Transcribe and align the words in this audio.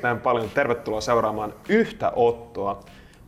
erittäin 0.00 0.20
paljon. 0.20 0.50
Tervetuloa 0.54 1.00
seuraamaan 1.00 1.54
yhtä 1.68 2.12
ottoa. 2.16 2.80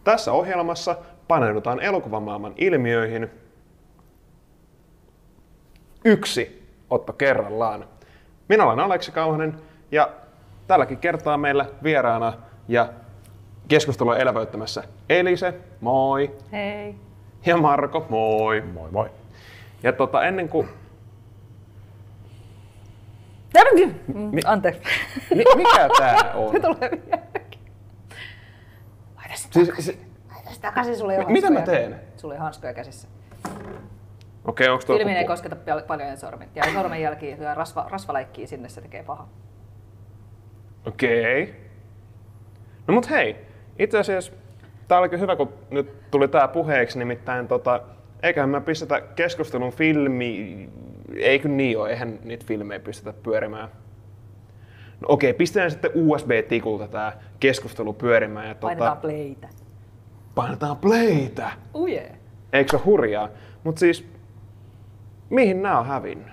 Tässä 0.05 0.33
ohjelmassa 0.33 0.97
paneudutaan 1.29 1.81
elokuvamaailman 1.81 2.53
ilmiöihin 2.57 3.31
yksi 6.05 6.69
otto 6.91 7.13
kerrallaan. 7.13 7.85
Minä 8.49 8.65
olen 8.65 8.81
Aleksi 8.81 9.13
Kauhanen 9.13 9.55
ja 9.91 10.11
tälläkin 10.67 10.99
kertaa 10.99 11.37
meillä 11.37 11.67
vieraana 11.83 12.33
ja 12.69 12.89
keskustelua 13.69 14.17
elävöittämässä 14.17 14.85
Elise, 15.09 15.55
moi. 15.81 16.37
Hei. 16.53 16.95
Ja 17.47 17.57
Marko, 17.57 18.07
moi. 18.09 18.61
Moi 18.61 18.91
moi. 18.91 19.11
Ja 19.83 19.93
tota, 19.93 20.25
ennen 20.25 20.49
kuin... 20.49 20.69
Mi- 24.15 24.41
Anteeksi. 24.47 24.81
Mi- 25.35 25.45
mikä 25.57 25.89
tää 25.99 26.33
on? 26.35 26.53
Se 26.53 26.61
tulee 26.61 26.91
vieläkin. 26.91 27.61
Laita 29.17 29.35
sitä 29.37 29.53
Siis, 29.55 29.69
takaisin. 29.69 29.95
se, 29.95 30.01
Laita 30.35 30.51
sitä 30.51 30.69
takaisin, 30.69 30.97
sulla 30.97 31.13
ei 31.13 31.19
ole 31.19 31.27
Mi- 31.27 31.33
mitä 31.33 31.51
mä 31.51 31.61
teen? 31.61 32.01
Sulla 32.17 32.35
ei 32.35 32.41
hanskoja 32.41 32.75
käsissä. 32.75 33.09
okei, 34.45 34.69
onks 34.69 34.85
tuo... 34.85 34.97
Filmiin 34.97 35.17
ei 35.17 35.25
kosketa 35.25 35.57
pal- 35.57 35.83
paljon 35.87 36.17
sormet. 36.17 36.49
Ja 36.57 36.65
sormenjälkiä 36.73 37.37
ja 37.37 37.55
rasva, 37.55 37.87
rasvaläikkiä 37.91 38.47
sinne, 38.47 38.69
se 38.69 38.81
tekee 38.81 39.03
paha. 39.03 39.29
Okei. 40.87 41.55
No 42.87 42.95
mut 42.95 43.11
hei, 43.11 43.37
itse 43.79 43.99
asiassa 43.99 44.33
tää 44.89 44.99
olikin 44.99 45.21
hyvä, 45.21 45.37
kun 45.37 45.53
nyt 45.71 46.11
tuli 46.11 46.29
tää 46.29 46.49
puheeksi, 46.49 46.99
nimittäin 46.99 47.49
tota, 47.49 47.81
eiköhän 48.23 48.49
mä 48.51 48.61
pistetä 48.61 49.01
keskustelun 49.01 49.73
filmi... 49.73 50.71
Eikö 51.17 51.49
niin 51.49 51.79
ole, 51.79 51.91
eihän 51.91 52.19
niitä 52.25 52.45
filmejä 52.47 52.81
pistetä 52.81 53.13
pyörimään. 53.23 53.69
No 55.01 55.07
okei, 55.09 55.33
pistetään 55.35 55.71
sitten 55.71 55.91
USB-tikulta 55.95 56.89
tää 56.89 57.21
keskustelu 57.41 57.93
pyörimään 57.93 58.49
ja 58.49 58.55
Painetaan 58.55 58.97
tota, 58.97 59.01
playtä. 59.09 59.49
painetaan 60.35 60.77
playtä. 60.77 61.51
Uje. 61.75 62.13
Eikö 62.53 62.71
se 62.71 62.77
ole 62.77 62.85
hurjaa? 62.85 63.29
Mut 63.65 63.79
siis, 63.79 64.07
mihin 65.31 65.63
nämä 65.63 65.79
on 65.79 65.87
hävinnyt? 65.87 66.27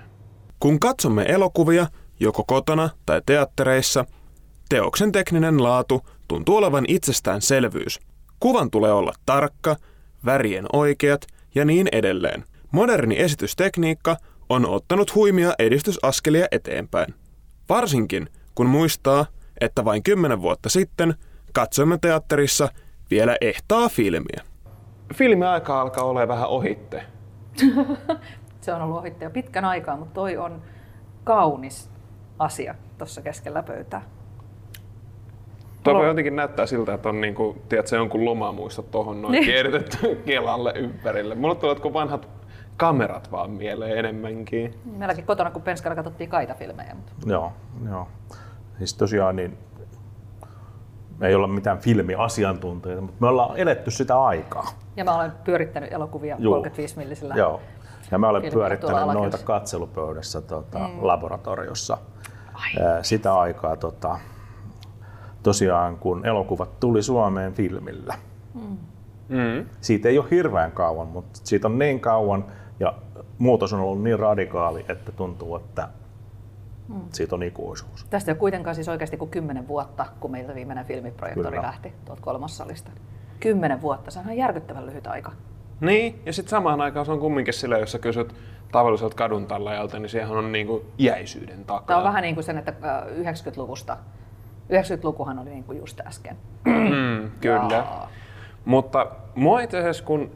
Kun 0.60 0.80
katsomme 0.80 1.24
elokuvia, 1.28 1.88
joko 2.20 2.44
kotona 2.48 2.90
tai 3.06 3.22
teattereissa, 3.26 4.06
teoksen 4.70 5.12
tekninen 5.12 5.64
laatu 5.64 6.02
tuntuu 6.28 6.56
olevan 6.58 6.86
itsestäänselvyys. 6.88 8.00
Kuvan 8.40 8.72
tulee 8.72 8.92
olla 8.92 9.14
tarkka, 9.26 9.76
värien 10.26 10.66
oikeat 10.74 11.22
ja 11.56 11.66
niin 11.66 11.88
edelleen. 11.92 12.44
Moderni 12.72 13.20
esitystekniikka 13.20 14.18
on 14.50 14.66
ottanut 14.66 15.16
huimia 15.16 15.54
edistysaskelia 15.60 16.48
eteenpäin. 16.52 17.14
Varsinkin 17.70 18.30
kun 18.56 18.68
muistaa, 18.68 19.26
että 19.62 19.86
vain 19.86 20.04
kymmenen 20.04 20.42
vuotta 20.42 20.70
sitten 20.70 21.14
katsoimme 21.54 21.98
teatterissa 22.02 22.70
vielä 23.12 23.36
ehtaa 23.42 23.90
filmiä. 23.90 24.44
Filmiaika 25.16 25.82
alkaa 25.82 26.04
olla 26.04 26.28
vähän 26.28 26.48
ohitte. 26.50 27.04
Se 28.62 28.74
on 28.74 28.82
ollut 28.82 28.98
ohitte 28.98 29.26
jo 29.26 29.30
pitkän 29.32 29.66
aikaa, 29.66 29.98
mutta 29.98 30.14
toi 30.14 30.38
on 30.38 30.62
kaunis 31.24 31.90
asia 32.40 32.76
tuossa 32.98 33.22
keskellä 33.22 33.64
pöytää. 33.64 34.02
Tuo 35.84 35.94
Mulla- 35.94 36.00
voi 36.04 36.08
jotenkin 36.10 36.36
näyttää 36.36 36.66
siltä, 36.66 36.94
että 36.94 37.10
on 37.10 37.22
niinku, 37.22 37.62
tiedätkö, 37.70 37.96
jonkun 37.96 38.26
lomamuistot 38.26 38.92
tuohon 38.92 39.22
noin 39.22 39.32
Niin. 39.32 39.44
kierrätetty 39.46 40.16
Kelalle 40.26 40.74
ympärille. 40.76 41.36
Mulle 41.36 41.56
tulee 41.56 41.72
jotkut 41.72 41.94
vanhat 41.94 42.28
kamerat 42.80 43.32
vaan 43.32 43.52
mieleen 43.52 43.98
enemmänkin. 43.98 44.80
Meilläkin 44.98 45.26
kotona, 45.26 45.52
kun 45.52 45.62
penskalla 45.62 45.96
katsottiin 45.96 46.30
kaitafilmejä. 46.30 46.96
Mutta... 46.96 47.12
Joo, 47.26 47.52
joo. 47.90 48.08
Siis 48.78 48.94
tosiaan 48.94 49.36
niin 49.36 49.58
me 51.18 51.28
ei 51.28 51.36
olla 51.36 51.48
mitään 51.48 51.78
filmiasiantuntijoita, 51.78 53.02
mutta 53.02 53.18
me 53.20 53.28
ollaan 53.28 53.58
eletty 53.58 53.92
sitä 53.92 54.24
aikaa. 54.24 54.68
Ja 54.96 55.06
mä 55.06 55.16
olen 55.16 55.32
pyörittänyt 55.44 55.94
elokuvia 55.94 56.36
Juu. 56.40 56.54
35 56.54 56.98
millisillä. 56.98 57.36
Joo. 57.36 57.62
Ja 58.12 58.18
mä 58.18 58.30
olen 58.30 58.52
pyörittänyt 58.54 59.14
noita 59.14 59.38
katselupöydässä 59.38 60.42
tota, 60.42 60.80
mm. 60.80 60.98
laboratoriossa 61.02 61.98
Ää, 62.84 63.04
sitä 63.04 63.40
aikaa 63.40 63.76
tota, 63.76 64.20
tosiaan, 65.44 65.98
kun 65.98 66.26
elokuvat 66.26 66.80
tuli 66.80 67.04
Suomeen 67.04 67.54
filmillä. 67.54 68.16
Mm. 69.30 69.66
Siitä 69.82 70.10
ei 70.10 70.18
ole 70.18 70.28
hirveän 70.32 70.72
kauan, 70.72 71.08
mutta 71.08 71.40
siitä 71.44 71.68
on 71.68 71.80
niin 71.80 72.00
kauan 72.00 72.46
ja 72.80 72.94
muutos 73.38 73.74
on 73.74 73.80
ollut 73.80 74.04
niin 74.04 74.20
radikaali, 74.20 74.86
että 74.90 75.12
tuntuu, 75.12 75.56
että 75.56 75.88
Mm. 76.88 77.02
siitä 77.14 77.36
on 77.36 77.44
ikuisuus. 77.44 78.06
Tästä 78.10 78.32
ei 78.32 78.34
ole 78.34 78.40
kuitenkaan 78.40 78.76
siis 78.76 78.90
oikeasti 78.90 79.18
kuin 79.18 79.32
10 79.32 79.68
vuotta, 79.68 80.06
kun 80.20 80.32
meiltä 80.32 80.56
viimeinen 80.56 80.86
filmiprojektori 80.86 81.50
Kyllä. 81.56 81.68
lähti 81.68 81.94
tuolta 82.06 82.22
kolmossalista. 82.22 82.92
10 83.40 83.82
vuotta, 83.82 84.12
se 84.12 84.20
on 84.20 84.26
ihan 84.26 84.38
järkyttävän 84.38 84.86
lyhyt 84.86 85.08
aika. 85.08 85.32
Niin, 85.82 86.22
ja 86.26 86.34
sitten 86.34 86.50
samaan 86.50 86.82
aikaan 86.82 87.06
se 87.06 87.12
on 87.12 87.20
kumminkin 87.20 87.54
sillä, 87.54 87.78
jos 87.78 87.92
sä 87.92 88.00
kysyt 88.00 88.36
tavalliselta 88.72 89.16
kadun 89.16 89.48
tallajalta, 89.48 90.00
niin 90.00 90.10
siihen 90.10 90.30
on 90.30 90.52
niinku 90.52 90.86
jäisyyden 90.98 91.66
takaa. 91.66 91.88
Tämä 91.88 91.98
on 91.98 92.04
vähän 92.04 92.22
niin 92.22 92.36
kuin 92.36 92.44
sen, 92.44 92.58
että 92.58 92.74
äh, 92.84 93.04
90-luvusta, 93.08 93.98
90-lukuhan 94.70 95.40
oli 95.40 95.50
niin 95.50 95.64
kuin 95.64 95.78
just 95.78 96.00
äsken. 96.08 96.38
Mm, 96.66 97.32
kyllä. 97.42 97.68
Jaa. 97.76 98.10
Mutta 98.66 99.08
mua 99.36 99.62
itse 99.62 99.78
asiassa, 99.80 100.04
kun, 100.04 100.32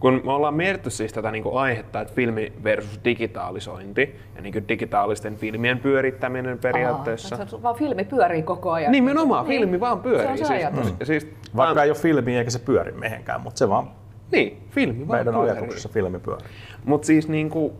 kun 0.00 0.20
me 0.24 0.32
ollaan 0.32 0.54
mietitty 0.54 0.90
siis 0.90 1.12
tätä 1.12 1.30
niin 1.30 1.44
aihetta, 1.54 2.00
että 2.00 2.14
filmi 2.14 2.52
versus 2.64 3.00
digitalisointi 3.04 4.16
ja 4.36 4.42
niin 4.42 4.68
digitaalisten 4.68 5.36
filmien 5.36 5.78
pyörittäminen 5.78 6.58
periaatteessa. 6.58 7.36
Aa, 7.36 7.46
se- 7.46 7.62
vaan 7.62 7.74
filmi 7.76 8.04
pyörii 8.04 8.42
koko 8.42 8.70
ajan. 8.72 8.92
Nimenomaan, 8.92 9.48
Niin. 9.48 9.60
filmi 9.60 9.80
vaan 9.80 10.00
pyörii. 10.00 10.22
Se 10.26 10.30
on 10.30 10.38
se 10.38 10.44
siis, 10.44 10.58
ajatus. 10.58 10.94
siis, 11.02 11.28
Vaikka 11.56 11.82
ei 11.82 11.90
ole 11.90 11.96
filmi 11.98 12.36
eikä 12.38 12.50
se 12.50 12.58
pyöri 12.58 12.92
mehenkään, 12.92 13.40
mutta 13.40 13.58
se 13.58 13.68
vaan 13.68 13.90
Niin, 14.32 14.62
filmi 14.70 15.08
vaan 15.08 15.18
meidän 15.18 15.34
pyörii. 15.34 15.50
ajatuksessa 15.50 15.88
filmi 15.88 16.18
pyörii. 16.18 16.46
Mutta 16.84 17.06
siis 17.06 17.28
niinku 17.28 17.72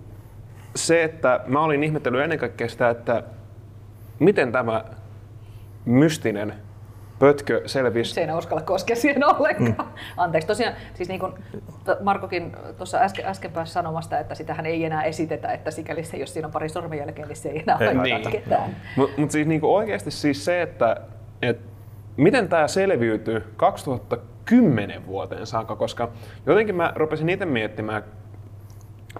se, 0.74 1.04
että 1.04 1.40
mä 1.46 1.60
olin 1.64 1.84
ihmetellyt 1.84 2.20
ennen 2.20 2.38
kaikkea 2.38 2.68
sitä, 2.68 2.90
että 2.90 3.22
miten 4.18 4.52
tämä 4.52 4.84
mystinen 5.84 6.54
pötkö 7.20 7.62
selvisi. 7.66 8.14
Se 8.14 8.20
ei 8.20 8.32
uskalla 8.38 8.62
koskea 8.62 8.96
siihen 8.96 9.24
ollenkaan. 9.24 9.88
Mm. 9.88 9.94
Anteeksi, 10.16 10.46
tosiaan, 10.46 10.74
siis 10.94 11.08
niin 11.08 11.20
kuin 11.20 11.32
Markokin 12.00 12.56
tuossa 12.76 12.98
äsken, 12.98 13.26
äsken 13.26 13.50
pääsi 13.50 13.72
sanomasta, 13.72 14.18
että 14.18 14.34
sitähän 14.34 14.66
ei 14.66 14.84
enää 14.84 15.02
esitetä, 15.02 15.52
että 15.52 15.70
sikikäli 15.70 16.04
se, 16.04 16.16
jos 16.16 16.32
siinä 16.32 16.46
on 16.46 16.52
pari 16.52 16.68
sormenjälkeä, 16.68 17.26
niin 17.26 17.36
se 17.36 17.48
ei 17.48 17.58
enää 17.58 17.76
haittaa 17.76 18.04
niin. 18.04 18.30
ketään. 18.30 18.76
Mutta 18.96 19.20
mut 19.20 19.30
siis 19.30 19.46
niinku 19.46 19.74
oikeasti 19.74 20.10
siis 20.10 20.44
se, 20.44 20.62
että 20.62 20.96
et 21.42 21.60
miten 22.16 22.48
tämä 22.48 22.68
selviytyy 22.68 23.44
2010 23.56 25.06
vuoteen 25.06 25.46
saakka, 25.46 25.76
koska 25.76 26.08
jotenkin 26.46 26.74
mä 26.74 26.92
rupesin 26.96 27.28
itse 27.28 27.46
miettimään, 27.46 28.02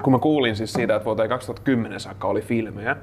kun 0.02 0.12
mä 0.12 0.18
kuulin 0.18 0.56
siis 0.56 0.72
siitä, 0.72 0.96
että 0.96 1.04
vuoteen 1.04 1.28
2010 1.28 2.00
saakka 2.00 2.28
oli 2.28 2.40
filmejä, 2.40 2.96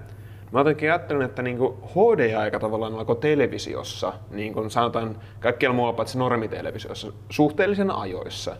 mä 0.52 0.60
jotenkin 0.60 0.92
ajattelin, 0.92 1.22
että 1.22 1.42
niinku 1.42 1.78
HD-aika 1.86 2.60
tavallaan 2.60 2.96
alkoi 2.96 3.16
televisiossa, 3.16 4.14
niin 4.32 4.54
kuin 4.54 4.72
sanotaan 4.72 5.16
kaikkialla 5.40 5.76
muualla 5.76 5.96
paitsi 5.96 6.18
normitelevisiossa, 6.18 7.12
suhteellisen 7.30 7.92
ajoissa. 7.92 8.56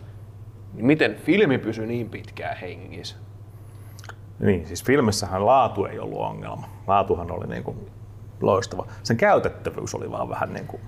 Niin 0.74 0.86
miten 0.86 1.14
filmi 1.14 1.58
pysyi 1.58 1.86
niin 1.86 2.10
pitkään 2.10 2.56
hengissä? 2.56 3.16
Niin, 4.38 4.66
siis 4.66 4.84
filmissähän 4.84 5.46
laatu 5.46 5.84
ei 5.84 5.98
ollut 5.98 6.20
ongelma. 6.20 6.68
Laatuhan 6.86 7.30
oli 7.30 7.46
niin 7.46 7.64
kuin 7.64 7.90
loistava. 8.40 8.86
Sen 9.02 9.16
käytettävyys 9.16 9.94
oli 9.94 10.10
vaan 10.10 10.28
vähän 10.28 10.52
niin 10.54 10.66
kuin 10.66 10.82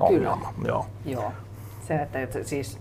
ongelma. 0.00 0.54
Joo. 0.64 0.86
Joo. 1.04 1.32
Se, 1.80 1.94
että, 1.94 2.22
että 2.22 2.44
siis 2.44 2.78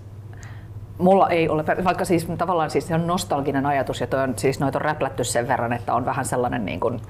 Mulla 0.97 1.29
ei 1.29 1.49
ole, 1.49 1.63
vaikka 1.83 2.05
siis 2.05 2.27
tavallaan 2.37 2.71
siis 2.71 2.87
se 2.87 2.95
on 2.95 3.07
nostalginen 3.07 3.65
ajatus 3.65 4.01
ja 4.01 4.07
toi 4.07 4.23
on, 4.23 4.33
siis 4.37 4.59
noita 4.59 4.77
on 4.77 4.81
räplätty 4.81 5.23
sen 5.23 5.47
verran, 5.47 5.73
että 5.73 5.93
on 5.93 6.05
vähän 6.05 6.25
sellainen 6.25 6.65
niin 6.65 6.79
kuin, 6.79 7.01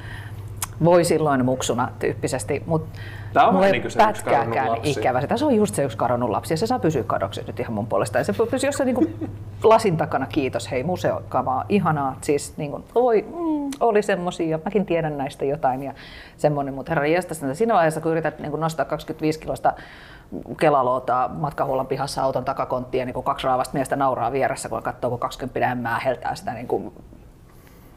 voi 0.83 1.03
silloin 1.03 1.45
muksuna 1.45 1.89
tyyppisesti, 1.99 2.63
mutta 2.65 2.99
Tää 3.33 3.47
on 3.47 3.53
mulla 3.53 3.67
niin 3.67 3.81
se 3.81 3.85
yksi 3.85 3.97
pätkääkään 3.97 4.71
lapsi. 4.71 4.91
ikävä. 4.91 5.21
Se 5.35 5.45
on 5.45 5.55
just 5.55 5.75
se 5.75 5.83
yksi 5.83 5.97
kadonnut 5.97 6.29
lapsi 6.29 6.53
ja 6.53 6.57
se 6.57 6.67
saa 6.67 6.79
pysyä 6.79 7.03
kadoksissa 7.03 7.51
nyt 7.51 7.59
ihan 7.59 7.73
mun 7.73 7.87
puolesta. 7.87 8.17
Ja 8.17 8.23
se 8.23 8.33
pysyy 8.51 8.67
jossain 8.67 8.87
niin 8.95 9.31
lasin 9.63 9.97
takana, 9.97 10.25
kiitos, 10.25 10.71
hei 10.71 10.83
museokamaa, 10.83 11.65
ihanaa. 11.69 12.17
Siis 12.21 12.57
niin 12.57 12.71
kuin, 12.71 12.83
voi, 12.95 13.21
mm, 13.21 13.69
oli 13.79 14.01
semmosia 14.01 14.47
ja 14.47 14.59
mäkin 14.65 14.85
tiedän 14.85 15.17
näistä 15.17 15.45
jotain 15.45 15.83
ja 15.83 15.93
semmoinen, 16.37 16.73
mutta 16.73 16.91
herra 16.91 17.07
jästäs, 17.07 17.41
siinä 17.53 17.73
vaiheessa 17.73 18.01
kun 18.01 18.11
yrität 18.11 18.39
niin 18.39 18.51
kuin 18.51 18.61
nostaa 18.61 18.85
25 18.85 19.39
kilosta 19.39 19.73
kelaloota 20.59 21.29
matkahuollon 21.33 21.87
pihassa 21.87 22.23
auton 22.23 22.45
takakonttia 22.45 23.05
niin 23.05 23.13
kuin 23.13 23.23
kaksi 23.23 23.47
raavasta 23.47 23.73
miestä 23.73 23.95
nauraa 23.95 24.31
vieressä, 24.31 24.69
kun 24.69 24.83
katsoo, 24.83 25.09
kun 25.09 25.19
20 25.19 25.71
ämmää 25.71 25.99
heltää 25.99 26.35
sitä 26.35 26.53
niin 26.53 26.67
kuin 26.67 26.93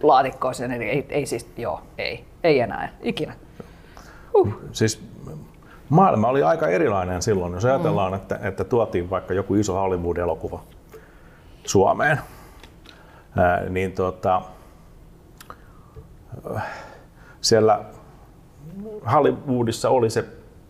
laatikkoa 0.03 0.53
sinne, 0.53 0.79
niin 0.79 0.91
ei, 0.91 1.07
ei 1.09 1.27
siis, 1.27 1.47
joo, 1.57 1.81
ei, 1.99 2.25
ei 2.45 2.61
enää, 2.61 2.93
ikinä. 3.03 3.35
Siis 4.73 5.03
maailma 5.89 6.29
oli 6.29 6.43
aika 6.43 6.69
erilainen 6.69 7.23
silloin, 7.23 7.53
jos 7.53 7.65
ajatellaan, 7.65 8.15
että, 8.15 8.39
että 8.43 8.65
tuotiin 8.65 9.11
vaikka 9.11 9.35
joku 9.35 9.55
iso 9.55 9.75
Hollywood-elokuva 9.75 10.61
Suomeen, 11.65 12.21
ää, 13.37 13.69
niin 13.69 13.93
tota, 13.93 14.43
siellä 17.41 17.85
Hollywoodissa 19.13 19.91
oli 19.91 20.11
se 20.11 20.25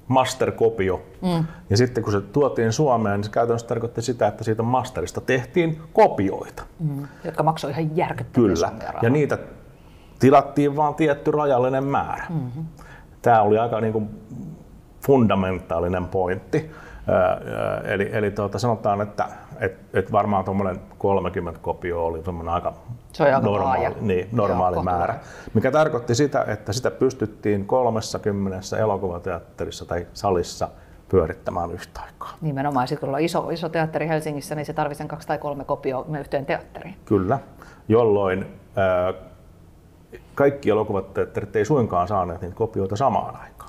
masterkopio. 0.08 1.02
Mm. 1.22 1.44
Ja 1.70 1.76
sitten 1.76 2.04
kun 2.04 2.12
se 2.12 2.20
tuotiin 2.20 2.72
Suomeen, 2.72 3.16
niin 3.16 3.24
se 3.24 3.30
käytännössä 3.30 3.68
tarkoitti 3.68 4.02
sitä, 4.02 4.26
että 4.26 4.44
siitä 4.44 4.62
masterista 4.62 5.20
tehtiin 5.20 5.82
kopioita. 5.92 6.62
Mm. 6.80 7.06
Jotka 7.24 7.42
maksoi 7.42 7.70
ihan 7.70 7.96
järkyttäviä 7.96 8.48
Kyllä. 8.54 8.72
Ja 9.02 9.10
niitä 9.10 9.38
tilattiin 10.18 10.76
vain 10.76 10.94
tietty 10.94 11.30
rajallinen 11.30 11.84
määrä. 11.84 12.26
Mm-hmm. 12.28 12.64
Tämä 13.22 13.42
oli 13.42 13.58
aika 13.58 13.80
niin 13.80 13.92
kuin 13.92 14.08
fundamentaalinen 15.06 16.06
pointti. 16.06 16.70
Öö, 17.08 17.94
eli 17.94 18.10
eli 18.12 18.30
tuota, 18.30 18.58
sanotaan, 18.58 19.00
että 19.00 19.28
et, 19.60 19.78
et 19.94 20.12
varmaan 20.12 20.44
tuommoinen 20.44 20.80
30 20.98 21.60
kopio 21.62 22.06
oli 22.06 22.22
aika, 22.50 22.72
Se 23.18 23.22
oli 23.24 23.32
aika 23.32 23.46
normaali, 23.46 23.78
laaja. 23.78 23.92
niin, 24.00 24.28
normaali 24.32 24.76
Joo, 24.76 24.82
määrä. 24.82 25.18
Mikä 25.54 25.70
tarkoitti 25.70 26.14
sitä, 26.14 26.44
että 26.48 26.72
sitä 26.72 26.90
pystyttiin 26.90 27.66
30 27.66 28.76
elokuvateatterissa 28.78 29.84
tai 29.86 30.06
salissa 30.14 30.68
pyörittämään 31.08 31.70
yhtä 31.70 32.00
aikaa. 32.00 32.32
Nimenomaan, 32.40 32.88
sit 32.88 33.00
kun 33.00 33.08
on 33.08 33.20
iso, 33.20 33.50
iso 33.50 33.68
teatteri 33.68 34.08
Helsingissä, 34.08 34.54
niin 34.54 34.66
se 34.66 34.72
tarvitsee 34.72 35.06
kaksi 35.06 35.28
tai 35.28 35.38
kolme 35.38 35.64
kopioa 35.64 36.06
yhteen 36.20 36.46
teatteriin. 36.46 36.96
Kyllä, 37.04 37.38
jolloin 37.88 38.46
ää, 38.76 39.14
kaikki 40.34 40.70
elokuvateatterit 40.70 41.56
ei 41.56 41.64
suinkaan 41.64 42.08
saaneet 42.08 42.40
niitä 42.40 42.56
kopioita 42.56 42.96
samaan 42.96 43.36
aikaan. 43.36 43.67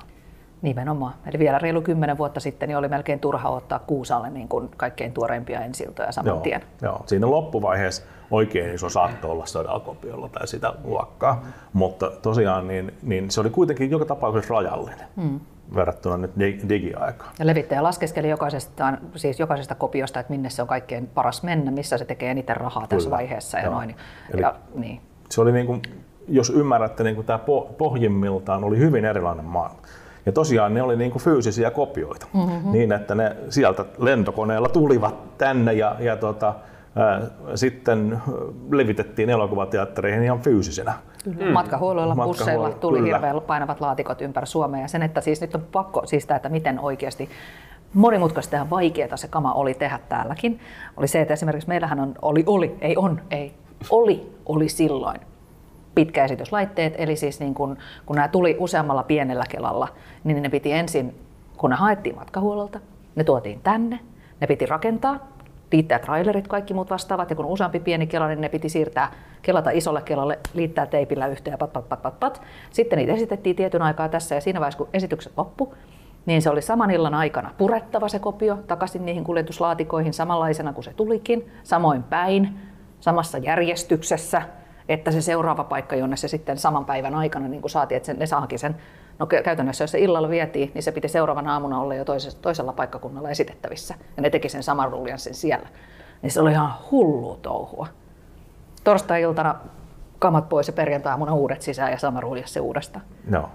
Nimenomaan. 0.62 1.14
Eli 1.26 1.38
vielä 1.38 1.58
reilu 1.58 1.82
kymmenen 1.82 2.18
vuotta 2.18 2.40
sitten 2.40 2.68
niin 2.68 2.76
oli 2.76 2.88
melkein 2.88 3.20
turha 3.20 3.48
ottaa 3.48 3.78
Kuusalle 3.78 4.30
niin 4.30 4.48
kuin 4.48 4.68
kaikkein 4.76 5.12
tuoreimpia 5.12 5.60
ensiltoja 5.60 6.12
saman 6.12 6.28
Joo, 6.28 6.40
tien. 6.40 6.62
joo. 6.82 7.02
Siinä 7.06 7.30
loppuvaiheessa 7.30 8.02
oikein 8.30 8.74
iso 8.74 8.88
saattoi 8.88 9.30
olla 9.30 9.46
sadalla 9.46 9.80
kopiolla 9.80 10.28
tai 10.28 10.48
sitä 10.48 10.72
luokkaa, 10.84 11.34
mm. 11.44 11.52
mutta 11.72 12.10
tosiaan 12.22 12.68
niin, 12.68 12.94
niin 13.02 13.30
se 13.30 13.40
oli 13.40 13.50
kuitenkin 13.50 13.90
joka 13.90 14.04
tapauksessa 14.04 14.54
rajallinen 14.54 15.06
mm. 15.16 15.40
verrattuna 15.74 16.16
nyt 16.16 16.30
dig- 16.30 16.68
digiaikaan. 16.68 17.30
Ja 17.38 17.46
levittäjä 17.46 17.82
laskeskeli 17.82 18.30
jokaisesta, 18.30 18.92
siis 19.16 19.40
jokaisesta 19.40 19.74
kopiosta, 19.74 20.20
että 20.20 20.30
minne 20.32 20.50
se 20.50 20.62
on 20.62 20.68
kaikkein 20.68 21.06
paras 21.06 21.42
mennä, 21.42 21.70
missä 21.70 21.98
se 21.98 22.04
tekee 22.04 22.30
eniten 22.30 22.56
rahaa 22.56 22.86
tässä 22.86 23.06
Kyllä. 23.06 23.16
vaiheessa 23.16 23.58
ja 23.58 23.64
Joo. 23.64 23.74
noin. 23.74 23.96
Eli- 24.34 24.42
Ja, 24.42 24.54
niin. 24.74 25.00
Se 25.30 25.40
oli 25.40 25.52
niin 25.52 25.66
kuin, 25.66 25.82
jos 26.28 26.50
ymmärrätte, 26.50 27.04
niin 27.04 27.14
kuin 27.14 27.26
tämä 27.26 27.38
po- 27.38 27.72
pohjimmiltaan 27.78 28.64
oli 28.64 28.78
hyvin 28.78 29.04
erilainen 29.04 29.44
maailma. 29.44 29.80
Ja 30.26 30.32
tosiaan 30.32 30.74
ne 30.74 30.82
oli 30.82 30.96
niin 30.96 31.10
kuin 31.10 31.22
fyysisiä 31.22 31.70
kopioita, 31.70 32.26
mm-hmm. 32.34 32.72
niin 32.72 32.92
että 32.92 33.14
ne 33.14 33.36
sieltä 33.48 33.84
lentokoneella 33.98 34.68
tulivat 34.68 35.38
tänne 35.38 35.72
ja, 35.72 35.96
ja 35.98 36.16
tota, 36.16 36.54
sitten 37.54 38.22
levitettiin 38.70 39.30
elokuvateattereihin 39.30 40.22
ihan 40.22 40.40
fyysisenä. 40.40 40.92
Mm. 41.26 41.52
Matkahuolloilla, 41.52 42.14
Matkahuollo- 42.14 42.26
busseilla 42.26 42.70
tuli 42.70 42.98
kyllä. 42.98 43.18
hirveän 43.18 43.42
painavat 43.46 43.80
laatikot 43.80 44.20
ympäri 44.20 44.46
Suomea. 44.46 44.80
Ja 44.80 44.88
sen, 44.88 45.02
että 45.02 45.20
siis 45.20 45.40
nyt 45.40 45.54
on 45.54 45.62
pakko, 45.72 46.06
siis 46.06 46.26
tämä, 46.26 46.36
että 46.36 46.48
miten 46.48 46.80
oikeasti 46.80 47.28
monimutkaista 47.94 48.56
ja 48.56 48.70
vaikeaa 48.70 49.16
se 49.16 49.28
kama 49.28 49.52
oli 49.52 49.74
tehdä 49.74 49.98
täälläkin, 50.08 50.60
oli 50.96 51.08
se, 51.08 51.20
että 51.20 51.34
esimerkiksi 51.34 51.68
meillähän 51.68 52.00
on, 52.00 52.14
oli, 52.22 52.44
oli, 52.46 52.76
ei 52.80 52.96
on, 52.96 53.20
ei, 53.30 53.54
oli, 53.90 54.32
oli 54.46 54.68
silloin 54.68 55.20
pitkäesityslaitteet, 55.94 56.94
eli 56.98 57.16
siis 57.16 57.40
niin 57.40 57.54
kun, 57.54 57.76
kun 58.06 58.16
nämä 58.16 58.28
tuli 58.28 58.56
useammalla 58.58 59.02
pienellä 59.02 59.44
kelalla, 59.48 59.88
niin 60.24 60.42
ne 60.42 60.48
piti 60.48 60.72
ensin, 60.72 61.14
kun 61.56 61.70
ne 61.70 61.76
haettiin 61.76 62.16
matkahuollolta, 62.16 62.80
ne 63.16 63.24
tuotiin 63.24 63.60
tänne, 63.62 64.00
ne 64.40 64.46
piti 64.46 64.66
rakentaa, 64.66 65.28
liittää 65.72 65.98
trailerit, 65.98 66.48
kaikki 66.48 66.74
muut 66.74 66.90
vastaavat, 66.90 67.30
ja 67.30 67.36
kun 67.36 67.44
useampi 67.44 67.80
pieni 67.80 68.06
kela, 68.06 68.28
niin 68.28 68.40
ne 68.40 68.48
piti 68.48 68.68
siirtää 68.68 69.12
kelata 69.42 69.70
isolle 69.70 70.02
kelalle, 70.02 70.38
liittää 70.54 70.86
teipillä 70.86 71.26
yhteen 71.26 71.52
ja 71.52 71.58
pat, 71.58 71.72
pat, 71.72 71.88
pat, 71.88 72.02
pat, 72.02 72.20
pat. 72.20 72.42
Sitten 72.70 72.98
niitä 72.98 73.12
esitettiin 73.12 73.56
tietyn 73.56 73.82
aikaa 73.82 74.08
tässä, 74.08 74.34
ja 74.34 74.40
siinä 74.40 74.60
vaiheessa, 74.60 74.78
kun 74.78 74.88
esitykset 74.92 75.32
loppu, 75.36 75.74
niin 76.26 76.42
se 76.42 76.50
oli 76.50 76.62
saman 76.62 76.90
illan 76.90 77.14
aikana 77.14 77.50
purettava 77.58 78.08
se 78.08 78.18
kopio 78.18 78.56
takaisin 78.66 79.06
niihin 79.06 79.24
kuljetuslaatikoihin 79.24 80.12
samanlaisena 80.12 80.72
kuin 80.72 80.84
se 80.84 80.92
tulikin, 80.92 81.50
samoin 81.62 82.02
päin, 82.02 82.58
samassa 83.00 83.38
järjestyksessä, 83.38 84.42
että 84.90 85.10
se 85.10 85.20
seuraava 85.20 85.64
paikka, 85.64 85.96
jonne 85.96 86.16
se 86.16 86.28
sitten 86.28 86.58
saman 86.58 86.84
päivän 86.84 87.14
aikana 87.14 87.48
niin 87.48 87.60
kuin 87.60 87.70
saatiin, 87.70 87.96
että 87.96 88.06
sen, 88.06 88.18
ne 88.18 88.26
saakin 88.26 88.58
sen, 88.58 88.76
no 89.18 89.26
käytännössä 89.26 89.84
jos 89.84 89.90
se 89.90 89.98
illalla 89.98 90.30
vietiin, 90.30 90.70
niin 90.74 90.82
se 90.82 90.92
piti 90.92 91.08
seuraavan 91.08 91.48
aamuna 91.48 91.80
olla 91.80 91.94
jo 91.94 92.04
toisessa, 92.04 92.42
toisella 92.42 92.72
paikkakunnalla 92.72 93.30
esitettävissä. 93.30 93.94
Ja 94.16 94.22
ne 94.22 94.30
teki 94.30 94.48
sen 94.48 94.62
saman 94.62 94.92
ruljanssin 94.92 95.34
siellä. 95.34 95.68
Niin 96.22 96.30
se 96.30 96.40
oli 96.40 96.50
ihan 96.50 96.72
hullu 96.90 97.36
touhua. 97.42 97.86
Torstai-iltana 98.84 99.54
kamat 100.18 100.48
pois 100.48 100.66
ja 100.66 100.72
perjantai-aamuna 100.72 101.34
uudet 101.34 101.62
sisään 101.62 101.92
ja 101.92 101.98
sama 101.98 102.20
ruljanssi 102.20 102.60
uudestaan. 102.60 103.04
Joo. 103.30 103.48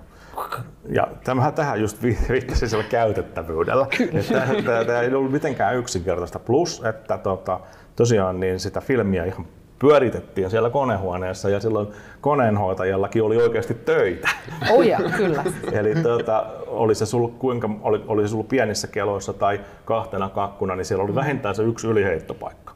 Ja 0.89 1.07
tämähän 1.23 1.53
tähän 1.53 1.81
just 1.81 2.03
vi- 2.03 2.17
viittasin 2.31 2.69
sillä 2.69 2.83
käytettävyydellä. 2.83 3.87
Että 4.13 4.33
Tämä, 4.63 4.85
tämä 4.85 5.01
ei 5.01 5.13
ollut 5.13 5.31
mitenkään 5.31 5.75
yksinkertaista. 5.75 6.39
Plus, 6.39 6.83
että 6.85 7.17
tota, 7.17 7.59
tosiaan 7.95 8.39
niin 8.39 8.59
sitä 8.59 8.81
filmiä 8.81 9.25
ihan 9.25 9.45
pyöritettiin 9.79 10.49
siellä 10.49 10.69
konehuoneessa 10.69 11.49
ja 11.49 11.59
silloin 11.59 11.87
koneenhoitajallakin 12.21 13.23
oli 13.23 13.37
oikeasti 13.37 13.73
töitä. 13.73 14.29
Oh 14.71 14.81
ja, 14.81 14.99
kyllä. 15.17 15.43
Eli 15.79 15.95
tuota, 15.95 16.45
oli 16.67 16.95
se 16.95 17.05
sulla 17.05 17.31
kuinka, 17.39 17.69
oli, 17.81 18.03
oli 18.07 18.21
se 18.21 18.27
sulla 18.27 18.45
pienissä 18.49 18.87
keloissa 18.87 19.33
tai 19.33 19.59
kahtena 19.85 20.29
kakkuna, 20.29 20.75
niin 20.75 20.85
siellä 20.85 21.03
oli 21.03 21.15
vähintään 21.15 21.55
se 21.55 21.63
yksi 21.63 21.87
yliheittopaikka. 21.87 22.73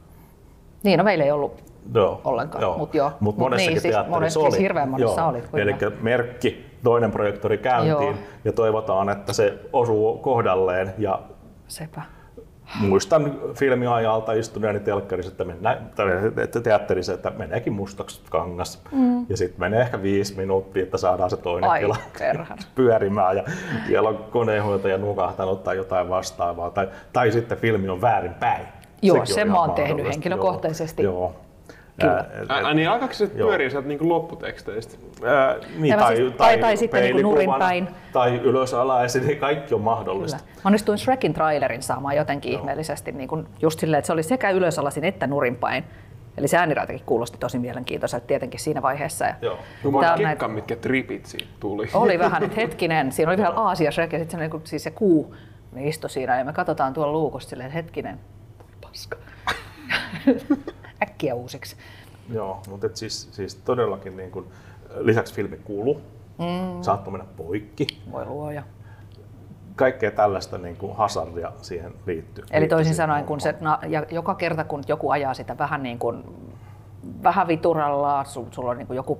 Niin, 0.83 0.97
no 0.97 1.03
meillä 1.03 1.23
ei 1.25 1.31
ollut 1.31 1.63
Joo, 1.93 2.21
Ollenkaan, 2.25 2.77
mut 2.77 2.93
joo. 2.95 3.09
Mut 3.09 3.19
Mut 3.19 3.37
monessakin 3.37 3.73
niin, 3.73 3.81
siis 3.81 3.95
monessa- 4.07 4.39
oli. 4.39 4.51
siis 4.51 4.61
hirveän 4.61 4.89
monessa 4.89 5.25
oli, 5.25 5.41
kyllä. 5.41 5.63
Eli 5.63 5.75
merkki, 6.01 6.65
toinen 6.83 7.11
projektori 7.11 7.57
käyntiin 7.57 7.91
Joo. 7.91 8.13
ja 8.45 8.51
toivotaan, 8.51 9.09
että 9.09 9.33
se 9.33 9.59
osuu 9.73 10.17
kohdalleen. 10.17 10.93
Ja 10.97 11.19
Sepä. 11.67 12.01
Muistan 12.79 13.39
filmiajalta 13.53 14.33
istuneeni 14.33 14.79
telkkarissa, 14.79 15.31
että, 15.31 15.45
mennään, 15.45 15.91
tai 15.95 16.07
että 16.37 16.61
teatterissa, 16.61 17.13
että 17.13 17.29
meneekin 17.29 17.73
mustaksi 17.73 18.21
kangas. 18.29 18.81
Mm. 18.91 19.25
Ja 19.29 19.37
sitten 19.37 19.59
menee 19.59 19.81
ehkä 19.81 20.01
viisi 20.01 20.37
minuuttia, 20.37 20.83
että 20.83 20.97
saadaan 20.97 21.29
se 21.29 21.37
toinen 21.37 21.69
Ai 21.69 21.81
kela 21.81 21.97
pyörimään 22.75 23.37
ja 23.37 23.43
siellä 23.87 24.09
on 24.09 24.17
koneenhoitaja 24.17 24.97
nukahtanut 24.97 25.63
tai 25.63 25.77
jotain 25.77 26.09
vastaavaa. 26.09 26.69
Tai, 26.71 26.89
tai 27.13 27.31
sitten 27.31 27.57
filmi 27.57 27.89
on 27.89 28.01
väärin 28.01 28.33
päin. 28.33 28.65
Joo, 29.01 29.17
Sekin 29.17 29.35
sen 29.35 29.51
mä 29.51 29.59
oon 29.59 29.71
tehnyt 29.71 30.05
henkilökohtaisesti. 30.05 31.03
Joo. 31.03 31.13
joo. 31.13 31.48
Kyllä. 31.99 32.13
Ää, 32.13 32.25
et- 32.41 32.51
Ä, 32.51 32.69
ä, 32.69 32.73
niin 32.73 32.89
alkaako 32.89 33.13
se 33.13 33.27
pyörii 33.27 33.69
sieltä 33.69 33.87
niin 33.87 34.09
lopputeksteistä? 34.09 34.97
Ää, 35.25 35.55
niin, 35.77 35.95
Tämä 35.97 36.07
siis- 36.15 36.33
tai- 36.33 36.57
tai 36.57 36.77
sitten 36.77 37.03
niinku 37.03 37.21
nurin 37.21 37.49
päin. 37.59 37.87
Tai 38.13 38.35
ylös 38.43 38.73
alaisin, 38.73 39.25
niin 39.27 39.37
kaikki 39.39 39.73
on 39.75 39.81
mahdollista. 39.81 40.37
Kyllä. 40.39 40.51
Mä 40.55 40.61
onnistuin 40.65 40.97
Shrekin 40.97 41.33
trailerin 41.33 41.81
saamaan 41.83 42.15
jotenkin 42.15 42.51
Joo. 42.51 42.59
ihmeellisesti, 42.61 43.11
niin 43.11 43.29
kuin 43.29 43.47
just 43.61 43.79
silleen, 43.79 43.99
että 43.99 44.07
se 44.07 44.13
oli 44.13 44.23
sekä 44.23 44.49
ylösalasin 44.49 45.03
että 45.03 45.27
nurinpäin. 45.27 45.83
Eli 46.37 46.47
se 46.47 46.57
ääniraitakin 46.57 47.01
kuulosti 47.05 47.37
tosi 47.37 47.59
mielenkiintoiselta 47.59 48.27
tietenkin 48.27 48.59
siinä 48.59 48.81
vaiheessa. 48.81 49.25
Ja 49.25 49.35
Joo. 49.41 49.57
Jumala 49.83 50.13
on 50.13 50.21
näitä- 50.23 50.47
mitkä 50.47 50.75
tripit 50.75 51.25
siitä 51.25 51.47
tuli. 51.59 51.87
Oli 51.93 52.19
vähän, 52.25 52.43
että 52.43 52.61
hetkinen, 52.61 53.11
siinä 53.11 53.29
oli 53.31 53.37
vielä 53.37 53.53
Aasia 53.55 53.91
Shrek 53.91 54.13
ja 54.13 54.19
sitten 54.19 54.39
se, 54.39 54.47
niin 54.47 54.61
siis 54.63 54.83
se 54.83 54.91
kuu 54.91 55.35
ne 55.71 55.87
istui 55.87 56.09
siinä 56.09 56.37
ja 56.39 56.45
me 56.45 56.53
katsotaan 56.53 56.93
tuolla 56.93 57.13
luukosta 57.13 57.49
silleen, 57.49 57.67
että 57.67 57.75
hetkinen, 57.77 58.19
paska. 58.81 59.17
Äkkiä 61.03 61.35
uusiksi. 61.35 61.75
Joo, 62.33 62.61
mutta 62.69 62.87
et 62.87 62.95
siis, 62.95 63.29
siis 63.31 63.55
todellakin 63.55 64.17
niin 64.17 64.31
kun, 64.31 64.47
lisäksi 64.97 65.33
filmi 65.33 65.57
kuuluu, 65.57 66.01
mm. 66.37 66.81
saattoi 66.81 67.11
mennä 67.11 67.27
poikki. 67.37 67.87
Voi 68.11 68.25
luoja. 68.25 68.63
Kaikkea 69.75 70.11
tällaista 70.11 70.57
niin 70.57 70.75
kuin 70.75 70.95
hazardia 70.95 71.51
siihen 71.61 71.93
liittyy. 72.05 72.43
Eli 72.51 72.67
toisin 72.67 72.95
sanoen, 72.95 73.25
kun 73.25 73.39
se, 73.39 73.55
na, 73.61 73.79
ja 73.87 74.05
joka 74.11 74.35
kerta 74.35 74.63
kun 74.63 74.83
joku 74.87 75.09
ajaa 75.09 75.33
sitä 75.33 75.57
vähän 75.57 75.83
niin 75.83 75.99
kuin, 75.99 76.23
vähän 77.23 77.47
vituralla, 77.47 78.23
sul, 78.23 78.45
sulla 78.51 78.69
on 78.69 78.77
niin 78.77 78.87
kuin 78.87 78.97
joku 78.97 79.19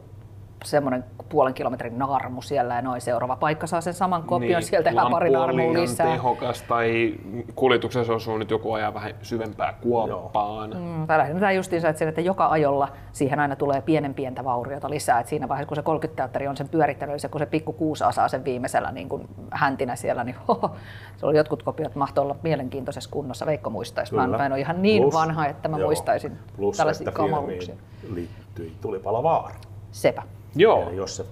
semmoinen 0.66 1.04
puolen 1.30 1.54
kilometrin 1.54 1.98
naarmu 2.00 2.42
siellä 2.42 2.76
ja 2.76 2.82
noin 2.82 3.02
seuraava 3.02 3.36
paikka 3.36 3.68
saa 3.68 3.82
sen 3.82 3.94
saman 3.94 4.24
kopion, 4.24 4.60
niin, 4.60 4.64
sieltä 4.64 4.90
tehdään 4.90 5.12
pari 5.12 5.30
naarmua 5.30 5.58
liian 5.58 5.82
lisää. 5.82 6.12
tehokas 6.12 6.62
tai 6.62 7.14
kuljetuksessa 7.56 8.14
osuu 8.14 8.38
nyt 8.38 8.52
joku 8.52 8.74
ajaa 8.74 8.94
vähän 8.94 9.12
syvempää 9.22 9.74
kuoppaan. 9.82 10.70
Mm, 10.70 11.08
tai 11.08 11.18
lähdetään 11.18 11.56
justiinsa, 11.56 11.90
että, 11.90 12.00
sen, 12.00 12.08
että 12.08 12.22
joka 12.22 12.48
ajolla 12.48 12.88
siihen 13.12 13.40
aina 13.40 13.56
tulee 13.56 13.82
pienen 13.82 14.14
pientä 14.14 14.44
vauriota 14.44 14.90
lisää. 14.90 15.20
Että 15.20 15.30
siinä 15.30 15.48
vaiheessa, 15.48 15.68
kun 15.68 15.76
se 15.76 15.82
30 15.82 16.18
teatteri 16.18 16.48
on 16.48 16.58
sen 16.58 16.70
pyörittänyt, 16.70 17.22
se, 17.22 17.28
kun 17.30 17.40
se 17.40 17.46
pikku 17.46 17.74
kuusa 17.74 18.12
saa 18.12 18.28
sen 18.28 18.46
viimeisellä 18.46 18.92
niin 18.92 19.10
kuin 19.10 19.28
häntinä 19.52 19.96
siellä, 19.96 20.24
niin 20.24 20.36
hoho, 20.48 20.76
se 21.18 21.26
oli 21.26 21.38
jotkut 21.38 21.64
kopiot 21.64 21.96
mahtoi 21.96 22.22
olla 22.22 22.36
mielenkiintoisessa 22.44 23.10
kunnossa. 23.10 23.46
Veikko 23.46 23.70
muistaisi. 23.70 24.16
Mä, 24.16 24.22
en- 24.22 24.26
Kyllä. 24.28 24.38
mä 24.38 24.46
en 24.46 24.52
ole 24.52 24.60
ihan 24.60 24.82
niin 24.82 25.04
Plus- 25.04 25.14
vanha, 25.14 25.46
että 25.48 25.70
mä 25.70 25.78
joo, 25.78 25.88
muistaisin 25.88 26.38
plus, 26.58 26.78
tällaisia 26.78 27.10
että 27.10 27.18
kamaluuksia. 27.18 27.76
filmiin 28.02 28.16
liittyi 28.16 28.74
tulipalovaara. 28.82 29.56
Sepä. 29.92 30.24
Joo. 30.56 30.88
Eli 30.88 30.96
jos 30.96 31.16
se 31.16 31.26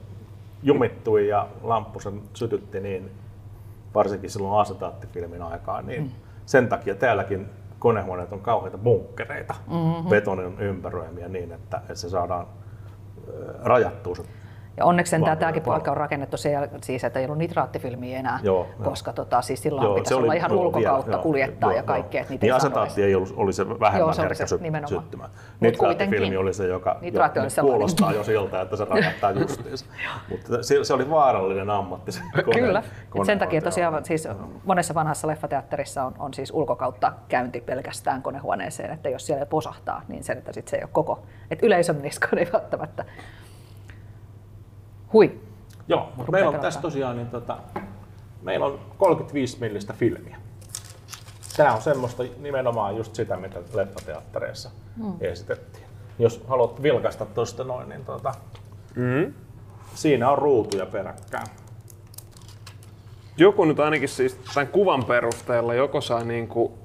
jumittui 0.64 1.28
ja 1.28 1.48
lamppu 1.64 2.00
sen 2.00 2.22
sytytti, 2.34 2.80
niin 2.80 3.12
varsinkin 3.96 4.30
silloin 4.30 4.62
asetaattifilmin 4.62 5.42
aikaan, 5.42 5.88
niin 5.88 6.02
mm. 6.04 6.10
sen 6.46 6.68
takia 6.68 6.96
täälläkin 6.96 7.50
konehuoneet 7.80 8.34
on 8.34 8.40
kauheita 8.40 8.78
bunkkereita, 8.78 9.56
mm-hmm. 9.68 10.10
betonin 10.10 10.60
ympäröimiä 10.60 11.28
niin, 11.28 11.52
että, 11.52 11.78
että 11.78 11.96
se 11.96 12.10
saadaan 12.10 12.48
rajattua 13.64 14.16
se 14.16 14.24
Ja 14.78 14.86
onneksi 14.86 15.12
tämä 15.12 15.26
Vaan- 15.26 15.38
tämäkin 15.38 15.64
paikka 15.64 15.92
on 15.92 15.98
rakennettu 15.98 16.38
se, 16.38 16.70
siis, 16.84 17.04
että 17.04 17.20
ei 17.20 17.26
ollut 17.26 17.38
nitraattifilmiä 17.38 18.20
enää, 18.20 18.40
Joo, 18.44 18.68
joo. 18.80 18.90
koska 18.90 19.14
tota, 19.14 19.42
siis 19.42 19.62
silloin 19.62 19.86
Joo, 19.86 19.94
pitäisi 19.94 20.10
se 20.10 20.16
olla 20.16 20.34
ihan 20.34 20.52
joo, 20.52 20.62
ulkokautta 20.62 21.12
joo, 21.12 21.22
kuljettaa 21.22 21.70
joo, 21.72 21.78
ja 21.78 21.84
kaikkea. 21.84 22.26
joo. 22.30 22.38
Niin 22.42 22.54
asetaatti 22.54 23.04
ei 23.04 23.16
ollut, 23.16 23.34
oli 23.38 23.54
se 23.54 23.70
vähemmän 23.80 24.14
se 24.16 24.22
herkkä 24.22 24.46
se 24.46 24.58
sy-. 24.88 24.96
Mut 24.96 25.22
Nitraattifilmi 25.60 26.38
oli 26.38 26.54
se, 26.54 26.68
joka 26.68 26.98
Nitraatti 27.02 27.40
oli 27.40 27.48
kuulostaa 27.62 28.14
jo 28.14 28.24
siltä, 28.24 28.62
että 28.62 28.76
se 28.76 28.86
rakattaa 28.86 29.32
justiinsa. 29.32 29.86
Mutta 30.30 30.64
se, 30.64 30.84
se 30.84 30.94
oli 30.94 31.10
vaarallinen 31.10 31.70
ammatti 31.70 32.12
se 32.12 32.22
kone, 32.46 32.60
Kyllä. 32.60 32.82
Konehoitaja. 32.82 33.26
sen 33.26 33.40
takia 33.40 33.62
tosiaan 33.62 34.06
siis 34.06 34.28
monessa 34.66 34.94
vanhassa 34.94 35.28
leffateatterissa 35.28 36.04
on, 36.04 36.14
on 36.20 36.34
siis 36.34 36.52
ulkokautta 36.52 37.14
käynti 37.28 37.62
pelkästään 37.62 38.22
konehuoneeseen, 38.22 38.92
että 38.92 39.10
jos 39.10 39.26
siellä 39.28 39.46
posahtaa, 39.46 40.02
niin 40.08 40.24
sen, 40.24 40.38
että 40.38 40.54
sit 40.54 40.68
se 40.68 40.76
ei 40.78 40.84
ole 40.84 40.90
koko, 40.94 41.20
että 41.52 41.66
yleisön 41.66 42.02
niskaan 42.02 42.38
ei 42.38 42.48
välttämättä. 42.54 43.06
Hui. 45.14 45.40
Joo, 45.88 46.10
mutta 46.16 46.32
meillä 46.32 46.48
on 46.48 46.54
pelottaa. 46.54 46.68
tässä 46.68 46.82
tosiaan 46.82 47.16
niin 47.18 47.28
tota, 47.28 47.58
meillä 48.42 48.66
on 48.66 48.80
35 48.98 49.58
millistä 49.60 49.94
filmiä. 49.94 50.38
Tämä 51.58 51.74
on 51.74 51.82
semmoista 51.82 52.24
nimenomaan 52.40 52.98
just 52.98 53.16
sitä, 53.16 53.38
mitä 53.38 53.60
leffateattereissa 53.74 54.70
mm. 54.98 55.14
esitettiin. 55.22 55.86
Jos 56.20 56.44
haluat 56.48 56.84
vilkaista 56.84 57.26
tuosta 57.26 57.64
noin, 57.64 57.90
niin 57.90 58.06
tota, 58.06 58.34
Mm. 58.96 59.34
siinä 59.96 60.30
on 60.30 60.38
ruutuja 60.38 60.86
peräkkäin. 60.86 61.48
Joku 63.38 63.66
nyt 63.66 63.80
ainakin 63.80 64.10
siis 64.10 64.40
tämän 64.54 64.68
kuvan 64.68 65.04
perusteella 65.06 65.74
joko 65.74 66.02
saa 66.02 66.24
niinku, 66.24 66.78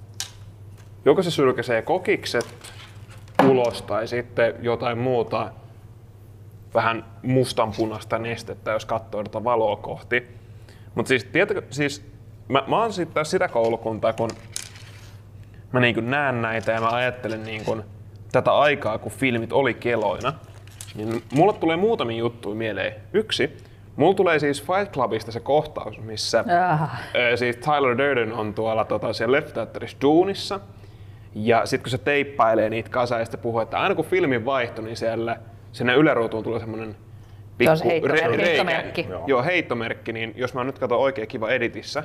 joko 1.05 1.23
se 1.23 1.31
sylkäsee 1.31 1.83
kokikset 1.83 2.47
ulos 3.51 3.83
tai 3.83 4.09
sitten 4.09 4.55
jotain 4.61 4.99
muuta 4.99 5.51
vähän 6.75 7.05
mustanpunaista 7.23 8.19
nestettä, 8.19 8.71
jos 8.71 8.85
katsoo 8.85 9.25
tätä 9.25 9.45
valoa 9.45 9.77
kohti. 9.77 10.27
Mutta 10.95 11.09
siis, 11.09 11.25
tiedätkö, 11.25 11.63
siis 11.71 12.07
mä, 12.49 12.65
mä 12.67 12.81
oon 12.81 12.93
sitten 12.93 13.25
sitä 13.25 13.49
koulukuntaa, 13.49 14.13
kun 14.13 14.31
mä 15.73 15.81
niin 15.81 16.11
näen 16.11 16.43
näitä 16.43 16.73
ja 16.73 16.81
mä 16.81 16.89
ajattelen 16.89 17.43
niin 17.45 17.65
tätä 18.33 18.53
aikaa, 18.53 18.99
kun 18.99 19.13
filmit 19.13 19.53
oli 19.53 19.75
keloina, 19.75 20.33
niin 20.95 21.23
mulle 21.35 21.53
tulee 21.53 21.77
muutamia 21.77 22.19
juttuja 22.19 22.55
mieleen. 22.57 22.95
Yksi, 23.13 23.57
mulla 23.97 24.15
tulee 24.15 24.39
siis 24.39 24.63
Fight 24.63 24.93
Clubista 24.93 25.33
se 25.33 25.41
kohtaus, 25.41 26.01
missä 26.01 26.45
Ah. 26.71 26.91
Ö, 27.15 27.37
siis 27.37 27.57
Tyler 27.57 27.99
Durden 27.99 28.33
on 28.33 28.55
tuolla 28.55 28.85
tota, 28.85 29.13
siellä 29.13 29.37
leffateatterissa 29.37 29.97
duunissa. 30.03 30.61
Ja 31.35 31.67
sitten 31.67 31.83
kun 31.83 31.91
se 31.91 31.99
teippailee 31.99 32.71
niitä 32.71 32.91
kasaan 32.91 33.21
ja 33.21 33.25
sitten 33.25 33.41
puhuu, 33.41 33.61
että 33.61 33.79
aina 33.79 33.95
kun 33.95 34.05
filmi 34.05 34.45
vaihtui, 34.45 34.85
niin 34.85 34.97
siellä 34.97 35.37
sinne 35.73 35.95
yläruutuun 35.95 36.45
tulee 36.45 36.61
semmoinen 36.61 36.97
Se 37.65 37.71
on 37.71 37.77
se 37.77 37.85
heittomerkki. 37.85 38.43
Heittomerkki. 38.43 39.07
Joo. 39.11 39.25
Joo, 39.27 39.43
heittomerkki, 39.43 40.13
niin 40.13 40.33
jos 40.37 40.55
mä 40.55 40.65
nyt 40.65 40.79
katson 40.79 40.99
oikein 40.99 41.29
kiva 41.29 41.51
editissä, 41.51 42.05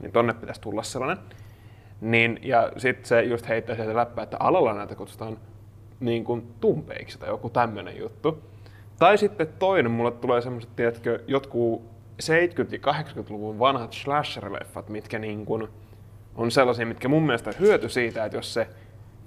niin 0.00 0.12
tonne 0.12 0.34
pitäisi 0.34 0.60
tulla 0.60 0.82
sellainen. 0.82 1.24
Niin, 2.00 2.38
ja 2.42 2.72
sitten 2.76 3.06
se 3.06 3.22
just 3.22 3.48
heittää 3.48 3.76
sieltä 3.76 3.96
läppää, 3.96 4.22
että 4.22 4.36
alalla 4.40 4.74
näitä 4.74 4.94
kutsutaan 4.94 5.38
niin 6.00 6.24
kuin 6.24 6.54
tumpeiksi 6.60 7.18
tai 7.18 7.28
joku 7.28 7.50
tämmöinen 7.50 7.98
juttu. 7.98 8.42
Tai 8.98 9.18
sitten 9.18 9.48
toinen, 9.58 9.90
mulle 9.90 10.10
tulee 10.10 10.40
semmoiset, 10.40 10.76
tiedätkö, 10.76 11.22
jotkut 11.26 11.82
70- 12.22 12.26
ja 12.72 12.92
80-luvun 12.92 13.58
vanhat 13.58 13.92
slasher-leffat, 13.92 14.88
mitkä 14.88 15.18
niin 15.18 15.46
kuin 15.46 15.68
on 16.34 16.50
sellaisia, 16.50 16.86
mitkä 16.86 17.08
mun 17.08 17.22
mielestä 17.22 17.50
hyöty 17.60 17.88
siitä, 17.88 18.24
että 18.24 18.38
jos 18.38 18.54
se 18.54 18.68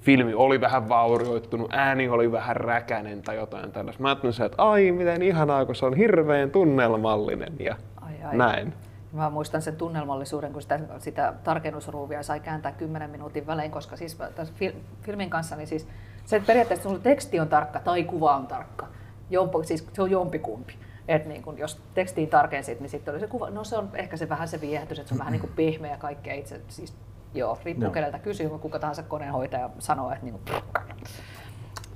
filmi 0.06 0.34
oli 0.34 0.62
vähän 0.62 0.90
vaurioittunut, 0.90 1.74
ääni 1.74 2.10
oli 2.10 2.32
vähän 2.32 2.56
räkänen 2.56 3.22
tai 3.22 3.36
jotain 3.36 3.72
tällaista. 3.72 4.02
Mä 4.02 4.10
ajattelin 4.10 4.34
se, 4.34 4.46
että 4.46 4.64
ai 4.64 4.92
miten 4.92 5.22
ihanaa, 5.22 5.66
kun 5.66 5.76
se 5.76 5.86
on 5.86 5.94
hirveän 5.94 6.52
tunnelmallinen 6.52 7.54
ja 7.60 7.76
Ai, 8.02 8.14
ai. 8.24 8.38
näin. 8.38 8.74
Mä 9.14 9.30
muistan 9.30 9.62
sen 9.62 9.76
tunnelmallisuuden, 9.76 10.54
kun 10.54 10.62
sitä, 10.62 10.80
sitä 10.98 11.34
tarkennusruuvia 11.44 12.24
sai 12.24 12.40
kääntää 12.40 12.72
10 12.72 13.10
minuutin 13.10 13.48
välein, 13.48 13.72
koska 13.72 13.96
siis 13.96 14.16
tässä 14.36 14.54
fil- 14.62 14.76
filmin 15.02 15.30
kanssa 15.30 15.56
niin 15.56 15.68
siis 15.68 15.88
se, 16.26 16.36
että 16.36 16.48
periaatteessa 16.48 16.90
sun 16.90 17.02
teksti 17.02 17.40
on 17.40 17.48
tarkka 17.48 17.80
tai 17.80 18.04
kuva 18.04 18.36
on 18.36 18.48
tarkka. 18.48 18.88
Jompo, 19.30 19.64
siis 19.64 19.88
se 19.94 20.02
on 20.02 20.12
jompikumpi. 20.12 20.74
Et 21.08 21.26
niin 21.26 21.42
kun, 21.44 21.58
jos 21.58 21.82
tekstiin 21.94 22.30
tarkensit, 22.30 22.80
niin 22.80 22.90
sitten 22.90 23.14
oli 23.14 23.20
se 23.20 23.28
kuva. 23.28 23.50
No 23.50 23.64
se 23.64 23.78
on 23.78 23.90
ehkä 23.94 24.18
se 24.18 24.30
vähän 24.30 24.48
se 24.48 24.62
viehätys, 24.62 25.00
että 25.00 25.10
se 25.10 25.16
on 25.16 25.20
vähän 25.20 25.32
niin 25.32 25.42
kuin 25.42 25.54
pehmeä 25.56 25.92
ja 25.92 25.98
kaikkea 25.98 26.34
itse. 26.34 26.62
Siis, 26.68 26.94
joo, 27.38 27.58
riippuu 27.64 27.84
Joo. 27.84 27.94
keneltä 27.94 28.20
kysyy, 28.20 28.48
mutta 28.48 28.62
kuka 28.62 28.80
tahansa 28.80 29.04
koneenhoitaja 29.04 29.70
sanoo, 29.80 30.12
että 30.12 30.26
niin 30.26 30.34
kuin, 30.34 30.64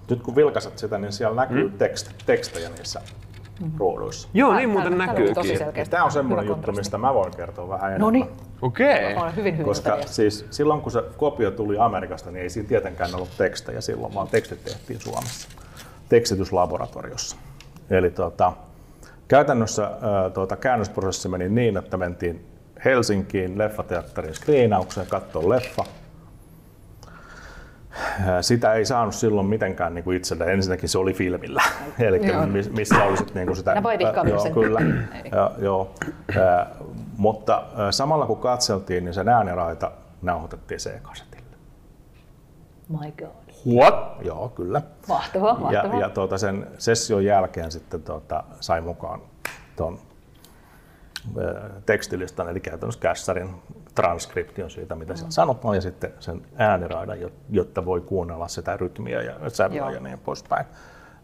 Nyt 0.09 0.21
kun 0.23 0.35
vilkaset 0.35 0.77
sitä, 0.77 0.97
niin 0.97 1.11
siellä 1.11 1.35
näkyy 1.35 1.69
mm. 1.69 1.77
tekst, 1.77 2.11
tekstejä 2.25 2.69
niissä 2.69 3.01
ruuduissa. 3.77 4.29
Joo, 4.33 4.53
niin 4.53 4.69
muuten 4.69 4.93
tosi 4.93 5.07
näkyykin. 5.07 5.57
selkeästi. 5.57 5.91
Tämä 5.91 6.03
on 6.03 6.11
semmoinen 6.11 6.45
juttu, 6.45 6.53
kontrasti. 6.53 6.79
mistä 6.79 6.97
mä 6.97 7.13
voin 7.13 7.35
kertoa 7.35 7.69
vähän 7.69 7.89
enemmän. 7.89 8.01
No 8.01 8.09
niin, 8.09 8.27
Okei. 8.61 9.15
olen 9.15 9.35
hyvin 9.35 9.63
Koska 9.63 9.97
siis 10.05 10.45
silloin 10.49 10.81
kun 10.81 10.91
se 10.91 11.03
kopio 11.17 11.51
tuli 11.51 11.77
Amerikasta, 11.77 12.31
niin 12.31 12.43
ei 12.43 12.49
siinä 12.49 12.69
tietenkään 12.69 13.15
ollut 13.15 13.29
tekstejä 13.37 13.81
silloin, 13.81 14.15
vaan 14.15 14.27
tekstit 14.27 14.63
tehtiin 14.63 14.99
Suomessa 14.99 15.49
tekstityslaboratoriossa. 16.09 17.37
Eli 17.89 18.11
tuota, 18.11 18.53
käytännössä 19.27 19.91
tuota, 20.33 20.55
käännösprosessi 20.55 21.29
meni 21.29 21.49
niin, 21.49 21.77
että 21.77 21.97
mentiin 21.97 22.48
Helsinkiin 22.85 23.57
leffateatterin 23.57 24.35
screenaukseen 24.35 25.07
katsoa 25.07 25.49
leffa. 25.49 25.85
Sitä 28.41 28.73
ei 28.73 28.85
saanut 28.85 29.15
silloin 29.15 29.47
mitenkään 29.47 29.93
niin 29.93 30.03
kuin 30.03 30.17
itselle. 30.17 30.53
Ensinnäkin 30.53 30.89
se 30.89 30.97
oli 30.97 31.13
filmillä, 31.13 31.61
eli 31.99 32.19
missä 32.71 33.03
oli 33.03 33.17
sit 33.17 33.35
niin 33.35 33.47
kuin 33.47 33.57
sitä... 33.57 33.83
Vaivihkaa 33.83 34.27
joo, 34.27 34.49
kyllä. 34.53 34.79
Ja, 35.31 35.51
joo. 35.57 35.91
Ää, 36.37 36.67
mutta 37.17 37.63
samalla 37.91 38.25
kun 38.25 38.37
katseltiin, 38.37 39.05
niin 39.05 39.13
sen 39.13 39.29
ääniraita 39.29 39.91
nauhoitettiin 40.21 40.79
C-kasetille. 40.79 41.57
My 42.89 43.11
god. 43.11 43.49
What? 43.75 44.17
Joo, 44.21 44.49
kyllä. 44.49 44.81
Mahtavaa, 45.07 45.59
mahtavaa. 45.59 45.93
Ja, 45.95 45.99
ja 45.99 46.09
tuota, 46.09 46.37
sen 46.37 46.67
session 46.77 47.25
jälkeen 47.25 47.71
sitten 47.71 48.03
tuota, 48.03 48.43
sai 48.59 48.81
mukaan 48.81 49.21
tuon 49.75 49.99
tekstilistan, 51.85 52.49
eli 52.49 52.59
käytännössä 52.59 52.99
kässärin 53.01 53.49
transkription 53.95 54.69
siitä, 54.69 54.95
mitä 54.95 55.13
Mm. 55.13 55.17
siellä 55.17 55.31
sanotaan, 55.31 55.75
ja 55.75 55.81
sitten 55.81 56.13
sen 56.19 56.41
ääniraidan, 56.55 57.21
jo- 57.21 57.31
jotta 57.49 57.85
voi 57.85 58.01
kuunnella 58.01 58.47
sitä 58.47 58.77
rytmiä 58.77 59.21
ja 59.21 59.49
sävyä 59.49 59.91
ja 59.91 59.99
niin 59.99 60.19
poispäin. 60.19 60.65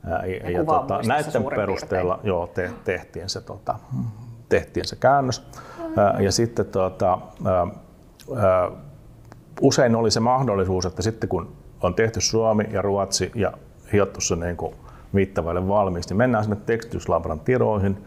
Ja, 0.08 0.12
Ja 0.52 0.64
muistissa 0.64 1.40
näiden 1.40 1.56
perusteella 1.56 2.20
joo, 2.24 2.48
te, 2.48 2.72
tehtiin, 2.84 3.30
se, 3.30 3.42
tota, 3.42 3.76
tehtiin 4.50 4.88
se 4.88 4.96
käännös. 4.96 5.48
Ää, 5.98 6.22
Ja 6.22 6.32
sitten 6.32 6.66
tota, 6.66 7.18
usein 9.62 9.96
oli 9.96 10.12
se 10.12 10.20
mahdollisuus, 10.20 10.86
että 10.86 11.02
sitten 11.02 11.30
kun 11.30 11.56
on 11.82 11.96
tehty 11.96 12.22
Suomi 12.22 12.64
ja 12.72 12.82
Ruotsi 12.82 13.32
ja 13.36 13.54
hiottu 13.94 14.22
se 14.22 14.36
niin 14.36 14.58
kuin 14.58 14.76
viittavaille 15.16 15.68
valmiiksi, 15.68 16.10
niin 16.10 16.18
mennään 16.18 16.44
sinne 16.44 16.58
tekstityslabran 16.66 17.40
tiroihin, 17.40 18.06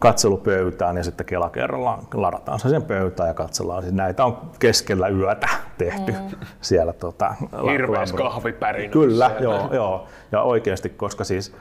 katselupöytään 0.00 0.96
ja 0.96 1.04
sitten 1.04 1.26
kela 1.26 1.50
kerrallaan 1.50 2.02
ladataan 2.14 2.60
se 2.60 2.68
sen 2.68 2.82
pöytään 2.82 3.28
ja 3.28 3.34
katsellaan. 3.34 3.82
Siis 3.82 3.94
näitä 3.94 4.24
on 4.24 4.38
keskellä 4.58 5.08
yötä 5.08 5.48
tehty 5.78 6.12
mm. 6.12 6.18
siellä 6.60 6.92
tota, 6.92 7.34
Hirveässä 7.72 8.16
kahvipärinössä 8.16 8.92
Kyllä, 8.92 9.28
siellä. 9.28 9.44
joo, 9.44 9.74
joo. 9.74 10.06
Ja 10.32 10.42
oikeasti, 10.42 10.88
koska 10.88 11.24
siis 11.24 11.54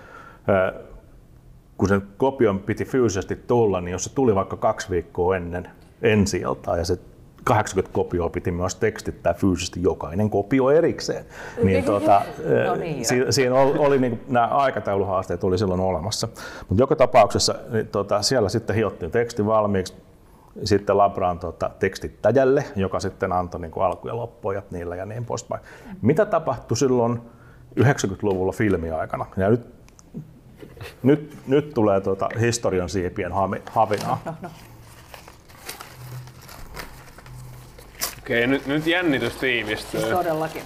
kun 1.77 1.89
sen 1.89 2.01
kopion 2.17 2.59
piti 2.59 2.85
fyysisesti 2.85 3.35
tulla, 3.35 3.81
niin 3.81 3.91
jos 3.91 4.03
se 4.03 4.15
tuli 4.15 4.35
vaikka 4.35 4.57
kaksi 4.57 4.89
viikkoa 4.89 5.37
ennen 5.37 5.69
ensi 6.01 6.41
ja 6.77 6.85
se 6.85 6.99
80 7.43 7.93
kopioa 7.93 8.29
piti 8.29 8.51
myös 8.51 8.75
tekstittää 8.75 9.33
fyysisesti 9.33 9.83
jokainen 9.83 10.29
kopio 10.29 10.69
erikseen. 10.69 11.25
Niin, 11.63 11.83
tota, 11.83 12.21
No 12.67 12.75
niin, 12.75 13.05
si- 13.05 13.25
siinä 13.29 13.55
oli, 13.55 13.77
oli 13.77 13.99
niin 13.99 14.21
nämä 14.27 14.47
aikatauluhaasteet 14.47 15.43
oli 15.43 15.57
silloin 15.57 15.79
olemassa. 15.81 16.27
Mutta 16.69 16.81
joka 16.83 16.95
tapauksessa 16.95 17.55
niin, 17.71 17.87
tota, 17.87 18.21
siellä 18.21 18.49
sitten 18.49 18.75
hiottiin 18.75 19.11
teksti 19.11 19.45
valmiiksi, 19.45 19.93
sitten 20.63 20.97
Labraan 20.97 21.39
tota, 21.39 21.69
tekstittäjälle, 21.79 22.63
joka 22.75 22.99
sitten 22.99 23.31
antoi 23.33 23.61
niin 23.61 23.71
kuin 23.71 23.83
alku- 23.85 24.07
ja 24.07 24.15
loppujat 24.15 24.71
niillä 24.71 24.95
ja 24.95 25.05
niin 25.05 25.25
poispäin. 25.25 25.61
Mitä 26.01 26.25
tapahtui 26.25 26.77
silloin 26.77 27.21
90-luvulla 27.79 28.51
filmiaikana? 28.51 29.25
Ja 29.37 29.49
nyt, 29.49 29.61
nyt, 31.03 31.37
nyt 31.47 31.73
tulee 31.73 32.01
tuota 32.01 32.29
historian 32.39 32.89
siipien 32.89 33.31
havinaa. 33.71 34.21
No, 34.25 34.33
no. 34.41 34.49
Okei, 38.29 38.47
nyt, 38.47 38.67
nyt 38.67 38.87
jännitys 38.87 39.35
tiivistyy. 39.35 40.01
Todellakin. 40.01 40.61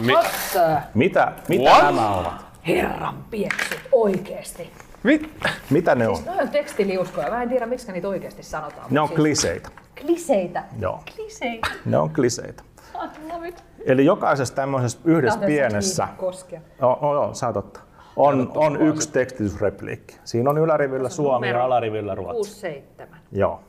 Mi- 0.00 0.12
Totta. 0.12 0.80
Mitä, 0.94 1.32
mitä 1.48 1.70
What? 1.70 1.84
nämä 1.84 2.14
ovat? 2.14 2.32
Herran 2.68 3.24
pieksut, 3.30 3.80
oikeesti. 3.92 4.70
mit? 5.02 5.30
Mitä 5.70 5.94
ne 5.94 6.08
on? 6.08 6.18
No 6.26 6.32
on 6.40 6.48
tekstiliuskoja. 6.48 7.30
Mä 7.30 7.42
en 7.42 7.48
tiedä, 7.48 7.66
miksi 7.66 7.92
niitä 7.92 8.08
oikeasti 8.08 8.42
sanotaan. 8.42 8.86
Ne 8.90 9.00
on 9.00 9.08
siis- 9.08 9.16
kliseitä. 9.16 9.68
Kliseitä. 10.00 10.64
Joo, 10.80 11.02
Kliseitä. 11.14 11.68
ne 11.84 11.98
on 11.98 12.10
kliseitä. 12.10 12.62
I 12.94 13.32
love 13.32 13.48
it. 13.48 13.64
Eli 13.84 14.04
jokaisessa 14.04 14.54
tämmöisessä 14.54 14.98
yhdessä 15.04 15.38
Tahdon 15.40 15.54
pienessä... 15.54 16.08
koskea. 16.16 16.60
Joo, 16.80 16.98
oh, 17.00 17.14
joo, 17.14 17.34
saa 17.34 17.52
totta. 17.52 17.80
On, 18.16 18.52
on 18.54 18.82
yksi 18.82 19.12
tekstitysrepliikki. 19.12 20.16
Siinä 20.24 20.50
on 20.50 20.58
ylärivillä 20.58 21.08
Suomi 21.08 21.48
ja 21.48 21.64
alarivillä 21.64 22.14
Ruotsi. 22.14 22.84
6-7. 23.02 23.06
Joo. 23.32 23.60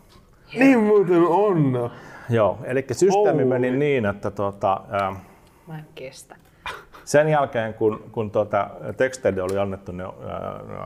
Niin 0.60 0.80
muuten 0.80 1.22
on. 1.24 1.92
Joo, 2.29 2.57
eli 2.63 2.86
systeemi 2.91 3.41
Oulu. 3.43 3.50
meni 3.50 3.72
niin, 3.72 4.05
että 4.05 4.31
tota, 4.31 4.81
ää, 4.89 5.15
Mä 5.67 5.77
en 5.77 5.86
kestä. 5.96 6.36
sen 7.03 7.27
jälkeen 7.29 7.74
kun, 7.74 8.03
kun 8.12 8.31
tota, 8.31 8.69
teksteille 8.98 9.41
oli 9.41 9.57
annettu 9.57 9.91
ne 9.91 10.03
ää, 10.03 10.12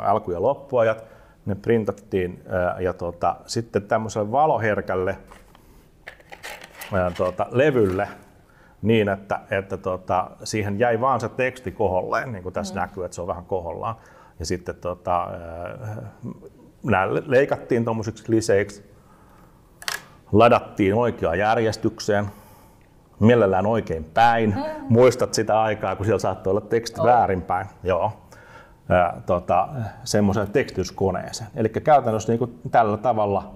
alku- 0.02 0.32
ja 0.32 0.42
loppuajat, 0.42 1.04
ne 1.46 1.56
printattiin 1.56 2.44
ää, 2.50 2.80
ja 2.80 2.94
tota, 2.94 3.36
sitten 3.46 3.82
tämmöiselle 3.82 4.32
valoherkälle 4.32 5.18
ää, 6.94 7.12
tota, 7.18 7.48
levylle 7.52 8.08
niin, 8.82 9.10
että, 9.10 9.40
että 9.52 9.78
tota, 9.78 10.32
siihen 10.44 10.80
jäi 10.80 11.02
vaan 11.02 11.20
se 11.20 11.30
teksti 11.30 11.72
koholleen, 11.72 12.32
niin 12.32 12.44
kuin 12.44 12.54
tässä 12.54 12.74
mm. 12.74 12.80
näkyy, 12.80 13.06
että 13.06 13.16
se 13.16 13.22
on 13.22 13.28
vähän 13.28 13.46
kohollaan. 13.46 13.96
Ja 14.40 14.46
sitten 14.46 14.76
ää, 15.08 16.12
nämä 16.84 17.08
leikattiin 17.26 17.86
tuommoisiksi 17.86 18.24
liseiksi, 18.28 18.91
ladattiin 20.32 20.96
oikeaan 20.96 21.40
järjestykseen, 21.40 22.26
mielellään 23.20 23.66
oikein 23.66 24.04
päin. 24.04 24.56
Mm. 24.56 24.86
Muistat 24.90 25.34
sitä 25.34 25.62
aikaa, 25.62 25.96
kun 25.96 26.06
siellä 26.06 26.20
saattoi 26.20 26.52
olla 26.52 26.62
teksti 26.62 27.02
oh. 27.02 27.06
väärinpäin. 27.06 27.68
Joo. 27.84 28.12
Tota, 29.26 29.68
semmoiseen 30.04 30.52
tekstityskoneeseen. 30.52 31.50
Eli 31.56 31.70
käytännössä 31.70 32.32
niin 32.32 32.40
kuin 32.40 32.60
tällä 32.72 32.98
tavalla 32.98 33.52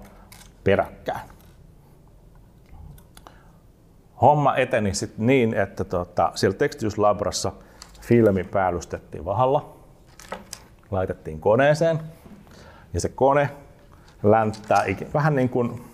peräkkäin. 0.64 1.20
Homma 4.22 4.56
eteni 4.56 4.94
sitten 4.94 5.26
niin, 5.26 5.54
että 5.54 5.84
tota, 5.84 6.32
siellä 6.34 6.58
tekstityslabrassa 6.58 7.52
filmi 8.00 8.44
päällystettiin 8.44 9.24
vahalla, 9.24 9.76
laitettiin 10.90 11.40
koneeseen 11.40 12.00
ja 12.94 13.00
se 13.00 13.08
kone 13.08 13.50
länttää 14.22 14.84
vähän 15.14 15.36
niin 15.36 15.48
kuin 15.48 15.84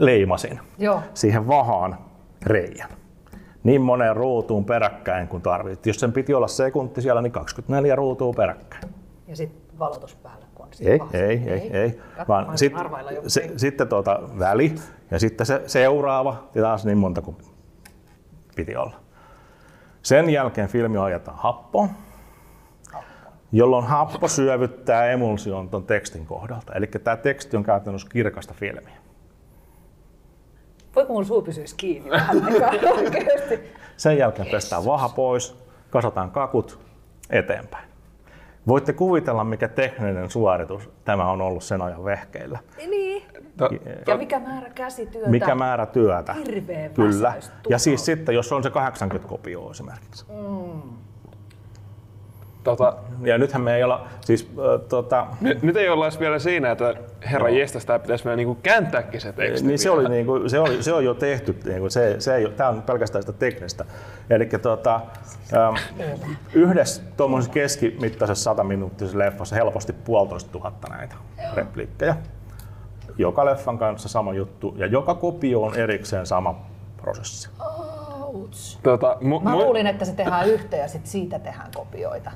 leimasin 0.00 0.60
Joo. 0.78 1.02
siihen 1.14 1.48
vahaan 1.48 1.98
reijän. 2.42 2.90
Niin 3.62 3.80
moneen 3.80 4.16
ruutuun 4.16 4.64
peräkkäin 4.64 5.28
kuin 5.28 5.42
tarvittiin. 5.42 5.90
Jos 5.90 6.00
sen 6.00 6.12
piti 6.12 6.34
olla 6.34 6.48
sekunti 6.48 7.02
siellä, 7.02 7.22
niin 7.22 7.32
24 7.32 7.94
ruutua 7.94 8.32
peräkkäin. 8.32 8.84
Ja 9.28 9.36
sitten 9.36 9.78
valotus 9.78 10.14
päällä, 10.14 10.46
Ei, 10.80 11.00
ei, 11.12 11.42
ei, 11.50 11.76
ei. 11.76 11.90
Katso, 11.90 12.28
Vaan 12.28 12.58
sit, 12.58 12.72
se, 13.26 13.40
ei. 13.40 13.58
sitten 13.58 13.88
tuota 13.88 14.20
väli 14.38 14.74
ja 15.10 15.18
sitten 15.18 15.46
se 15.46 15.62
seuraava 15.66 16.48
ja 16.54 16.62
taas 16.62 16.84
niin 16.84 16.98
monta 16.98 17.22
kuin 17.22 17.36
piti 18.56 18.76
olla. 18.76 18.96
Sen 20.02 20.30
jälkeen 20.30 20.68
filmi 20.68 20.98
ajetaan 20.98 21.38
happoon, 21.38 21.88
jolloin 23.52 23.84
happo 23.84 24.28
syövyttää 24.28 25.06
emulsion 25.06 25.68
tuon 25.68 25.84
tekstin 25.84 26.26
kohdalta. 26.26 26.72
Eli 26.72 26.86
tämä 26.86 27.16
teksti 27.16 27.56
on 27.56 27.62
käytännössä 27.62 28.08
kirkasta 28.10 28.54
filmiä. 28.54 28.99
Voiko 30.96 31.12
mun 31.12 31.24
suu 31.24 31.42
pysyisi 31.42 31.74
kiinni 31.76 32.10
vähän 32.10 32.44
aikaa 32.44 32.70
oikeasti? 32.98 33.60
Sen 33.96 34.18
jälkeen 34.18 34.48
pestään 34.50 34.84
vaha 34.84 35.08
pois, 35.08 35.56
kasataan 35.90 36.30
kakut 36.30 36.78
eteenpäin. 37.30 37.90
Voitte 38.66 38.92
kuvitella, 38.92 39.44
mikä 39.44 39.68
tekninen 39.68 40.30
suoritus 40.30 40.90
tämä 41.04 41.30
on 41.30 41.40
ollut 41.40 41.62
sen 41.62 41.82
ajan 41.82 42.04
vehkeillä. 42.04 42.58
niin. 42.90 43.22
To, 43.56 43.68
Ja 44.06 44.16
mikä 44.16 44.38
määrä 44.40 44.70
käsityötä? 44.70 45.30
Mikä 45.30 45.54
määrä 45.54 45.86
työtä. 45.86 46.32
Hirveä 46.32 46.88
Kyllä. 46.88 47.34
Ja 47.68 47.78
siis 47.78 48.04
sitten, 48.04 48.34
jos 48.34 48.52
on 48.52 48.62
se 48.62 48.70
80 48.70 49.28
kopioa 49.28 49.70
esimerkiksi. 49.70 50.26
Tota, 52.64 52.96
Ja 53.22 53.38
nythän 53.38 53.62
me 53.62 53.76
ei 53.76 53.84
olla, 53.84 54.06
siis 54.20 54.50
äh, 54.50 54.88
tota, 54.88 55.26
nyt, 55.40 55.62
nyt 55.62 55.76
ei 55.76 55.88
olla 55.88 56.04
edes 56.04 56.20
vielä 56.20 56.38
siinä, 56.38 56.70
että 56.70 56.94
herra 57.30 57.48
jestas, 57.48 57.86
tää 57.86 57.98
pitäisi 57.98 58.24
vielä 58.24 58.36
niinku 58.36 58.58
kääntääkin 58.62 59.20
se 59.20 59.32
teksti. 59.32 59.66
niin 59.66 59.78
se, 59.78 59.90
oli, 59.90 60.08
niin 60.08 60.26
kuin, 60.26 60.50
se, 60.50 60.60
oli, 60.60 60.82
se 60.82 60.92
on 60.92 61.04
jo 61.04 61.14
tehty, 61.14 61.56
niin 61.64 61.78
kuin 61.78 61.90
se, 61.90 62.16
se 62.18 62.34
ei, 62.34 62.48
tämä 62.56 62.68
on 62.68 62.82
pelkästään 62.82 63.22
sitä 63.22 63.32
teknistä. 63.32 63.84
Eli 64.30 64.46
tota, 64.46 65.00
ähm, 65.56 65.74
yhdessä 66.54 67.02
tuommoisessa 67.16 67.52
keskimittaisessa 67.52 68.44
100 68.44 68.64
minuuttisessa 68.64 69.18
leffassa 69.18 69.56
helposti 69.56 69.92
puolitoista 69.92 70.52
tuhatta 70.52 70.88
näitä 70.88 71.14
repliikkejä. 71.54 72.16
Joka 73.18 73.44
leffan 73.44 73.78
kanssa 73.78 74.08
sama 74.08 74.34
juttu 74.34 74.74
ja 74.76 74.86
joka 74.86 75.14
kopio 75.14 75.62
on 75.62 75.76
erikseen 75.76 76.26
sama 76.26 76.66
prosessi. 76.96 77.50
Ouch. 78.50 78.78
Tota, 78.82 79.16
mu, 79.20 79.40
Mä 79.40 79.50
mu- 79.50 79.56
luulin, 79.56 79.86
että 79.86 80.04
se 80.04 80.12
tehdään 80.12 80.48
yhteen 80.48 80.82
ja 80.82 80.88
sit 80.88 81.06
siitä 81.06 81.38
tehdään 81.38 81.70
kopioita. 81.74 82.30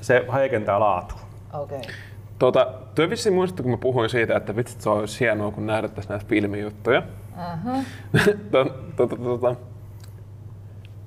Se 0.00 0.26
heikentää 0.34 0.80
laatua. 0.80 1.20
Okei. 1.52 1.78
Okay. 1.78 1.90
Tota, 2.38 2.66
työ 2.94 3.10
vissiin 3.10 3.34
muistattu, 3.34 3.62
kun 3.62 3.72
mä 3.72 3.76
puhuin 3.76 4.10
siitä, 4.10 4.36
että 4.36 4.56
vitsit 4.56 4.80
se 4.80 4.90
olisi 4.90 5.20
hienoa, 5.20 5.50
kun 5.50 5.66
nähdettäisiin 5.66 6.10
näitä 6.10 6.26
filmijuttuja. 6.28 7.02
Uh-huh. 7.02 7.84
tota, 8.50 8.74
tota, 8.96 9.16
tota, 9.16 9.54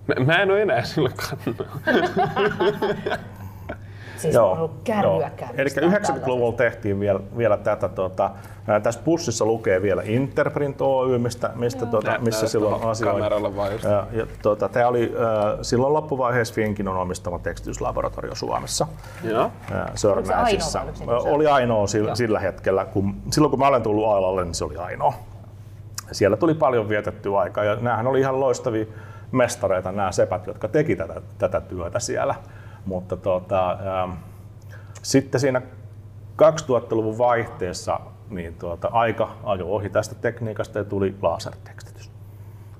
mä, 0.07 0.25
mä 0.25 0.41
en 0.41 0.51
ole 0.51 0.61
enää 0.61 0.83
silloin 0.83 1.13
kannalla. 1.15 1.77
Siis 4.21 4.35
on 4.35 4.57
ollut 4.57 4.71
kärryä 4.83 5.31
Eli 5.55 5.69
90-luvulla 5.69 6.57
tehtiin 6.57 6.99
vielä, 6.99 7.19
vielä 7.37 7.57
tätä. 7.57 7.89
Tota, 7.89 8.31
ää, 8.67 8.79
tässä 8.79 9.01
pussissa 9.03 9.45
lukee 9.45 9.81
vielä 9.81 10.01
Interprint 10.05 10.81
Oy, 10.81 11.17
mistä, 11.17 11.49
mistä 11.55 11.85
tota, 11.85 12.11
Nä- 12.11 12.17
missä 12.17 12.41
näytä 12.41 12.51
silloin 12.51 12.83
asioin. 12.83 13.23
Ja, 13.83 14.07
ja, 14.11 14.27
tota, 14.41 14.69
tämä 14.69 14.87
oli 14.87 15.15
ää, 15.19 15.63
silloin 15.63 15.93
loppuvaiheessa 15.93 16.53
Finkinon 16.53 16.97
omistama 16.97 17.39
tekstityslaboratorio 17.39 18.35
Suomessa. 18.35 18.87
Joo. 19.23 19.51
ää, 19.71 19.91
ainoa 20.35 20.59
se 20.67 21.29
Oli 21.29 21.47
ainoa 21.47 21.87
sillä, 21.87 22.15
sillä 22.15 22.39
hetkellä. 22.39 22.85
Kun, 22.85 23.15
silloin 23.31 23.49
kun 23.49 23.59
mä 23.59 23.67
olen 23.67 23.83
tullut 23.83 24.07
alalle, 24.07 24.43
niin 24.43 24.55
se 24.55 24.65
oli 24.65 24.77
ainoa. 24.77 25.13
Siellä 26.11 26.37
tuli 26.37 26.53
paljon 26.53 26.89
vietettyä 26.89 27.39
aikaa 27.39 27.63
ja 27.63 27.75
näähän 27.75 28.07
oli 28.07 28.19
ihan 28.19 28.39
loistavia 28.39 28.85
mestareita 29.31 29.91
nämä 29.91 30.11
sepät, 30.11 30.47
jotka 30.47 30.67
teki 30.67 30.95
tätä, 30.95 31.21
tätä 31.37 31.61
työtä 31.61 31.99
siellä. 31.99 32.35
Mutta 32.85 33.17
tota, 33.17 33.71
ähm, 33.71 34.11
sitten 35.01 35.41
siinä 35.41 35.61
2000-luvun 36.41 37.17
vaihteessa 37.17 37.99
niin 38.29 38.55
tuota, 38.55 38.89
aika 38.91 39.35
ajoi 39.43 39.69
ohi 39.69 39.89
tästä 39.89 40.15
tekniikasta 40.15 40.77
ja 40.77 40.83
tuli 40.83 41.15
lasertekstitys, 41.21 42.11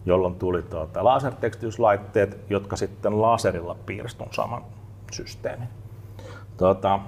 jolloin 0.06 0.36
tuli 0.36 0.62
tuota, 0.62 1.04
lasertekstityslaitteet, 1.04 2.38
jotka 2.50 2.76
sitten 2.76 3.22
laserilla 3.22 3.76
piirsivät 3.86 4.18
tuon 4.18 4.34
saman 4.34 4.64
systeemin. 5.12 5.68
Tuota, 6.58 7.00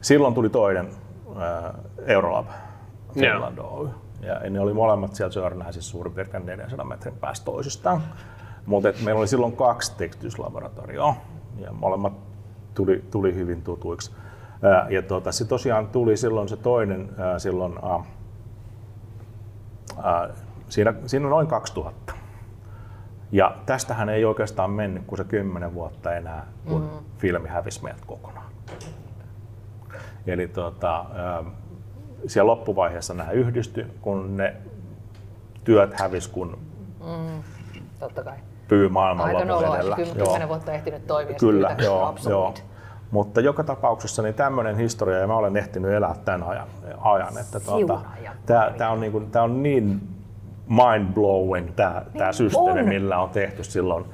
silloin 0.00 0.34
tuli 0.34 0.48
toinen 0.48 0.90
ää, 1.38 1.74
Eurolab 2.06 2.46
Finland 3.14 3.58
Oy. 3.58 3.88
Ja 4.20 4.50
ne 4.50 4.60
oli 4.60 4.74
molemmat 4.74 5.14
siellä 5.14 5.32
Sörnäisissä 5.32 5.90
suurin 5.90 6.14
piirtein 6.14 6.46
400 6.46 6.86
metrin 6.86 7.14
päästä 7.20 7.44
toisistaan. 7.44 8.02
Mutta 8.66 8.88
meillä 9.04 9.18
oli 9.18 9.28
silloin 9.28 9.56
kaksi 9.56 9.96
tekstityslaboratorioa 9.96 11.16
ja 11.58 11.72
molemmat 11.72 12.12
tuli, 12.74 13.04
tuli 13.10 13.34
hyvin 13.34 13.62
tutuiksi. 13.62 14.10
Ää, 14.62 14.86
ja 14.90 15.02
tuota, 15.02 15.32
se 15.32 15.44
tosiaan 15.44 15.88
tuli 15.88 16.16
silloin 16.16 16.48
se 16.48 16.56
toinen 16.56 17.10
ää, 17.18 17.38
silloin, 17.38 17.74
ää, 20.02 20.30
siinä, 20.68 20.94
siinä 21.06 21.28
noin 21.28 21.46
2000. 21.46 22.14
Ja 23.32 23.56
tästähän 23.66 24.08
ei 24.08 24.24
oikeastaan 24.24 24.70
mennyt 24.70 25.02
kuin 25.06 25.16
se 25.16 25.24
10 25.24 25.74
vuotta 25.74 26.14
enää, 26.14 26.46
kun 26.68 26.82
mm. 26.82 26.88
filmi 27.18 27.48
hävisi 27.48 27.84
meiltä 27.84 28.02
kokonaan. 28.06 28.50
Eli 30.26 30.48
tuota, 30.48 31.06
ää, 31.14 31.44
siellä 32.26 32.50
loppuvaiheessa 32.50 33.14
nämä 33.14 33.30
yhdisty, 33.30 33.86
kun 34.00 34.36
ne 34.36 34.56
työt 35.64 36.00
hävis, 36.00 36.28
kun 36.28 36.58
Totta 38.00 38.24
kai. 38.24 38.36
Pyy 38.70 38.82
Aika 38.84 38.92
maailmanlopun 38.92 39.48
noloa, 39.48 39.76
edellä. 39.76 40.48
vuotta 40.48 40.72
ehtinyt 40.72 41.06
toimia. 41.06 41.36
Kyllä, 41.40 41.76
joo, 41.84 42.14
joo. 42.28 42.54
Mutta 43.10 43.40
joka 43.40 43.64
tapauksessa 43.64 44.22
niin 44.22 44.34
tämmöinen 44.34 44.76
historia, 44.76 45.18
ja 45.18 45.26
mä 45.26 45.36
olen 45.36 45.56
ehtinyt 45.56 45.92
elää 45.92 46.14
tämän 46.24 46.42
ajan, 46.42 46.66
ajan 47.00 47.38
että 47.38 47.60
tuota, 47.60 48.00
tämä, 48.46 48.72
tämä, 48.78 48.90
on 48.90 49.00
niin 49.00 49.12
kuin, 49.12 49.30
tämä 49.30 49.42
on 49.42 49.62
niin 49.62 50.00
mind-blowing 50.68 51.72
tämä, 51.76 52.02
tämä 52.18 52.32
systeemi, 52.32 52.72
Niin 52.72 52.82
on. 52.82 52.88
millä 52.88 53.18
on 53.18 53.30
tehty 53.30 53.64
silloin, 53.64 54.04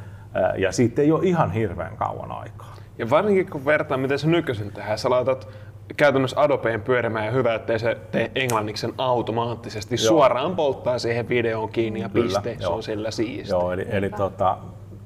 ja 0.57 0.73
siitä 0.73 1.03
ei 1.03 1.13
ole 1.13 1.25
ihan 1.25 1.51
hirveän 1.51 1.97
kauan 1.97 2.33
aikaa. 2.33 2.75
Ja 2.99 3.11
varsinkin 3.11 3.51
kun 3.51 3.65
vertaa, 3.65 3.99
miten 3.99 4.19
se 4.19 4.27
nykyisin 4.27 4.73
tehdään, 4.73 4.99
sä 4.99 5.11
laitat 5.11 5.49
käytännössä 5.97 6.41
Adobeen 6.41 6.83
pyörimään 6.83 7.27
ja 7.27 7.31
hyvä, 7.31 7.55
ettei 7.55 7.79
se 7.79 7.97
tee 8.11 8.31
englanniksi 8.35 8.81
sen 8.81 8.93
automaattisesti. 8.99 9.95
Joo. 9.95 10.09
Suoraan 10.09 10.57
polttaa 10.57 10.99
siihen 10.99 11.29
videoon 11.29 11.69
kiinni 11.69 12.01
ja 12.01 12.09
Kyllä, 12.09 12.25
piste. 12.25 12.57
Se 12.59 12.63
joo. 12.63 12.75
on 12.75 12.83
sillä 12.83 13.11
siisti. 13.11 13.53
Joo, 13.53 13.73
eli, 13.73 13.87
eli 13.89 14.11
tota, 14.11 14.59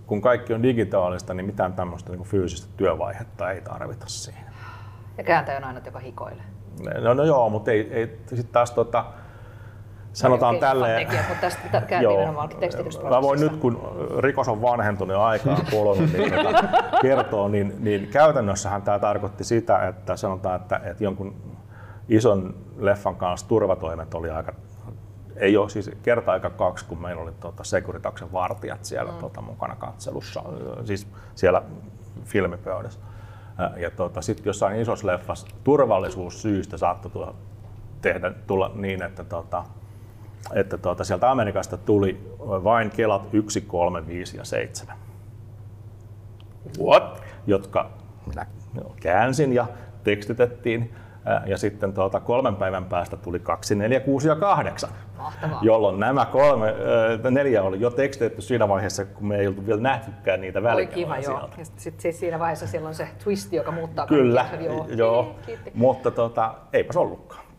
kun 0.06 0.20
kaikki 0.20 0.54
on 0.54 0.62
digitaalista, 0.62 1.34
niin 1.34 1.46
mitään 1.46 1.72
tämmöistä 1.72 2.12
niin 2.12 2.22
fyysistä 2.22 2.68
työvaihetta 2.76 3.50
ei 3.50 3.60
tarvita 3.60 4.06
siihen. 4.08 4.44
Ja 5.18 5.24
kääntäjä 5.24 5.58
on 5.58 5.64
aina, 5.64 5.80
joka 5.84 5.98
hikoilee. 5.98 6.44
No, 7.00 7.14
no 7.14 7.24
joo, 7.24 7.50
mutta 7.50 7.70
ei, 7.70 7.92
ei 7.92 8.06
sitten 8.26 8.52
taas 8.52 8.70
tota, 8.70 9.04
sanotaan 10.12 10.56
Okei, 10.56 10.60
tälleen, 10.60 11.08
mutta 11.28 11.40
tästä 11.40 11.68
tä- 11.72 11.80
käy 11.80 12.06
nimenomaan 12.06 12.48
tekstitysprosessissa. 12.48 13.16
Mä 13.16 13.22
voin 13.22 13.40
nyt, 13.40 13.56
kun 13.56 13.80
rikos 14.18 14.48
on 14.48 14.62
vanhentunut 14.62 15.16
ja 15.16 15.26
aikaa 15.26 15.56
kulunut, 15.70 16.12
niin 16.12 16.32
tota, 16.32 16.68
kertoo, 17.02 17.48
niin, 17.48 17.74
niin 17.78 18.08
käytännössähän 18.12 18.82
tämä 18.82 18.98
tarkoitti 18.98 19.44
sitä, 19.44 19.88
että 19.88 20.16
sanotaan, 20.16 20.60
että, 20.60 20.80
että 20.84 21.04
jonkun 21.04 21.34
ison 22.08 22.54
leffan 22.78 23.16
kanssa 23.16 23.48
turvatoimet 23.48 24.14
oli 24.14 24.30
aika 24.30 24.52
ei 25.40 25.56
ole 25.56 25.68
siis 25.68 25.90
kerta 26.02 26.32
aika 26.32 26.50
kaksi, 26.50 26.84
kun 26.84 27.02
meillä 27.02 27.22
oli 27.22 27.32
tuota 27.40 27.64
Securitaksen 27.64 28.32
vartijat 28.32 28.84
siellä 28.84 29.12
mm. 29.12 29.18
tuota, 29.18 29.40
mukana 29.40 29.76
katselussa, 29.76 30.42
siis 30.84 31.06
siellä 31.34 31.62
filmipöydässä. 32.24 33.00
Ja 33.76 33.90
tuota, 33.90 34.22
sitten 34.22 34.46
jossain 34.46 34.80
isossa 34.80 35.06
leffassa 35.06 35.46
turvallisuussyistä 35.64 36.76
saattoi 36.76 37.34
tehdä, 38.02 38.30
tulla 38.46 38.70
niin, 38.74 39.02
että, 39.02 39.24
tuota, 39.24 39.64
että 40.54 40.78
tuota, 40.78 41.04
sieltä 41.04 41.30
Amerikasta 41.30 41.76
tuli 41.76 42.34
vain 42.40 42.90
kelat 42.90 43.22
1, 43.32 43.60
3, 43.60 44.06
5 44.06 44.36
ja 44.36 44.44
7. 44.44 44.96
What? 46.82 47.22
Jotka 47.46 47.90
minä 48.26 48.46
käänsin 49.00 49.52
ja 49.52 49.66
tekstitettiin. 50.04 50.94
Ja 51.46 51.58
sitten 51.58 51.92
tuota, 51.92 52.20
kolmen 52.20 52.56
päivän 52.56 52.84
päästä 52.84 53.16
tuli 53.16 53.38
2, 53.38 53.74
4, 53.74 54.00
6 54.00 54.28
ja 54.28 54.36
8. 54.36 54.90
Mahtavaa. 55.18 55.58
Jolloin 55.62 56.00
nämä 56.00 56.26
kolme, 56.26 56.74
neljä 57.30 57.62
oli 57.62 57.80
jo 57.80 57.90
tekstitetty 57.90 58.42
siinä 58.42 58.68
vaiheessa, 58.68 59.04
kun 59.04 59.28
me 59.28 59.36
ei 59.36 59.46
oltu 59.46 59.66
vielä 59.66 59.80
nähtykään 59.80 60.40
niitä 60.40 60.58
Oli 60.58 60.64
välikuvia 60.68 61.04
kiva, 61.04 61.18
joo. 61.18 61.38
sieltä. 61.38 61.54
Ja 61.58 61.64
sit, 61.64 61.78
sit, 61.78 62.00
siis 62.00 62.20
siinä 62.20 62.38
vaiheessa 62.38 62.66
siellä 62.66 62.88
on 62.88 62.94
se 62.94 63.08
twist, 63.24 63.52
joka 63.52 63.70
muuttaa 63.70 64.06
Kyllä, 64.06 64.44
kaikkia. 64.44 64.72
Joo. 64.72 64.86
joo. 64.88 65.34
Kiitti. 65.46 65.70
mutta 65.74 66.10
tota, 66.10 66.54
eipäs 66.72 66.96
ollutkaan. 66.96 67.49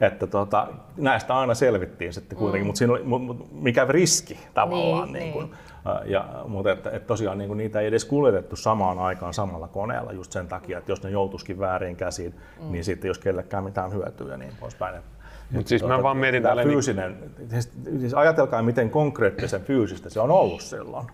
Että 0.00 0.26
tota, 0.26 0.66
näistä 0.96 1.36
aina 1.36 1.54
selvittiin 1.54 2.12
sitten 2.12 2.38
kuitenkin, 2.38 2.64
mm. 2.64 2.66
mutta 2.66 2.78
siinä 2.78 2.92
oli, 2.92 3.02
mut, 3.02 3.22
mut, 3.22 3.52
mikä 3.52 3.86
riski 3.88 4.38
tavallaan. 4.54 5.12
Niin, 5.12 5.12
Niin, 5.12 5.34
niin 5.34 5.44
niin. 5.44 5.48
kun, 5.48 5.56
ja, 6.04 6.28
mutta 6.48 6.72
että, 6.72 6.90
että 6.90 7.06
tosiaan 7.06 7.38
niin 7.38 7.48
kun 7.48 7.56
niitä 7.56 7.80
ei 7.80 7.86
edes 7.86 8.04
kuljetettu 8.04 8.56
samaan 8.56 8.98
aikaan 8.98 9.34
samalla 9.34 9.68
koneella 9.68 10.12
just 10.12 10.32
sen 10.32 10.48
takia, 10.48 10.78
että 10.78 10.92
jos 10.92 11.02
ne 11.02 11.10
joutuisikin 11.10 11.58
väärin 11.58 11.96
käsiin, 11.96 12.34
mm. 12.60 12.72
niin 12.72 12.84
sitten 12.84 13.08
jos 13.08 13.18
kellekään 13.18 13.64
mitään 13.64 13.92
hyötyä 13.92 14.30
ja 14.30 14.36
niin 14.36 14.52
poispäin. 14.60 15.02
Mut 15.50 15.66
siis 15.66 15.84
mä 15.84 16.02
vaan 16.02 16.16
mietin 16.16 16.42
tälleen 16.42 16.68
niin- 16.68 16.74
fyysinen, 16.74 17.16
siis, 17.50 17.72
siis 18.00 18.14
ajatelkaa 18.14 18.62
miten 18.62 18.90
konkreettisen 18.90 19.62
fyysistä 19.62 20.10
se 20.10 20.20
on 20.20 20.30
ollut 20.30 20.60
silloin. 20.60 21.06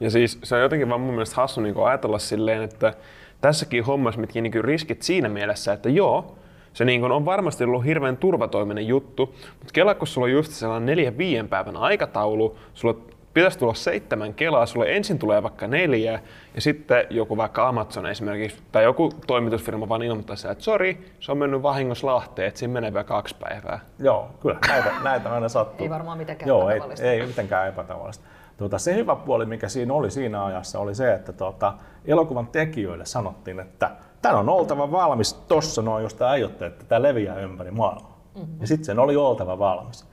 Ja 0.00 0.10
siis 0.10 0.38
se 0.42 0.54
on 0.54 0.60
jotenkin 0.60 0.88
vaan 0.88 1.00
mun 1.00 1.14
mielestä 1.14 1.36
hassu 1.36 1.60
niin 1.60 1.74
ajatella 1.86 2.18
silleen, 2.18 2.62
että 2.62 2.94
tässäkin 3.40 3.84
hommassa 3.84 4.20
mitkä 4.20 4.40
niin 4.40 4.64
riskit 4.64 5.02
siinä 5.02 5.28
mielessä, 5.28 5.72
että 5.72 5.88
joo, 5.88 6.38
se 6.76 6.84
niin 6.84 7.04
on 7.04 7.24
varmasti 7.24 7.64
ollut 7.64 7.84
hirveän 7.84 8.16
turvatoiminen 8.16 8.86
juttu, 8.86 9.34
mutta 9.58 9.72
kela, 9.72 9.94
kun 9.94 10.06
sulla 10.06 10.24
on 10.24 10.32
just 10.32 10.52
sellainen 10.52 10.86
neljän 10.86 11.18
viien 11.18 11.48
päivän 11.48 11.76
aikataulu, 11.76 12.58
sulla 12.74 12.94
pitäisi 13.34 13.58
tulla 13.58 13.74
seitsemän 13.74 14.34
kelaa, 14.34 14.66
sulle 14.66 14.96
ensin 14.96 15.18
tulee 15.18 15.42
vaikka 15.42 15.66
neljä, 15.66 16.20
ja 16.54 16.60
sitten 16.60 17.06
joku 17.10 17.36
vaikka 17.36 17.68
Amazon 17.68 18.06
esimerkiksi, 18.06 18.58
tai 18.72 18.84
joku 18.84 19.12
toimitusfirma 19.26 19.88
vaan 19.88 20.02
ilmoittaa 20.02 20.36
sitä, 20.36 20.50
että 20.50 20.64
sori, 20.64 21.12
se 21.20 21.32
on 21.32 21.38
mennyt 21.38 21.62
vahingossa 21.62 22.06
Lahteen, 22.06 22.48
että 22.48 22.58
siinä 22.58 22.72
menee 22.72 22.92
vielä 22.92 23.04
kaksi 23.04 23.36
päivää. 23.40 23.80
Joo, 23.98 24.28
kyllä 24.42 24.58
näitä, 24.68 24.90
näitä 25.02 25.32
aina 25.32 25.48
sattuu. 25.48 25.84
Ei 25.84 25.90
varmaan 25.90 26.18
mitenkään 26.18 26.48
Joo, 26.48 26.70
ei, 26.70 26.80
ei 27.00 27.26
mitenkään 27.26 27.68
epätavallista. 27.68 28.24
Tuota, 28.56 28.78
se 28.78 28.94
hyvä 28.94 29.16
puoli, 29.16 29.46
mikä 29.46 29.68
siinä 29.68 29.94
oli 29.94 30.10
siinä 30.10 30.44
ajassa, 30.44 30.78
oli 30.78 30.94
se, 30.94 31.14
että 31.14 31.32
tuota, 31.32 31.74
elokuvan 32.04 32.46
tekijöille 32.46 33.04
sanottiin, 33.04 33.60
että 33.60 33.90
tämä 34.26 34.38
on 34.38 34.48
oltava 34.48 34.92
valmis 34.92 35.34
tossa 35.34 35.82
noin, 35.82 36.02
jos 36.02 36.14
tämä 36.14 36.30
aiotte, 36.30 36.66
että 36.66 36.84
tämä 36.84 37.02
leviää 37.02 37.40
ympäri 37.40 37.70
maailmaa. 37.70 38.20
Mm-hmm. 38.34 38.60
Ja 38.60 38.66
sitten 38.66 38.84
sen 38.84 38.98
oli 38.98 39.16
oltava 39.16 39.58
valmis. 39.58 40.06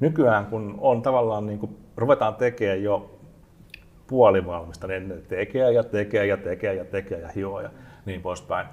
Nykyään, 0.00 0.46
kun 0.46 0.74
on 0.80 1.02
tavallaan 1.02 1.46
niin 1.46 1.58
kuin, 1.58 1.76
ruvetaan 1.96 2.34
tekemään 2.34 2.82
jo 2.82 3.10
puolivalmista, 4.06 4.86
niin 4.86 5.08
ne 5.08 5.14
tekee 5.14 5.72
ja 5.72 5.84
tekee 5.84 6.26
ja 6.26 6.36
tekee 6.36 6.74
ja 6.74 6.84
tekee 6.84 7.20
ja 7.20 7.28
hioo 7.28 7.60
ja 7.60 7.70
niin 8.06 8.22
poispäin. 8.22 8.66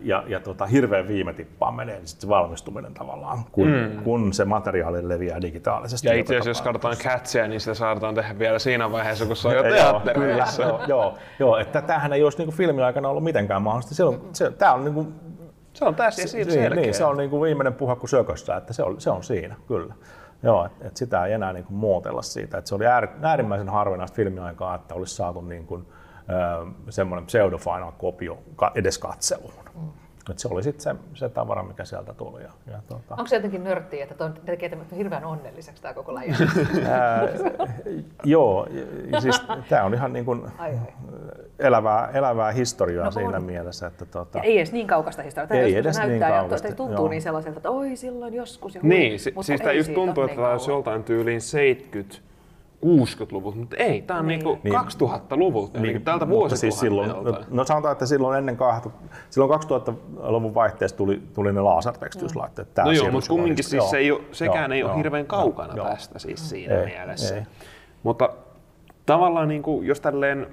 Ja, 0.00 0.24
ja 0.26 0.40
tota, 0.40 0.66
hirveän 0.66 1.08
viime 1.08 1.32
tippaan 1.32 1.74
menee 1.74 1.96
niin 1.96 2.06
se 2.06 2.28
valmistuminen 2.28 2.94
tavallaan, 2.94 3.38
kun, 3.52 3.68
mm. 3.68 4.02
kun 4.02 4.32
se 4.32 4.44
materiaali 4.44 5.08
leviää 5.08 5.42
digitaalisesti. 5.42 6.08
Ja 6.08 6.14
itse 6.14 6.34
asiassa 6.34 6.50
jos 6.50 6.62
katsotaan 6.62 6.96
Catsia, 6.96 7.48
niin 7.48 7.60
sitä 7.60 7.74
saadaan 7.74 8.14
tehdä 8.14 8.38
vielä 8.38 8.58
siinä 8.58 8.92
vaiheessa, 8.92 9.26
kun 9.26 9.36
se 9.36 9.48
on 9.48 9.54
jo 9.54 9.62
kyllä, 10.14 10.46
joo, 10.58 10.80
joo, 10.86 11.14
joo, 11.38 11.56
että 11.56 11.82
tämähän 11.82 12.12
ei 12.12 12.22
olisi 12.22 12.38
niin 12.38 12.52
filmiaikana 12.52 13.08
ollut 13.08 13.24
mitenkään 13.24 13.62
mahdollista. 13.62 13.94
Se 13.94 14.04
on, 14.04 14.28
se, 14.32 14.50
tämä 14.50 14.72
on 14.72 14.84
niin 14.84 14.94
kuin, 14.94 15.14
Se 15.72 15.84
on 15.84 15.94
tässä 15.94 16.22
ja 16.22 16.28
siitä 16.28 16.50
niin, 16.50 16.62
selkeä. 16.62 16.82
niin, 16.82 16.94
se 16.94 17.04
on 17.04 17.16
niin 17.16 17.30
kuin 17.30 17.42
viimeinen 17.42 17.74
puhakku 17.74 18.06
sökössä, 18.06 18.56
että 18.56 18.72
se 18.72 18.82
on, 18.82 19.00
se 19.00 19.10
on 19.10 19.24
siinä, 19.24 19.56
kyllä. 19.68 19.94
Joo, 20.42 20.64
että 20.64 20.88
et 20.88 20.96
sitä 20.96 21.24
ei 21.26 21.32
enää 21.32 21.52
niin 21.52 21.64
kuin 21.64 21.76
muotella 21.76 22.22
siitä. 22.22 22.58
Että 22.58 22.68
se 22.68 22.74
oli 22.74 22.86
äär, 22.86 23.08
äärimmäisen 23.22 23.68
harvinaista 23.68 24.16
filmiaikaa, 24.16 24.74
että 24.74 24.94
olisi 24.94 25.14
saatu 25.14 25.40
niin 25.40 25.66
kuin, 25.66 25.82
ö, 25.82 25.94
semmoinen 26.90 27.26
pseudo-final 27.26 27.92
kopio 27.98 28.38
edes 28.74 28.98
katseluun. 28.98 29.52
Mm. 29.74 29.88
Et 30.30 30.38
se 30.38 30.48
oli 30.48 30.62
sitten 30.62 30.80
se, 30.82 30.94
se 31.14 31.28
tavara, 31.28 31.62
mikä 31.62 31.84
sieltä 31.84 32.14
tuli. 32.14 32.42
Ja, 32.42 32.50
ja 32.72 32.78
tota, 32.88 33.14
Onko 33.14 33.26
se 33.26 33.36
jotenkin 33.36 33.64
nörttiä, 33.64 34.02
että 34.02 34.14
toi 34.14 34.30
tekee 34.44 34.68
tämän 34.68 34.86
hirveän 34.96 35.24
onnelliseksi 35.24 35.82
tämä 35.82 35.94
koko 35.94 36.14
laji? 36.14 36.30
joo, 38.24 38.66
ja 39.12 39.20
siis 39.20 39.42
tämä 39.68 39.84
on 39.84 39.94
ihan 39.94 40.12
niin 40.12 40.24
kuin 40.24 40.42
elävää, 41.58 42.10
elävää 42.14 42.52
historiaa 42.52 43.04
No 43.04 43.10
siinä 43.10 43.36
on. 43.36 43.44
mielessä. 43.44 43.86
Että 43.86 44.04
tota, 44.06 44.38
Ja 44.38 44.44
ei 44.44 44.56
edes 44.58 44.72
niin 44.72 44.86
kaukasta 44.86 45.22
historiaa. 45.22 45.46
Tämä 45.48 45.60
Ei 45.60 45.76
edes 45.76 45.98
niin 45.98 46.08
näyttää 46.08 46.30
ja 46.30 46.40
kaukasta, 46.40 46.68
to- 46.68 46.74
tuntuu 46.74 46.96
joo. 46.96 47.08
niin 47.08 47.22
sellaiselta, 47.22 47.58
että 47.58 47.70
oi 47.70 47.96
silloin 47.96 48.34
joskus. 48.34 48.74
Ja 48.74 48.80
hui, 48.80 48.88
Niin, 48.90 49.18
si- 49.20 49.32
mutta 49.34 49.46
siis 49.46 49.60
tämä 49.60 49.70
ei 49.70 49.76
just 49.78 49.94
tuntuu, 49.94 50.24
että 50.24 50.34
niin 50.36 50.42
tämä 50.42 50.52
olisi 50.52 50.70
joltain 50.70 51.04
tyyliin 51.04 51.40
70 51.40 52.16
60-luvulta, 52.84 53.56
mutta 53.58 53.76
ei, 53.76 54.02
tämä 54.02 54.18
on 54.20 54.26
niinku 54.26 54.58
Niin. 54.62 54.74
2000-luvulta, 54.74 55.80
niin, 55.80 55.92
niin 55.92 56.02
tältä 56.04 56.26
mutta 56.26 56.56
siis 56.56 56.80
silloin, 56.80 57.10
vuosituhannelta. 57.10 57.46
no 57.56 57.64
sanotaan, 57.64 57.92
että 57.92 58.06
silloin 58.06 58.38
ennen 58.38 58.56
kahta, 58.56 58.90
silloin 59.30 59.60
2000-luvun 59.60 60.54
vaihteessa 60.54 60.96
tuli, 60.96 61.22
tuli 61.34 61.52
ne 61.52 61.60
lasertekstyyslaitteet. 61.60 62.74
Tää 62.74 62.84
No 62.84 62.90
joo, 62.92 63.10
mutta 63.10 63.28
kumminkin 63.28 63.64
siis 63.64 63.90
se 63.90 63.96
ei 63.96 64.10
ole, 64.12 64.20
sekään 64.32 64.70
joo, 64.70 64.74
ei 64.76 64.82
ole 64.82 64.90
joo, 64.90 64.96
hirveän 64.96 65.26
kaukana 65.26 65.74
joo, 65.76 65.86
tästä 65.86 66.18
siis 66.18 66.50
siinä 66.50 66.74
Ei, 66.74 66.86
mielessä. 66.86 67.36
ei. 67.36 67.42
Mutta 68.02 68.28
tavallaan 69.06 69.48
niin 69.48 69.62
kuin, 69.62 69.86
jos 69.86 70.00
tälleen, 70.00 70.46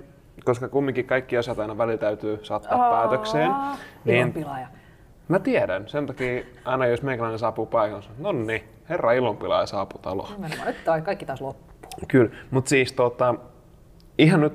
koska 0.46 0.70
kumminkin 0.70 1.06
kaikki 1.06 1.38
asiat 1.38 1.60
aina 1.60 1.78
välillä 1.78 1.98
täytyy 1.98 2.39
saattaa 2.44 2.89
päätökseen, 2.91 3.52
niin 4.06 4.17
Ilonpilaaja. 4.17 4.67
mä 5.28 5.39
tiedän, 5.39 5.88
sen 5.88 6.08
takia 6.08 6.44
aina 6.65 6.86
jos 6.88 7.02
meikäläinen 7.02 7.39
saapuu 7.39 7.65
paikalle, 7.65 8.06
no 8.17 8.32
niin, 8.32 8.63
herra 8.89 9.12
ilonpilaaja 9.12 9.65
saapuu 9.65 10.00
taloon. 10.02 10.30
Nimenomaan. 10.34 10.67
Nyt 10.67 11.04
kaikki 11.06 11.26
taas 11.26 11.41
loppuu. 11.41 11.71
Kyllä, 12.08 12.32
mutta 12.52 12.70
siis 12.70 12.94
tota, 12.94 13.36
ihan 14.18 14.42
nyt 14.42 14.54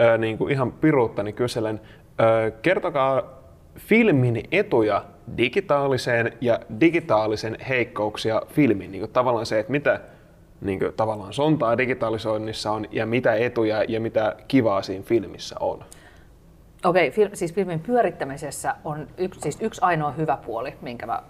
äh, 0.00 0.18
niinku, 0.18 0.48
ihan 0.48 0.72
piruuttani 0.72 1.32
kyselen, 1.32 1.80
äh, 2.20 2.52
kertokaa 2.62 3.22
filmin 3.78 4.42
etuja 4.52 5.04
digitaaliseen 5.36 6.32
ja 6.40 6.60
digitaalisen 6.80 7.56
heikkouksia 7.68 8.42
filmin. 8.48 8.92
Niin 8.92 9.10
tavallaan 9.10 9.46
se, 9.46 9.58
että 9.58 9.72
mitä 9.72 10.00
niin 10.60 10.78
kuin, 10.78 10.92
tavallaan 10.94 11.32
sontaa 11.32 11.78
digitalisoinnissa 11.78 12.70
on 12.70 12.86
ja 12.90 13.06
mitä 13.06 13.34
etuja 13.34 13.84
ja 13.88 14.00
mitä 14.00 14.36
kivaa 14.48 14.82
siinä 14.82 15.04
filmissä 15.04 15.56
on. 15.60 15.84
Okei, 16.84 17.10
fil- 17.10 17.30
siis 17.36 17.54
filmin 17.54 17.80
pyörittämisessä 17.80 18.74
on 18.84 19.06
yksi, 19.18 19.40
siis 19.40 19.58
yksi 19.60 19.80
ainoa 19.84 20.10
hyvä 20.10 20.38
puoli, 20.46 20.74
minkä 20.82 21.06
mä 21.06 21.22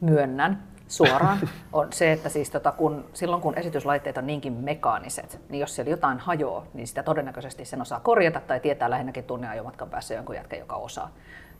myönnän 0.00 0.62
suoraan, 0.88 1.38
on 1.72 1.92
se, 1.92 2.12
että 2.12 2.28
siis 2.28 2.50
tota, 2.50 2.72
kun, 2.72 3.04
silloin 3.12 3.42
kun 3.42 3.58
esityslaitteet 3.58 4.18
on 4.18 4.26
niinkin 4.26 4.52
mekaaniset, 4.52 5.40
niin 5.48 5.60
jos 5.60 5.74
siellä 5.74 5.90
jotain 5.90 6.18
hajoaa, 6.18 6.66
niin 6.74 6.86
sitä 6.86 7.02
todennäköisesti 7.02 7.64
sen 7.64 7.82
osaa 7.82 8.00
korjata 8.00 8.40
tai 8.40 8.60
tietää 8.60 8.90
lähinnäkin 8.90 9.24
tunnin 9.24 9.50
ajomatkan 9.50 9.90
päässä 9.90 10.14
jonkun 10.14 10.36
jätkä, 10.36 10.56
joka 10.56 10.76
osaa. 10.76 11.10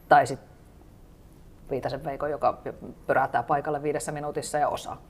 Tai 0.08 0.26
sitten 0.26 0.54
Viitasen 1.70 2.04
Veiko, 2.04 2.26
joka 2.26 2.62
pörähtää 3.06 3.42
paikalle 3.42 3.82
viidessä 3.82 4.12
minuutissa 4.12 4.58
ja 4.58 4.68
osaa. 4.68 5.02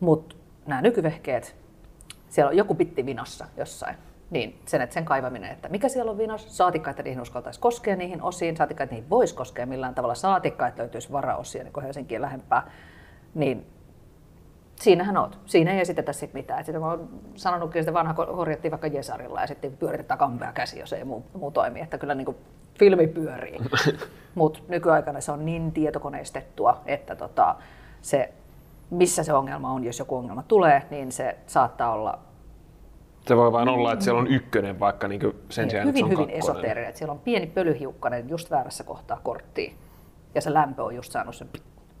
Mutta 0.00 0.36
nämä 0.66 0.82
nykyvehkeet, 0.82 1.56
siellä 2.28 2.48
on 2.48 2.56
joku 2.56 2.74
bitti 2.74 3.06
vinossa 3.06 3.46
jossain, 3.56 3.96
niin 4.30 4.62
sen, 4.66 4.80
että 4.80 4.94
sen 4.94 5.04
kaivaminen, 5.04 5.52
että 5.52 5.68
mikä 5.68 5.88
siellä 5.88 6.10
on 6.10 6.18
vinossa, 6.18 6.50
saatikka, 6.50 6.90
että 6.90 7.02
niihin 7.02 7.20
uskaltaisi 7.20 7.60
koskea 7.60 7.96
niihin 7.96 8.22
osiin, 8.22 8.56
saatikka, 8.56 8.84
että 8.84 8.94
niihin 8.94 9.10
voisi 9.10 9.34
koskea 9.34 9.66
millään 9.66 9.94
tavalla, 9.94 10.14
saatikka, 10.14 10.66
että 10.66 10.82
löytyisi 10.82 11.12
varaosia 11.12 11.64
niin 11.64 11.82
Helsinkiin 11.82 12.22
lähempää, 12.22 12.70
niin 13.34 13.66
siinähän 14.80 15.16
oot. 15.16 15.38
Siinä 15.46 15.72
ei 15.72 15.80
esitetä 15.80 16.12
sit 16.12 16.34
mitään. 16.34 16.60
Et 16.60 16.66
sitä 16.66 16.80
mä 16.80 16.86
oon 16.86 17.08
sanonut, 17.34 17.76
että 17.76 17.92
vanha 17.92 18.14
korjattiin 18.14 18.70
vaikka 18.70 18.86
Jesarilla 18.86 19.40
ja 19.40 19.46
sitten 19.46 19.76
pyöritetään 19.76 20.18
kampea 20.18 20.52
käsi, 20.52 20.78
jos 20.78 20.92
ei 20.92 21.04
muu, 21.04 21.24
muu 21.34 21.50
toimi. 21.50 21.80
Että 21.80 21.98
kyllä 21.98 22.14
niin 22.14 22.24
kuin 22.24 22.36
filmi 22.78 23.06
pyörii. 23.06 23.58
Mutta 24.34 24.60
nykyaikana 24.68 25.20
se 25.20 25.32
on 25.32 25.46
niin 25.46 25.72
tietokoneistettua, 25.72 26.80
että 26.86 27.16
tota, 27.16 27.54
se, 28.02 28.32
missä 28.90 29.24
se 29.24 29.32
ongelma 29.32 29.72
on, 29.72 29.84
jos 29.84 29.98
joku 29.98 30.16
ongelma 30.16 30.42
tulee, 30.42 30.82
niin 30.90 31.12
se 31.12 31.36
saattaa 31.46 31.92
olla 31.92 32.18
Se 33.26 33.36
voi 33.36 33.52
vain 33.52 33.68
olla, 33.68 33.92
että 33.92 34.04
siellä 34.04 34.20
on 34.20 34.26
ykkönen 34.26 34.80
vaikka 34.80 35.08
niin 35.08 35.20
sen 35.48 35.70
sijaan, 35.70 35.88
että 35.88 36.00
se 36.00 36.04
hyvin, 36.04 36.18
on 36.18 36.22
hyvin 36.22 36.36
esoteerinen. 36.36 36.88
Että 36.88 36.98
siellä 36.98 37.12
on 37.12 37.18
pieni 37.18 37.46
pölyhiukkanen 37.46 38.28
just 38.28 38.50
väärässä 38.50 38.84
kohtaa 38.84 39.20
korttia 39.22 39.72
ja 40.34 40.40
se 40.40 40.54
lämpö 40.54 40.84
on 40.84 40.94
just 40.94 41.12
saanut 41.12 41.34
sen 41.34 41.48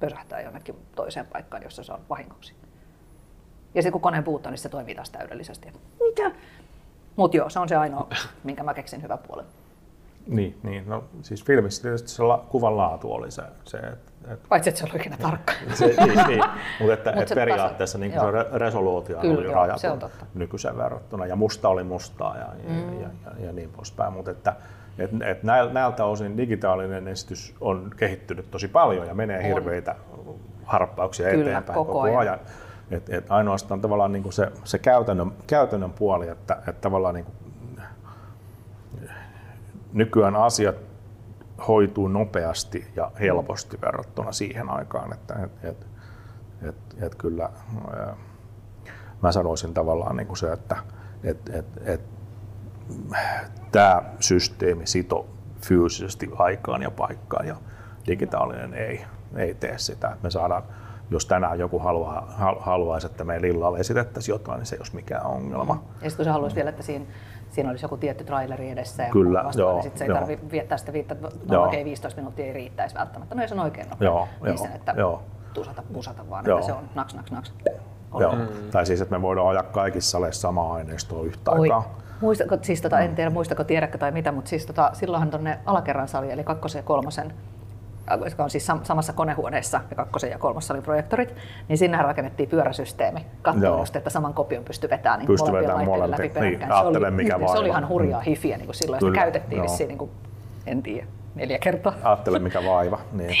pösähtää 0.00 0.40
jonnekin 0.40 0.76
toiseen 0.96 1.26
paikkaan, 1.26 1.62
jossa 1.62 1.82
se 1.82 1.92
on 1.92 2.00
vahingoksi. 2.10 2.54
Ja 3.74 3.82
sitten 3.82 3.92
kun 3.92 4.00
koneen 4.00 4.24
puuttuu, 4.24 4.50
niin 4.50 4.58
se 4.58 4.68
toimii 4.68 4.94
taas 4.94 5.10
täydellisesti. 5.10 5.72
Mitä? 6.00 6.32
Mutta 7.16 7.36
joo, 7.36 7.50
se 7.50 7.58
on 7.58 7.68
se 7.68 7.76
ainoa, 7.76 8.08
minkä 8.44 8.62
mä 8.62 8.74
keksin 8.74 9.02
hyvän 9.02 9.18
puolen. 9.18 9.46
Niin, 10.26 10.58
niin, 10.62 10.88
no 10.88 11.04
siis 11.22 11.44
filmissä 11.44 11.82
tietysti 11.82 12.08
se 12.08 12.22
la, 12.22 12.46
kuvan 12.48 12.76
laatu 12.76 13.12
oli 13.12 13.30
se, 13.30 13.42
se 13.64 13.76
että 13.76 14.09
et, 14.28 14.40
Paitsi, 14.48 14.70
että 14.70 14.78
se 14.78 14.84
oli 14.84 14.92
oikein 14.92 15.18
tarkka. 15.18 15.52
se, 15.74 15.86
niin, 15.86 16.26
niin, 16.26 16.44
mutta 16.80 16.94
että, 16.94 17.12
Mut 17.16 17.22
et 17.22 17.34
periaatteessa 17.34 17.98
niin 17.98 18.12
se 18.12 18.18
re- 18.18 18.58
resoluutio 18.58 19.18
Kyllä, 19.20 19.38
oli 19.38 19.44
joo, 19.44 19.92
on 19.92 19.98
totta. 19.98 20.26
nykyiseen 20.34 20.76
verrattuna 20.76 21.26
ja 21.26 21.36
musta 21.36 21.68
oli 21.68 21.84
mustaa 21.84 22.36
ja, 22.38 22.46
mm. 22.68 23.00
ja, 23.00 23.08
ja, 23.24 23.46
ja, 23.46 23.52
niin 23.52 23.70
poispäin. 23.70 24.12
Mutta 24.12 24.30
että, 24.30 24.56
et, 24.98 25.10
et 25.22 25.42
näil- 25.42 25.72
näiltä 25.72 26.04
osin 26.04 26.36
digitaalinen 26.36 27.08
esitys 27.08 27.54
on 27.60 27.90
kehittynyt 27.96 28.50
tosi 28.50 28.68
paljon 28.68 29.06
ja 29.06 29.14
menee 29.14 29.48
hirveitä 29.48 29.94
harppauksia 30.64 31.30
Kyllä, 31.30 31.42
eteenpäin 31.44 31.78
koko 31.78 31.92
koko, 31.92 32.00
ajan. 32.00 32.18
ajan. 32.18 32.38
Et, 32.90 33.08
et 33.08 33.26
ainoastaan 33.28 33.80
tavallaan 33.80 34.12
niin 34.12 34.22
kuin 34.22 34.32
se, 34.32 34.52
se 34.64 34.78
käytännön, 34.78 35.32
käytännön 35.46 35.92
puoli, 35.92 36.28
että, 36.28 36.54
että 36.54 36.80
tavallaan 36.80 37.14
niin 37.14 37.24
kuin 37.24 37.36
nykyään 39.92 40.36
asiat 40.36 40.76
hoituu 41.68 42.08
nopeasti 42.08 42.86
ja 42.96 43.10
helposti 43.20 43.78
verrattuna 43.82 44.32
siihen 44.32 44.70
aikaan, 44.70 45.12
että 45.12 45.34
et, 45.44 45.64
et, 45.64 45.86
et, 46.62 46.76
et 47.02 47.14
kyllä 47.14 47.50
mä 49.22 49.32
sanoisin 49.32 49.74
tavallaan 49.74 50.16
niin 50.16 50.26
kuin 50.26 50.36
se, 50.36 50.52
että 50.52 50.76
et, 51.24 51.48
et, 51.48 51.66
et, 51.84 52.00
tämä 53.72 54.02
systeemi 54.20 54.86
sito 54.86 55.26
fyysisesti 55.66 56.30
aikaan 56.38 56.82
ja 56.82 56.90
paikkaan 56.90 57.46
ja 57.46 57.56
digitaalinen 58.06 58.74
ei, 58.74 59.04
ei 59.36 59.54
tee 59.54 59.78
sitä. 59.78 60.16
Me 60.22 60.30
saadaan, 60.30 60.62
jos 61.10 61.26
tänään 61.26 61.58
joku 61.58 61.78
haluaa, 61.78 62.34
hal- 62.38 62.60
haluaisi, 62.60 63.06
että 63.06 63.24
meidän 63.24 63.50
illalla 63.50 63.78
esitettäisiin 63.78 64.34
jotain, 64.34 64.58
niin 64.58 64.66
se 64.66 64.76
ei 64.76 64.80
olisi 64.80 64.94
mikään 64.94 65.26
ongelma. 65.26 65.84
Ja 66.02 66.10
sitten 66.10 66.16
kun 66.16 66.24
sä 66.24 66.32
haluaisit 66.32 66.56
vielä, 66.56 66.70
että 66.70 66.82
siinä, 66.82 67.04
siinä 67.50 67.70
olisi 67.70 67.84
joku 67.84 67.96
tietty 67.96 68.24
traileri 68.24 68.70
edessä 68.70 69.02
ja 69.02 69.10
Kyllä, 69.10 69.44
vastaan, 69.44 69.60
joo, 69.62 69.72
niin 69.74 69.82
sitten 69.82 69.98
se 69.98 70.04
ei 70.04 70.10
tarvitse 70.14 70.50
viettää 70.50 70.78
sitä 70.78 70.92
viittä, 70.92 71.16
no 71.50 71.64
okei 71.64 71.84
15 71.84 72.20
minuuttia 72.20 72.44
ei 72.46 72.52
riittäisi 72.52 72.94
välttämättä. 72.94 73.34
No 73.34 73.42
jos 73.42 73.52
on 73.52 73.58
oikein 73.60 73.88
nopea, 73.90 74.06
Joo, 74.08 74.28
niin 74.42 74.46
joo, 74.48 74.56
sen, 74.56 74.72
että 74.72 74.94
joo. 74.96 75.22
tusata 75.54 75.82
pusata 75.92 76.30
vaan, 76.30 76.44
Joo. 76.46 76.58
että 76.58 76.66
se 76.66 76.72
on 76.72 76.84
naks 76.94 77.14
naks 77.14 77.30
naks. 77.32 77.52
Joo. 78.20 78.34
Tai 78.72 78.86
siis, 78.86 79.00
että 79.00 79.16
me 79.18 79.22
voidaan 79.22 79.48
ajaa 79.48 79.62
kaikissa 79.62 80.10
saleissa 80.10 80.40
samaa 80.40 80.72
aineistoa 80.74 81.22
yhtä 81.24 81.50
Oi. 81.50 81.58
aikaa. 81.60 81.98
Muistako, 82.20 82.58
siis 82.62 82.80
tota, 82.82 82.96
Mm. 82.96 83.02
en 83.02 83.14
tiedä 83.14 83.30
muistako, 83.30 83.64
tiedätkö 83.64 83.98
tai 83.98 84.12
mitä, 84.12 84.32
mutta 84.32 84.48
siis 84.48 84.66
tota, 84.66 84.90
silloinhan 84.92 85.30
tuonne 85.30 85.58
alakerran 85.66 86.08
sali, 86.08 86.30
eli 86.32 86.44
kakkosen 86.44 86.78
ja 86.78 86.82
kolmosen, 86.82 87.34
äh, 88.12 88.18
jotka 88.24 88.44
on 88.44 88.50
siis 88.50 88.68
sam- 88.70 88.84
samassa 88.84 89.12
konehuoneessa 89.12 89.80
ja 89.90 89.96
kakkosen 89.96 90.30
ja 90.30 90.38
kolmossalin 90.38 90.82
projektorit, 90.82 91.34
niin 91.68 91.78
sinnehän 91.78 92.06
rakennettiin 92.06 92.48
pyöräsysteemi. 92.48 93.26
Katsoin 93.42 93.78
just, 93.78 93.96
että 93.96 94.10
saman 94.10 94.34
kopion 94.34 94.64
pystyi 94.64 94.90
vetämään 94.90 95.18
niin 95.20 95.28
molempien 95.38 95.62
vetämään 95.62 96.10
laitteiden 96.10 96.42
läpi. 96.42 96.56
Niin, 96.56 96.68
se, 96.68 96.98
oli, 96.98 97.10
mikä 97.10 97.34
se 97.34 97.40
vaiva. 97.40 97.60
oli 97.60 97.68
ihan 97.68 97.88
hurjaa 97.88 98.20
hifiä 98.20 98.56
niin 98.56 98.66
kuin 98.66 98.76
silloin. 98.76 99.00
Sitä 99.00 99.10
Kyllä, 99.10 99.22
käytettiin 99.22 99.56
joo. 99.56 99.64
vissiin, 99.64 99.88
niin 99.88 99.98
kuin, 99.98 100.10
en 100.66 100.82
tiedä, 100.82 101.06
neljä 101.34 101.58
kertaa. 101.58 101.92
Ajattele 102.02 102.38
mikä 102.38 102.64
vaiva. 102.64 102.98
Niin. 103.12 103.36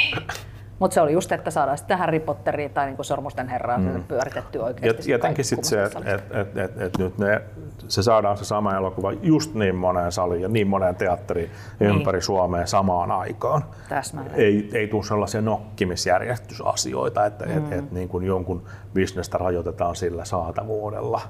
Mutta 0.80 0.94
se 0.94 1.00
oli 1.00 1.12
just, 1.12 1.32
että 1.32 1.50
saadaan 1.50 1.78
sitten 1.78 1.88
tähän 1.88 2.06
Harry 2.06 2.20
Potteriin 2.20 2.70
tai 2.70 2.86
niin 2.86 3.04
Sormusten 3.04 3.48
herraa 3.48 3.78
mm. 3.78 4.04
pyöritettyä 4.08 4.60
Ja, 4.60 4.64
oikeasti. 4.66 5.10
jotenkin 5.10 5.44
sitten 5.44 5.64
se, 5.64 5.84
että 5.84 5.98
et, 6.04 6.24
et, 6.36 6.56
et, 6.56 6.80
et 6.80 6.98
nyt 6.98 7.18
ne, 7.18 7.42
se 7.88 8.02
saadaan 8.02 8.36
se 8.36 8.44
sama 8.44 8.74
elokuva 8.76 9.12
just 9.12 9.54
niin 9.54 9.74
moneen 9.74 10.12
saliin 10.12 10.42
ja 10.42 10.48
niin 10.48 10.66
moneen 10.66 10.96
teatteriin 10.96 11.50
Niin. 11.80 11.90
ympäri 11.90 12.22
Suomea 12.22 12.66
samaan 12.66 13.10
aikaan. 13.10 13.64
Täsmälleen. 13.88 14.34
Ei, 14.36 14.70
ei 14.74 14.88
tule 14.88 15.04
sellaisia 15.04 15.40
nokkimisjärjestysasioita, 15.40 17.26
että 17.26 17.44
mm. 17.46 17.58
et, 17.58 17.72
et, 17.72 17.92
niin 17.92 18.08
kuin 18.08 18.24
jonkun 18.24 18.62
bisnestä 18.94 19.38
rajoitetaan 19.38 19.96
sillä 19.96 20.24
saatavuudella. 20.24 21.20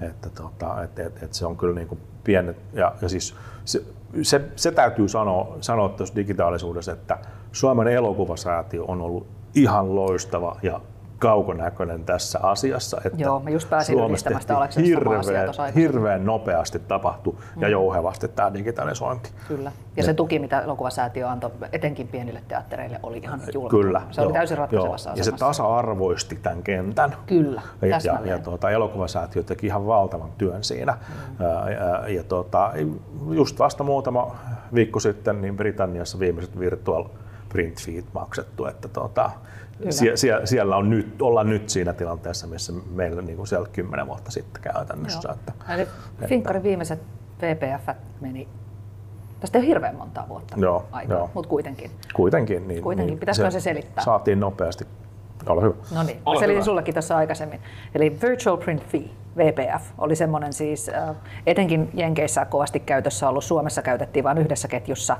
Että, 0.00 0.30
tota, 0.30 0.82
et, 0.82 0.98
et, 0.98 1.22
et 1.22 1.34
se 1.34 1.46
on 1.46 1.56
kyllä 1.56 1.74
niin 1.74 1.88
kuin 1.88 2.00
pienet, 2.24 2.56
ja, 2.72 2.94
ja 3.02 3.08
siis 3.08 3.34
se, 3.64 3.82
se, 4.22 4.40
se 4.56 4.72
täytyy 4.72 5.08
sanoa, 5.08 5.56
sanoa 5.60 5.88
tuossa 5.88 6.16
digitaalisuudessa, 6.16 6.92
että 6.92 7.18
Suomen 7.52 7.88
elokuvasäätiö 7.88 8.84
on 8.88 9.02
ollut 9.02 9.26
ihan 9.54 9.94
loistava 9.94 10.56
ja 10.62 10.80
kaukonäköinen 11.20 12.04
tässä 12.04 12.38
asiassa. 12.42 13.00
Että 13.04 13.22
Joo, 13.22 13.40
mä 13.40 13.50
just 13.50 13.70
pääsin 13.70 13.96
Suomessa 13.96 14.30
sitä 14.40 14.56
tehtiin 14.60 14.86
hirveän, 14.86 15.24
hirveän 15.74 16.24
nopeasti 16.26 16.78
tapahtui 16.78 17.36
ja 17.56 17.68
jouhevasti 17.68 18.28
tämä 18.28 18.54
digitalisointi. 18.54 19.30
Kyllä. 19.48 19.72
Ja 19.96 20.02
se 20.02 20.14
tuki, 20.14 20.38
mitä 20.38 20.60
elokuvasäätiö 20.60 21.28
antoi 21.28 21.50
etenkin 21.72 22.08
pienille 22.08 22.42
teattereille, 22.48 23.00
oli 23.02 23.18
ihan 23.18 23.40
julma. 23.54 23.70
Kyllä. 23.70 24.02
Se 24.10 24.20
oli 24.20 24.28
joo, 24.28 24.32
täysin 24.32 24.58
ratkaisevassa 24.58 25.10
joo. 25.10 25.16
Ja 25.16 25.24
se 25.24 25.30
asemassa. 25.30 25.46
tasa-arvoisti 25.46 26.38
tämän 26.42 26.62
kentän. 26.62 27.16
Kyllä, 27.26 27.62
Ja, 27.82 28.00
ja, 28.04 28.18
ja 28.24 28.38
tuota, 28.38 28.70
elokuvasäätiö 28.70 29.42
teki 29.42 29.66
ihan 29.66 29.86
valtavan 29.86 30.30
työn 30.38 30.64
siinä. 30.64 30.92
Mm. 30.92 31.46
Ja, 31.46 31.70
ja, 31.70 32.08
ja 32.08 32.24
tuota, 32.24 32.72
just 33.30 33.58
vasta 33.58 33.84
muutama 33.84 34.36
viikko 34.74 35.00
sitten 35.00 35.42
niin 35.42 35.56
Britanniassa 35.56 36.18
viimeiset 36.18 36.58
virtual 36.58 37.04
print 37.52 37.82
feed 37.86 38.04
maksettu, 38.14 38.66
että 38.66 38.88
tuota, 38.88 39.30
sie, 39.90 40.16
sie, 40.16 40.40
siellä 40.44 40.76
on 40.76 40.90
nyt, 40.90 41.22
ollaan 41.22 41.48
nyt 41.50 41.68
siinä 41.70 41.92
tilanteessa, 41.92 42.46
missä 42.46 42.72
meillä 42.90 43.22
niin 43.22 43.36
kuin 43.36 43.46
siellä 43.46 43.68
kymmenen 43.72 44.06
vuotta 44.06 44.30
sitten 44.30 44.62
käytännössä. 44.62 45.20
Joo. 45.28 45.34
Että, 45.34 45.52
Eli 45.74 45.86
Finkkarin 46.28 46.62
viimeiset 46.62 47.02
VPF 47.42 47.88
meni, 48.20 48.48
tästä 49.40 49.58
ei 49.58 49.62
ole 49.62 49.68
hirveän 49.68 49.94
montaa 49.96 50.28
vuotta 50.28 50.56
Joo, 50.60 50.86
aikaa, 50.92 51.16
joo. 51.16 51.30
mutta 51.34 51.48
kuitenkin. 51.50 51.90
kuitenkin. 52.14 52.68
Niin, 52.68 52.82
Kuitenkin. 52.82 53.12
niin 53.12 53.20
Pitäisikö 53.20 53.50
se 53.50 53.60
selittää? 53.60 54.04
Saatiin 54.04 54.40
nopeasti. 54.40 54.86
Ole 55.46 55.62
hyvä. 55.62 55.74
No 55.94 56.02
niin, 56.02 56.18
Ole 56.26 56.36
selitin 56.38 56.54
hyvä. 56.56 56.64
sullekin 56.64 56.94
tuossa 56.94 57.16
aikaisemmin. 57.16 57.60
Eli 57.94 58.18
Virtual 58.22 58.56
Print 58.56 58.82
Fee, 58.86 59.10
VPF, 59.36 59.82
oli 59.98 60.16
semmoinen 60.16 60.52
siis, 60.52 60.88
äh, 60.88 61.16
etenkin 61.46 61.90
Jenkeissä 61.94 62.44
kovasti 62.44 62.80
käytössä 62.80 63.28
ollut, 63.28 63.44
Suomessa 63.44 63.82
käytettiin 63.82 64.24
vain 64.24 64.38
yhdessä 64.38 64.68
ketjussa. 64.68 65.16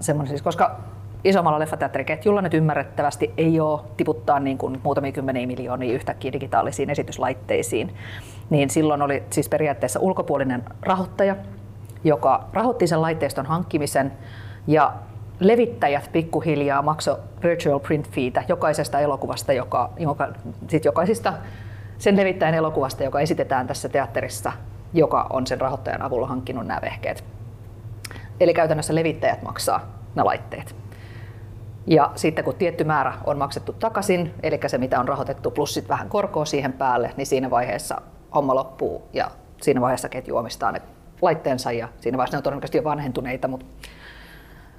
Semmoinen 0.00 0.28
siis, 0.28 0.42
koska 0.42 0.76
isommalla 1.24 1.58
leffateatteriketjulla 1.58 2.42
nyt 2.42 2.54
ymmärrettävästi 2.54 3.34
ei 3.36 3.60
ole 3.60 3.80
tiputtaa 3.96 4.40
niin 4.40 4.58
kuin 4.58 4.80
muutamia 4.82 5.12
kymmeniä 5.12 5.46
miljoonia 5.46 5.94
yhtäkkiä 5.94 6.32
digitaalisiin 6.32 6.90
esityslaitteisiin, 6.90 7.94
niin 8.50 8.70
silloin 8.70 9.02
oli 9.02 9.22
siis 9.30 9.48
periaatteessa 9.48 10.00
ulkopuolinen 10.00 10.64
rahoittaja, 10.82 11.36
joka 12.04 12.44
rahoitti 12.52 12.86
sen 12.86 13.02
laitteiston 13.02 13.46
hankkimisen 13.46 14.12
ja 14.66 14.92
levittäjät 15.40 16.10
pikkuhiljaa 16.12 16.82
maksoi 16.82 17.18
virtual 17.42 17.78
print 17.78 18.08
feetä 18.08 18.44
jokaisesta 18.48 19.00
elokuvasta, 19.00 19.52
joka, 19.52 19.90
joka, 19.98 20.28
sit 20.68 20.84
jokaisista 20.84 21.32
sen 21.98 22.16
levittäjän 22.16 22.54
elokuvasta, 22.54 23.04
joka 23.04 23.20
esitetään 23.20 23.66
tässä 23.66 23.88
teatterissa, 23.88 24.52
joka 24.92 25.26
on 25.30 25.46
sen 25.46 25.60
rahoittajan 25.60 26.02
avulla 26.02 26.26
hankkinut 26.26 26.66
nämä 26.66 26.80
vehkeet. 26.82 27.37
Eli 28.40 28.54
käytännössä 28.54 28.94
levittäjät 28.94 29.42
maksaa 29.42 29.80
nämä 30.14 30.26
laitteet. 30.26 30.74
Ja 31.86 32.12
sitten 32.14 32.44
kun 32.44 32.54
tietty 32.54 32.84
määrä 32.84 33.12
on 33.26 33.38
maksettu 33.38 33.72
takaisin, 33.72 34.34
eli 34.42 34.60
se 34.66 34.78
mitä 34.78 35.00
on 35.00 35.08
rahoitettu 35.08 35.50
plus 35.50 35.74
sit 35.74 35.88
vähän 35.88 36.08
korkoa 36.08 36.44
siihen 36.44 36.72
päälle, 36.72 37.12
niin 37.16 37.26
siinä 37.26 37.50
vaiheessa 37.50 38.00
homma 38.34 38.54
loppuu 38.54 39.02
ja 39.12 39.30
siinä 39.62 39.80
vaiheessa 39.80 40.08
ketju 40.08 40.36
omistaa 40.36 40.72
ne 40.72 40.82
laitteensa 41.22 41.72
ja 41.72 41.88
siinä 42.00 42.18
vaiheessa 42.18 42.36
ne 42.36 42.38
on 42.38 42.42
todennäköisesti 42.42 42.78
jo 42.78 42.84
vanhentuneita, 42.84 43.48
mutta 43.48 43.66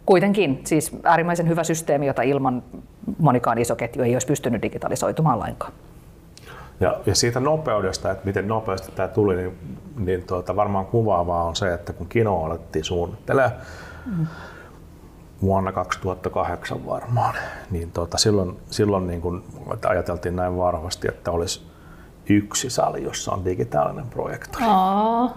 kuitenkin 0.05 0.61
siis 0.63 0.91
äärimmäisen 1.03 1.47
hyvä 1.47 1.63
systeemi, 1.63 2.07
jota 2.07 2.21
ilman 2.21 2.63
monikaan 3.17 3.57
iso 3.57 3.75
ketju 3.75 4.03
ei 4.03 4.15
olisi 4.15 4.27
pystynyt 4.27 4.61
digitalisoitumaan 4.61 5.39
lainkaan. 5.39 5.73
Ja, 6.79 6.99
ja 7.05 7.15
siitä 7.15 7.39
nopeudesta, 7.39 8.11
että 8.11 8.25
miten 8.25 8.47
nopeasti 8.47 8.91
tämä 8.91 9.07
tuli, 9.07 9.35
niin, 9.35 9.77
niin 9.97 10.23
tuota, 10.23 10.55
varmaan 10.55 10.85
kuvaavaa 10.85 11.43
on 11.43 11.55
se, 11.55 11.73
että 11.73 11.93
kun 11.93 12.07
Kino 12.07 12.43
alettiin 12.43 12.85
suunnittelemaan 12.85 13.53
mm. 14.05 14.27
vuonna 15.41 15.71
2008 15.71 16.85
varmaan, 16.85 17.35
niin 17.71 17.91
tuota, 17.91 18.17
silloin, 18.17 18.59
silloin 18.69 19.07
niin 19.07 19.21
kun 19.21 19.43
ajateltiin 19.89 20.35
näin 20.35 20.57
varmasti, 20.57 21.07
että 21.07 21.31
olisi 21.31 21.67
yksi 22.29 22.69
sali, 22.69 23.03
jossa 23.03 23.31
on 23.31 23.45
digitaalinen 23.45 24.07
projektori. 24.09 24.65
Aa, 24.67 25.35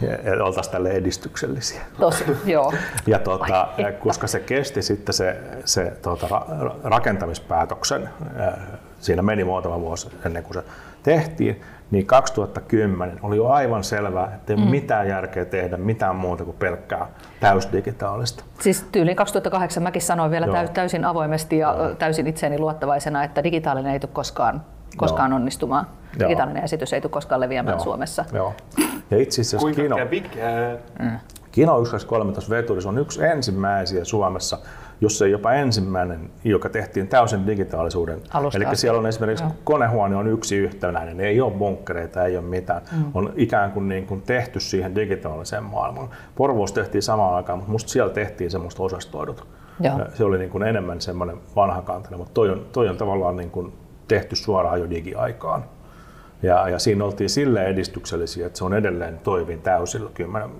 Ja, 0.00 0.44
oltaisiin 0.44 0.72
tälle 0.72 0.90
edistyksellisiä. 0.90 1.80
tosi, 2.00 2.24
joo. 2.44 2.72
Ja 3.06 3.18
tuota, 3.18 3.68
koska 3.98 4.26
se 4.26 4.40
kesti 4.40 4.82
sitten 4.82 5.14
se, 5.14 5.40
se 5.64 5.92
tuota, 6.02 6.26
ra- 6.26 6.74
rakentamispäätöksen, 6.84 8.08
ää, 8.36 8.78
siinä 9.06 9.22
meni 9.22 9.44
muutama 9.44 9.80
vuosi 9.80 10.08
ennen 10.26 10.42
kuin 10.42 10.54
se 10.54 10.62
tehtiin, 11.02 11.60
niin 11.90 12.06
2010 12.06 13.18
oli 13.22 13.36
jo 13.36 13.48
aivan 13.48 13.84
selvää, 13.84 14.34
että 14.34 14.52
ei 14.52 14.56
mm. 14.56 14.70
mitään 14.70 15.08
järkeä 15.08 15.44
tehdä 15.44 15.76
mitään 15.76 16.16
muuta 16.16 16.44
kuin 16.44 16.56
pelkkää 16.58 17.06
täysdigitaalista. 17.40 18.44
Siis 18.60 18.86
tyyliin 18.92 19.16
2008 19.16 19.82
mäkin 19.82 20.02
sanoin 20.02 20.30
vielä 20.30 20.46
Joo. 20.46 20.54
täy- 20.54 20.68
täysin 20.68 21.04
avoimesti 21.04 21.58
ja 21.58 21.74
Joo. 21.78 21.94
täysin 21.94 22.26
itseeni 22.26 22.58
luottavaisena, 22.58 23.24
että 23.24 23.44
digitaalinen 23.44 23.92
ei 23.92 24.00
tule 24.00 24.10
koskaan, 24.12 24.62
koskaan 24.96 25.32
onnistumaan. 25.32 25.86
Joo. 26.18 26.28
Digitaalinen 26.28 26.64
esitys 26.64 26.92
ei 26.92 27.00
tule 27.00 27.12
koskaan 27.12 27.40
leviämään 27.40 27.76
Joo. 27.76 27.84
Suomessa. 27.84 28.24
Joo. 28.32 28.54
Ja 29.10 29.18
itse 29.18 29.40
asiassa 29.40 29.58
Kuinka 29.58 29.82
Kino, 29.82 29.96
kävikään? 29.96 30.78
Kino 31.52 31.84
123 31.84 32.32
veturissa 32.50 32.88
on 32.88 32.98
yksi 32.98 33.24
ensimmäisiä 33.24 34.04
Suomessa, 34.04 34.58
jos 35.00 35.22
ei 35.22 35.30
jopa 35.30 35.52
ensimmäinen, 35.52 36.30
joka 36.44 36.68
tehtiin 36.68 37.08
täysin 37.08 37.46
digitaalisuuden. 37.46 38.20
Alusta 38.30 38.58
Eli 38.58 38.76
siellä 38.76 38.98
on 38.98 39.06
esimerkiksi 39.06 39.44
Joo. 39.44 39.52
konehuone 39.64 40.16
on 40.16 40.26
yksi 40.26 40.56
yhtenäinen, 40.56 41.20
ei 41.20 41.40
ole 41.40 41.52
bunkkereita, 41.52 42.24
ei 42.24 42.36
ole 42.36 42.46
mitään. 42.46 42.82
Mm. 42.92 43.04
On 43.14 43.32
ikään 43.36 43.72
kuin, 43.72 43.88
niin 43.88 44.06
kuin 44.06 44.22
tehty 44.22 44.60
siihen 44.60 44.94
digitaaliseen 44.94 45.64
maailmaan. 45.64 46.08
Porvoossa 46.34 46.74
tehtiin 46.74 47.02
samaan 47.02 47.34
aikaan, 47.34 47.58
mutta 47.58 47.72
musta 47.72 47.90
siellä 47.90 48.12
tehtiin 48.12 48.50
semmoista 48.50 48.82
osastoidut. 48.82 49.46
Joo. 49.80 50.00
Se 50.14 50.24
oli 50.24 50.38
niin 50.38 50.50
kuin 50.50 50.62
enemmän 50.62 51.00
semmoinen 51.00 51.36
vanhakantainen, 51.56 52.18
mutta 52.18 52.34
toi 52.34 52.50
on, 52.50 52.66
toi 52.72 52.88
on 52.88 52.96
tavallaan 52.96 53.36
niin 53.36 53.50
kuin 53.50 53.72
tehty 54.08 54.36
suoraan 54.36 54.80
jo 54.80 54.90
digiaikaan. 54.90 55.64
Ja, 56.42 56.68
ja 56.68 56.78
siinä 56.78 57.04
oltiin 57.04 57.30
sille 57.30 57.64
edistyksellisiä, 57.64 58.46
että 58.46 58.58
se 58.58 58.64
on 58.64 58.74
edelleen 58.74 59.18
toimii 59.18 59.56
täysillä 59.56 60.10
10 60.14 60.50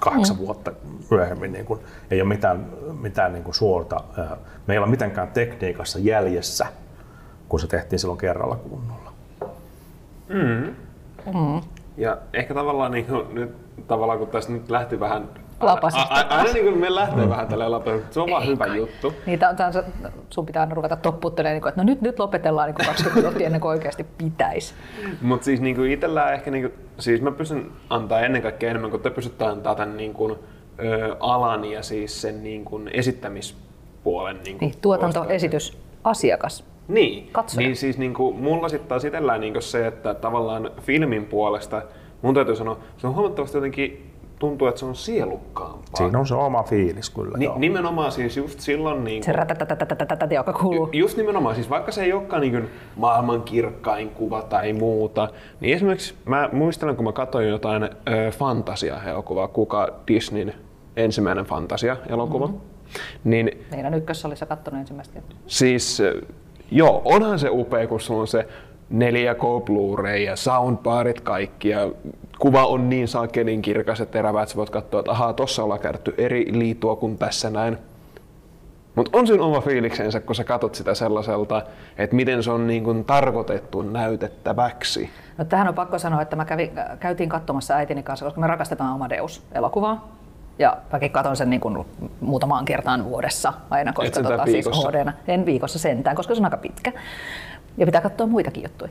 kahdeksan 0.00 0.36
mm. 0.36 0.40
vuotta 0.40 0.72
myöhemmin. 1.10 1.52
Niin 1.52 1.64
kuin, 1.64 1.80
ei 2.10 2.20
ole 2.20 2.28
mitään, 2.28 2.66
mitään 3.00 3.32
niin 3.32 3.44
kuin 3.44 3.54
suorta, 3.54 4.00
me 4.66 4.74
ei 4.74 4.78
ole 4.78 4.86
mitenkään 4.86 5.28
tekniikassa 5.28 5.98
jäljessä, 5.98 6.66
kun 7.48 7.60
se 7.60 7.66
tehtiin 7.66 7.98
silloin 7.98 8.18
kerralla 8.18 8.56
kunnolla. 8.56 9.12
Ja 11.96 12.16
ehkä 12.32 12.54
tavallaan 12.54 12.92
niin 12.92 13.04
kuin, 13.04 13.34
nyt, 13.34 13.50
tavallaan 13.86 14.18
kun 14.18 14.28
tästä 14.28 14.52
nyt 14.52 14.70
lähti 14.70 15.00
vähän 15.00 15.28
Lapasesta 15.62 16.14
aina 16.14 16.52
niin 16.52 16.64
kuin 16.64 16.78
me 16.78 16.94
lähtee 16.94 17.28
vähän 17.28 17.48
tällä 17.48 17.70
lapasesta, 17.70 18.14
se 18.14 18.20
on 18.20 18.30
vaan 18.30 18.46
hyvä 18.46 18.66
juttu. 18.66 19.14
Niitä 19.26 19.48
on, 19.48 19.56
tää, 19.56 19.72
sun 20.30 20.46
pitää 20.46 20.60
aina 20.60 20.74
ruveta 20.74 20.96
topputtelemaan, 20.96 21.54
niin 21.54 21.62
kuin, 21.62 21.68
että 21.68 21.80
no 21.80 21.84
nyt, 21.84 22.00
nyt 22.00 22.18
lopetellaan 22.18 22.66
niin 22.66 22.74
kuin 22.74 22.86
20 22.86 23.20
minuuttia 23.20 23.46
ennen 23.46 23.60
kuin 23.60 23.70
oikeasti 23.70 24.06
pitäisi. 24.18 24.74
Mutta 25.20 25.44
siis 25.44 25.60
niinku 25.60 25.82
itsellään 25.82 26.34
ehkä, 26.34 26.50
niinku, 26.50 26.78
siis 27.02 27.20
mä 27.22 27.30
pystyn 27.32 27.70
antaa 27.90 28.20
ennen 28.20 28.42
kaikkea 28.42 28.70
enemmän 28.70 28.90
kuin 28.90 29.02
te 29.02 29.10
pystytte 29.10 29.44
antaa 29.44 29.74
tämän 29.74 29.96
niinku, 29.96 30.38
ö, 30.84 31.16
alan 31.20 31.64
ja 31.64 31.82
siis 31.82 32.22
sen 32.22 32.42
niinku, 32.42 32.80
esittämispuolen. 32.92 34.40
Niinku, 34.44 34.64
Niin, 34.64 34.74
tuotanto, 34.82 35.12
puolesta. 35.20 35.34
esitys, 35.34 35.78
asiakas. 36.04 36.64
Niin, 36.88 37.28
Katsoja. 37.32 37.66
niin 37.66 37.76
siis 37.76 37.98
niinku, 37.98 38.32
mulla 38.32 38.68
sitten 38.68 38.88
taas 38.88 39.04
itsellään 39.04 39.40
niinku 39.40 39.60
se, 39.60 39.86
että 39.86 40.14
tavallaan 40.14 40.70
filmin 40.80 41.24
puolesta, 41.26 41.82
mun 42.22 42.34
täytyy 42.34 42.56
sanoa, 42.56 42.78
se 42.96 43.06
on 43.06 43.14
huomattavasti 43.14 43.56
jotenkin 43.56 44.11
tuntuu, 44.42 44.68
että 44.68 44.78
se 44.78 44.86
on 44.86 44.96
sielukkaampaa. 44.96 45.82
Siinä 45.94 46.18
on 46.18 46.26
se 46.26 46.34
oma 46.34 46.62
fiilis 46.62 47.10
kyllä. 47.10 47.38
Ni, 47.38 47.44
joo. 47.44 47.58
nimenomaan 47.58 48.12
siis 48.12 48.36
just 48.36 48.60
silloin 48.60 49.04
niin 49.04 49.22
Se 49.22 49.32
rätätätätätätätä, 49.32 50.34
joka 50.34 50.52
kuuluu. 50.52 50.88
Just 50.92 51.16
nimenomaan, 51.16 51.54
siis 51.54 51.70
vaikka 51.70 51.92
se 51.92 52.02
ei 52.02 52.12
olekaan 52.12 52.42
niin 52.42 52.70
maailman 52.96 53.42
kirkkain 53.42 54.08
kuva 54.10 54.42
tai 54.42 54.72
muuta, 54.72 55.28
niin 55.60 55.74
esimerkiksi 55.74 56.14
mä 56.24 56.48
muistelen, 56.52 56.96
kun 56.96 57.04
mä 57.04 57.12
katsoin 57.12 57.48
jotain 57.48 57.82
ö, 57.82 57.90
fantasia-elokuvaa, 58.30 59.48
kuka 59.48 59.88
Disneyn 60.08 60.54
ensimmäinen 60.96 61.44
fantasia-elokuva, 61.44 62.46
mm-hmm. 62.46 62.60
niin 63.24 63.50
Meidän 63.70 63.94
ykkössalissa 63.94 64.46
kattonut 64.46 64.80
ensimmäistä 64.80 65.14
kertaa. 65.14 65.36
siis 65.46 66.02
joo, 66.70 67.02
onhan 67.04 67.38
se 67.38 67.48
upea, 67.50 67.86
kun 67.86 68.00
sulla 68.00 68.20
on 68.20 68.26
se 68.26 68.48
4K 68.92 69.64
Blu-ray 69.64 70.16
ja 70.16 70.36
soundbarit 70.36 71.20
kaikki 71.20 71.68
ja 71.68 71.90
kuva 72.38 72.66
on 72.66 72.90
niin 72.90 73.08
saakelin 73.08 73.62
kirkas 73.62 74.00
ja 74.00 74.06
terävä, 74.06 74.42
että 74.42 74.50
sä 74.52 74.56
voit 74.56 74.70
katsoa, 74.70 75.00
että 75.00 75.10
ahaa, 75.10 75.32
tossa 75.32 75.64
ollaan 75.64 75.80
käytetty 75.80 76.14
eri 76.18 76.46
liitua 76.58 76.96
kuin 76.96 77.18
tässä 77.18 77.50
näin. 77.50 77.78
Mutta 78.94 79.18
on 79.18 79.26
siinä 79.26 79.42
oma 79.42 79.60
fiiliksensä, 79.60 80.20
kun 80.20 80.34
sä 80.34 80.44
katot 80.44 80.74
sitä 80.74 80.94
sellaiselta, 80.94 81.62
että 81.98 82.16
miten 82.16 82.42
se 82.42 82.50
on 82.50 82.66
niin 82.66 82.84
kuin 82.84 83.04
tarkoitettu 83.04 83.82
näytettäväksi. 83.82 85.10
No, 85.38 85.44
tähän 85.44 85.68
on 85.68 85.74
pakko 85.74 85.98
sanoa, 85.98 86.22
että 86.22 86.36
mä 86.36 86.44
kävin, 86.44 86.70
käytiin 87.00 87.28
katsomassa 87.28 87.74
äitini 87.74 88.02
kanssa, 88.02 88.24
koska 88.24 88.40
me 88.40 88.46
rakastetaan 88.46 88.94
Amadeus-elokuvaa. 88.94 90.08
Ja 90.58 90.76
mäkin 90.92 91.10
katon 91.10 91.36
sen 91.36 91.50
niin 91.50 91.60
kuin 91.60 91.86
muutamaan 92.20 92.64
kertaan 92.64 93.04
vuodessa 93.04 93.52
aina, 93.70 93.92
koska 93.92 94.22
tota, 94.22 94.44
siis? 94.44 94.66
HD-nä. 94.66 95.12
En 95.28 95.46
viikossa 95.46 95.78
sentään, 95.78 96.16
koska 96.16 96.34
se 96.34 96.40
on 96.40 96.44
aika 96.44 96.56
pitkä. 96.56 96.92
Ja 97.76 97.86
pitää 97.86 98.00
katsoa 98.00 98.26
muitakin 98.26 98.62
juttuja. 98.62 98.90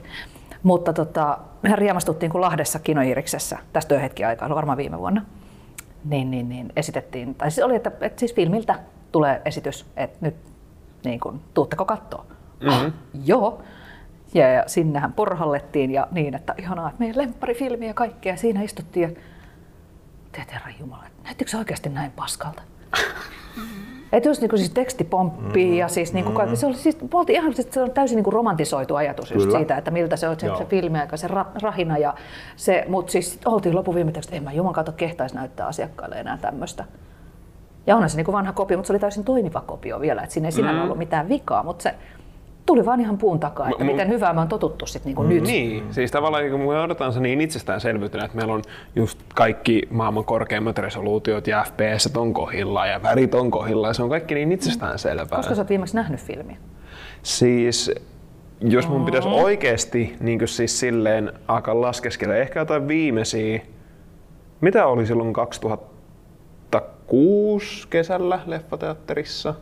Mutta 0.63 0.94
tota, 0.94 1.38
mehän 1.62 1.78
riemastuttiin, 1.78 2.32
kun 2.32 2.41
Lahdessa 2.41 2.80
kinoiriksessä, 2.80 3.58
tästä 3.74 3.96
on 3.96 4.02
hetki 4.02 4.24
aikaa, 4.24 4.50
varmaan 4.50 4.78
viime 4.78 5.00
vuonna, 5.00 5.26
niin, 6.06 6.32
niin, 6.32 6.50
niin 6.50 6.74
esitettiin, 6.76 7.36
tai 7.36 7.52
siis 7.52 7.65
oli, 7.65 7.76
että, 7.76 7.91
että 8.02 8.20
siis 8.20 8.36
filmiltä 8.36 8.80
tulee 9.12 9.41
esitys, 9.46 9.86
että 9.98 10.17
nyt 10.22 10.36
niin 11.04 11.20
kuin, 11.20 11.41
tuutteko 11.54 11.86
katsoa? 11.86 12.26
Mm-hmm. 12.60 12.94
Joo. 13.26 13.62
Ja, 14.34 14.48
ja 14.48 14.63
sinnehän 14.67 15.13
porhallettiin 15.13 15.91
ja 15.91 16.08
niin, 16.12 16.36
että 16.36 16.56
ihanaa, 16.58 16.89
että 16.89 17.00
meidän 17.00 17.17
lempparifilmi 17.17 17.88
ja 17.88 17.94
kaikkea. 17.94 18.38
Siinä 18.38 18.62
istuttiin 18.62 19.10
ja 19.10 19.22
teet 20.32 20.54
herran 20.54 20.74
jumala, 20.80 21.04
näyttikö 21.24 21.52
se 21.52 21.58
oikeasti 21.58 21.89
näin 21.89 22.12
paskalta? 22.12 22.62
Että 24.12 24.30
just 24.30 24.41
niinku 24.41 24.58
siis 24.58 24.69
teksti 24.69 25.04
pomppii 25.04 25.71
mm, 25.71 25.78
ja 25.78 25.88
siis 25.88 26.13
niinku 26.13 26.32
kaikki, 26.32 26.56
se 26.56 26.65
oli 26.65 26.76
siis, 26.76 26.97
oltiin 27.13 27.39
ihan, 27.39 27.54
siis 27.54 27.67
se 27.71 27.82
on 27.82 27.91
täysin 27.91 28.15
niinku 28.15 28.32
romantisoitu 28.32 28.95
ajatus 28.95 29.32
just 29.32 29.45
Kyllä. 29.45 29.58
siitä, 29.58 29.78
että 29.78 29.91
miltä 29.91 30.15
se 30.15 30.28
on 30.28 30.39
se, 30.39 30.47
Joo. 30.47 30.58
se 30.58 30.65
filmiaika, 30.65 31.17
se 31.17 31.28
ra, 31.28 31.45
rahina 31.62 31.97
ja 31.97 32.13
se, 32.56 32.86
mutta 32.88 33.12
siis 33.12 33.39
oltiin 33.45 33.76
lopuviimeteksi, 33.76 34.28
että 34.28 34.38
en 34.38 34.43
mä 34.43 34.52
juman 34.52 34.74
kato 34.74 34.91
kehtaisi 34.91 35.36
näyttää 35.36 35.67
asiakkaille 35.67 36.15
enää 36.15 36.38
tämmöistä. 36.38 36.86
Ja 37.88 37.95
onhan 37.95 38.10
se 38.10 38.17
niinku 38.17 38.32
vanha 38.32 38.54
kopio, 38.54 38.78
mutta 38.78 38.88
se 38.88 38.93
oli 38.93 39.00
täysin 39.00 39.24
toimiva 39.24 39.62
kopio 39.62 40.02
vielä, 40.02 40.21
että 40.21 40.34
siinä 40.34 40.47
ei 40.47 40.52
sinällään 40.52 40.84
ollut 40.84 40.97
mitään 40.97 41.30
vikaa, 41.30 41.63
mutta 41.63 41.84
se 41.84 41.95
tuli 42.65 42.86
vaan 42.86 43.02
ihan 43.02 43.17
puun 43.17 43.39
takaa, 43.39 43.69
että 43.69 43.84
miten 43.84 44.08
hyvää 44.10 44.34
me 44.34 44.41
on 44.41 44.47
totuttu 44.47 44.86
sit 44.86 45.06
niinku 45.06 45.24
nyt. 45.24 45.43
Niin, 45.43 45.84
siis 45.93 46.12
tavallaan 46.12 46.50
kun 46.52 46.60
me 46.60 46.67
odotetaan 46.67 47.13
se 47.13 47.19
niin 47.19 47.41
itsestäänselvyytenä, 47.41 48.26
että 48.26 48.38
meillä 48.38 48.54
on 48.54 48.62
just 48.95 49.19
kaikki 49.36 49.82
maailman 49.89 50.26
korkeimmat 50.26 50.78
resoluutiot 50.78 51.47
ja 51.47 51.63
FPS 51.63 52.17
on 52.17 52.34
kohdillaan 52.34 52.89
ja 52.89 53.04
värit 53.04 53.36
on 53.36 53.52
kohdillaan 53.52 53.89
ja 53.89 53.93
se 53.93 54.04
on 54.04 54.10
kaikki 54.10 54.36
niin 54.36 54.52
itsestäänselvää. 54.52 55.38
Koska 55.38 55.56
sä 55.56 55.62
oot 55.62 55.69
viimeksi 55.69 55.95
nähnyt 55.95 56.19
filmiä? 56.19 56.58
Siis 57.24 57.91
jos 58.62 58.88
mun 58.89 59.06
pitäisi 59.06 59.28
oikeasti 59.28 60.15
niin 60.19 60.47
siis 60.47 60.80
silleen 60.80 61.32
alkaa 61.47 61.82
laskeskella, 61.82 62.36
ehkä 62.36 62.60
jotain 62.60 62.88
viimeisiä, 62.88 63.60
mitä 64.62 64.88
oli 64.88 65.06
silloin 65.06 65.34
2006 65.34 67.88
kesällä 67.88 68.39
leffateatterissa? 68.45 69.54
Se, 69.54 69.60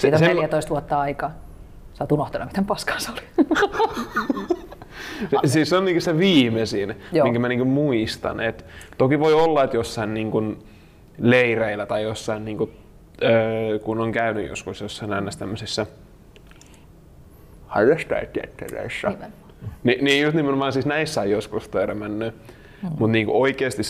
Siitä 0.00 0.16
on 0.16 0.18
se- 0.18 0.28
14 0.28 0.70
vuotta 0.70 1.00
aikaa. 1.00 1.30
Sä 1.98 2.04
oot 2.04 2.12
unohtanut, 2.12 2.48
miten 2.48 2.64
paskaa 2.66 2.98
se 2.98 3.10
oli. 3.12 3.20
Se, 5.30 5.36
siis 5.48 5.68
se 5.70 5.76
on 5.76 5.84
niinku 5.84 6.00
se 6.00 6.18
viimeisin, 6.18 6.94
Joo. 7.12 7.24
minkä 7.24 7.38
mä 7.38 7.48
niinku 7.48 7.64
muistan. 7.64 8.40
Et 8.40 8.64
toki 8.98 9.20
voi 9.20 9.32
olla, 9.34 9.64
että 9.64 9.76
jossain 9.76 10.14
niinku 10.14 10.54
leireillä 11.18 11.86
tai 11.86 12.02
jossain, 12.02 12.44
niinku, 12.44 12.70
öö, 13.22 13.78
kun 13.78 14.00
on 14.00 14.12
käynyt 14.12 14.48
joskus 14.48 14.80
jossain 14.80 15.10
ns. 15.26 15.36
tämmöisissä 15.36 15.86
harrastajateattereissa, 17.66 19.08
Nimenomaan. 19.08 19.32
Ni, 19.84 19.98
niin 20.00 20.22
just 20.22 20.36
nimenomaan 20.36 20.72
siis 20.72 20.86
näissä 20.86 21.20
on 21.20 21.30
joskus 21.30 21.68
törmännyt. 21.68 22.34
Mm. 22.82 22.88
Mutta 22.88 23.06
niinku 23.06 23.42
oikeasti 23.42 23.82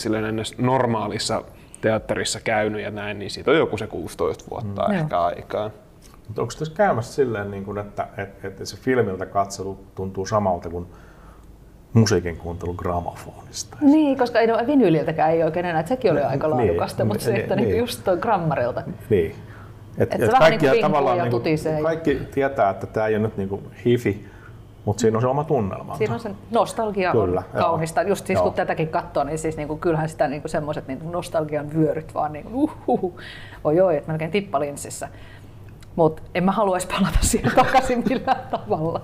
normaalissa 0.57 1.43
teatterissa 1.81 2.39
käynyt 2.39 2.81
ja 2.81 2.91
näin, 2.91 3.19
niin 3.19 3.31
siitä 3.31 3.51
on 3.51 3.57
joku 3.57 3.77
se 3.77 3.87
16 3.87 4.43
vuotta 4.51 4.87
Mm. 4.87 4.93
ehkä 4.95 5.21
aikaa. 5.21 5.71
Mutta 6.27 6.41
onko 6.41 6.53
tässä 6.59 6.73
käymässä 6.73 7.13
silleen, 7.13 7.51
niin 7.51 7.65
kuin, 7.65 7.77
että, 7.77 8.07
että, 8.17 8.47
että 8.47 8.65
se 8.65 8.77
filmiltä 8.77 9.25
katselu 9.25 9.79
tuntuu 9.95 10.25
samalta 10.25 10.69
kuin 10.69 10.85
musiikin 11.93 12.37
kuuntelu 12.37 12.73
gramofonista? 12.73 13.77
Niin, 13.81 14.17
koska 14.17 14.39
ei, 14.39 14.47
no, 14.47 14.59
vinyyliltäkään 14.67 15.31
ei 15.31 15.43
oikein 15.43 15.65
enää, 15.65 15.79
että 15.79 15.89
sekin 15.89 16.11
oli 16.11 16.21
aika 16.21 16.47
Niin, 16.47 16.57
laadukasta, 16.57 17.05
mutta 17.05 17.23
se, 17.23 17.31
niin, 17.31 17.41
että 17.41 17.55
niin. 17.55 17.67
niin. 17.67 17.77
just 17.79 18.03
toi 18.03 18.17
grammarilta. 18.17 18.83
Niin. 19.09 19.35
Et, 19.97 20.13
Et 20.13 20.31
vähän 20.31 20.49
niinku 20.49 20.65
vinkuu 20.65 20.81
tavallaan 20.81 21.17
niinku- 21.17 21.37
tutisee. 21.37 21.81
Kaikki 21.81 22.15
tietää, 22.15 22.69
että 22.69 22.87
tämä 22.87 23.07
ei 23.07 23.15
ole 23.15 23.23
nyt 23.23 23.37
niinku 23.37 23.63
hifi, 23.85 24.27
mutta 24.85 25.01
siinä 25.01 25.17
on 25.17 25.21
se 25.21 25.27
oma 25.27 25.43
tunnelma. 25.43 25.97
Siinä 25.97 26.13
on 26.13 26.19
se 26.19 26.31
nostalgia 26.51 27.11
Kyllä, 27.11 27.43
on 27.53 27.59
joo. 27.59 27.63
kaunista. 27.67 28.01
Just 28.01 28.27
siis 28.27 28.37
Joo. 28.37 28.43
kun 28.43 28.53
tätäkin 28.53 28.87
katsoo, 28.87 29.23
niin 29.23 29.37
siis 29.39 29.57
niinku, 29.57 29.77
kyllähän 29.77 30.09
sitä 30.09 30.27
niinku 30.27 30.47
semmoiset 30.47 30.87
niinku 30.87 31.09
nostalgian 31.11 31.73
vyöryt 31.73 32.13
vaan 32.13 32.33
niinku, 32.33 32.63
uhuhu. 32.87 33.19
Oi 33.63 33.79
oi, 33.79 33.97
että 33.97 34.11
melkein 34.11 34.31
tippalinssissä. 34.31 35.07
Mutta 35.97 36.21
en 36.35 36.43
mä 36.43 36.51
haluaisi 36.51 36.87
palata 36.87 37.17
siihen 37.21 37.51
takaisin 37.55 38.03
millään 38.09 38.47
tavalla. 38.51 39.01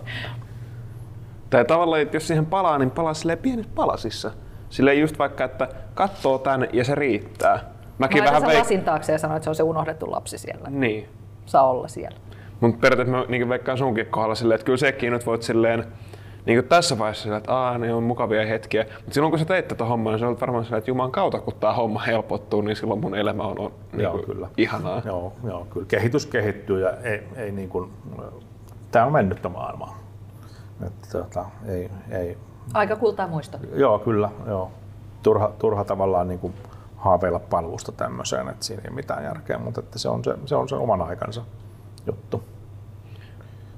Tai 1.49 1.65
tavallaan, 1.65 2.01
että 2.01 2.15
jos 2.15 2.27
siihen 2.27 2.45
palaa, 2.45 2.77
niin 2.77 2.91
palaa 2.91 3.13
silleen 3.13 3.37
pienissä 3.37 3.71
palasissa. 3.75 4.31
Silleen 4.69 4.99
just 4.99 5.19
vaikka, 5.19 5.43
että 5.43 5.67
katsoo 5.93 6.37
tän 6.37 6.67
ja 6.73 6.83
se 6.83 6.95
riittää. 6.95 7.59
Mäkin 7.97 8.23
Mä 8.23 8.29
vähän 8.31 8.43
veik- 8.43 8.57
lasin 8.59 8.81
taakse 8.83 9.11
ja 9.11 9.17
sanoin, 9.17 9.37
että 9.37 9.43
se 9.43 9.49
on 9.49 9.55
se 9.55 9.63
unohdettu 9.63 10.11
lapsi 10.11 10.37
siellä. 10.37 10.69
Niin. 10.69 11.09
Saa 11.45 11.69
olla 11.69 11.87
siellä. 11.87 12.17
Mutta 12.59 12.79
periaatteessa 12.79 13.17
mä 13.17 13.25
niin 13.27 13.49
veikkaan 13.49 13.77
sunkin 13.77 14.05
kohdalla 14.05 14.35
silleen, 14.35 14.55
että 14.55 14.65
kyllä 14.65 14.77
sekin 14.77 15.13
nyt 15.13 15.25
voit 15.25 15.41
silleen, 15.43 15.85
niin 16.45 16.59
kuin 16.59 16.69
tässä 16.69 16.97
vaiheessa 16.99 17.23
silleen, 17.23 17.37
että 17.37 17.55
aah, 17.55 17.77
ne 17.79 17.93
on 17.93 18.03
mukavia 18.03 18.45
hetkiä. 18.45 18.85
Mutta 18.97 19.13
silloin 19.13 19.31
kun 19.31 19.39
sä 19.39 19.45
teit 19.45 19.67
tätä 19.67 19.85
hommaa, 19.85 20.13
niin 20.13 20.19
sä 20.19 20.27
olet 20.27 20.41
varmaan 20.41 20.63
silleen, 20.63 20.77
että 20.79 20.91
juman 20.91 21.11
kautta 21.11 21.39
kun 21.39 21.53
tämä 21.59 21.73
homma 21.73 21.99
helpottuu, 21.99 22.61
niin 22.61 22.75
silloin 22.75 22.99
mun 22.99 23.15
elämä 23.15 23.43
on, 23.43 23.59
on 23.59 23.71
niin 23.91 24.01
Joo, 24.01 24.11
kuin 24.11 24.25
kyllä. 24.25 24.47
ihanaa. 24.57 25.01
Joo, 25.05 25.33
joo, 25.43 25.67
kyllä 25.73 25.85
kehitys 25.85 26.25
kehittyy 26.25 26.81
ja 26.81 26.91
ei, 27.03 27.23
ei 27.35 27.51
niin 27.51 27.69
kuin, 27.69 27.91
tämä 28.91 29.05
on 29.05 29.11
mennyttä 29.11 29.49
maailmaa. 29.49 29.97
Että, 30.87 31.07
tota, 31.11 31.45
ei, 31.67 31.89
ei, 32.11 32.37
Aika 32.73 32.95
kultaa 32.95 33.27
muisto. 33.27 33.57
joo, 33.75 33.99
kyllä, 33.99 34.29
joo. 34.47 34.71
Turha, 35.23 35.51
turha 35.59 35.83
tavallaan 35.83 36.27
niin 36.27 36.39
kuin 36.39 36.53
haaveilla 36.97 37.39
palvelusta 37.39 37.91
tämmöiseen, 37.91 38.49
että 38.49 38.65
siinä 38.65 38.81
ei 38.81 38.89
ole 38.89 38.95
mitään 38.95 39.23
järkeä, 39.23 39.57
mutta 39.57 39.79
että 39.79 39.99
se, 39.99 40.09
on 40.09 40.23
se, 40.23 40.35
se 40.45 40.55
on 40.55 40.69
se 40.69 40.75
oman 40.75 41.01
aikansa 41.01 41.41
juttu. 42.07 42.43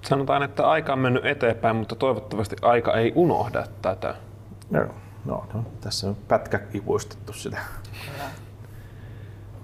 Sanotaan, 0.09 0.43
että 0.43 0.67
aika 0.69 0.93
on 0.93 0.99
mennyt 0.99 1.25
eteenpäin, 1.25 1.75
mutta 1.75 1.95
toivottavasti 1.95 2.55
aika 2.61 2.93
ei 2.93 3.11
unohda 3.15 3.63
tätä. 3.81 4.15
No, 4.69 4.79
no, 5.25 5.45
no 5.53 5.63
tässä 5.81 6.07
on 6.07 6.15
pätkä 6.27 6.59
ikuistettu 6.73 7.33
sitä. 7.33 7.57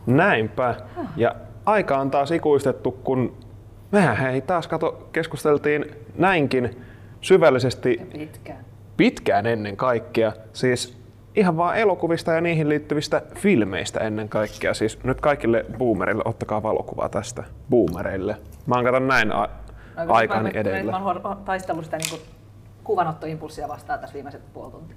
Näinpä. 0.06 0.76
Ja 1.16 1.36
aika 1.66 1.98
on 1.98 2.12
taas 2.12 2.32
ikuistettu, 2.32 2.92
kun 2.92 3.38
mehän 3.92 4.18
hei 4.18 4.42
taas 4.42 4.68
kato, 4.68 5.10
keskusteltiin 5.12 5.86
näinkin 6.18 6.86
syvällisesti 7.22 8.02
Pitkään. 8.14 8.66
pitkään 8.98 9.46
ennen 9.46 9.78
kaikkea. 9.78 10.32
Siis 10.54 10.98
ihan 11.36 11.58
vaan 11.58 11.78
elokuvista 11.78 12.32
ja 12.32 12.42
niihin 12.42 12.70
liittyvistä 12.70 13.22
filmeistä 13.36 14.00
ennen 14.00 14.30
kaikkea. 14.30 14.74
Siis 14.74 15.04
nyt 15.04 15.22
kaikille 15.22 15.66
boomerille, 15.78 16.24
ottakaa 16.26 16.64
valokuvaa 16.64 17.10
tästä 17.10 17.44
boomereille. 17.70 18.38
Mä 18.66 18.76
oon 18.76 18.86
katon 18.86 19.08
näin 19.08 19.32
a- 19.96 20.14
aikani 20.14 20.52
edellä. 20.54 20.92
Mä 20.92 21.06
oon 21.06 21.38
taistellut 21.46 21.86
sitä 21.86 21.98
niin 21.98 22.22
kuvanottoimpulssia 22.84 23.68
vastaan 23.68 24.00
tässä 24.00 24.14
viimeiset 24.14 24.54
puoli 24.54 24.72
tuntia. 24.72 24.96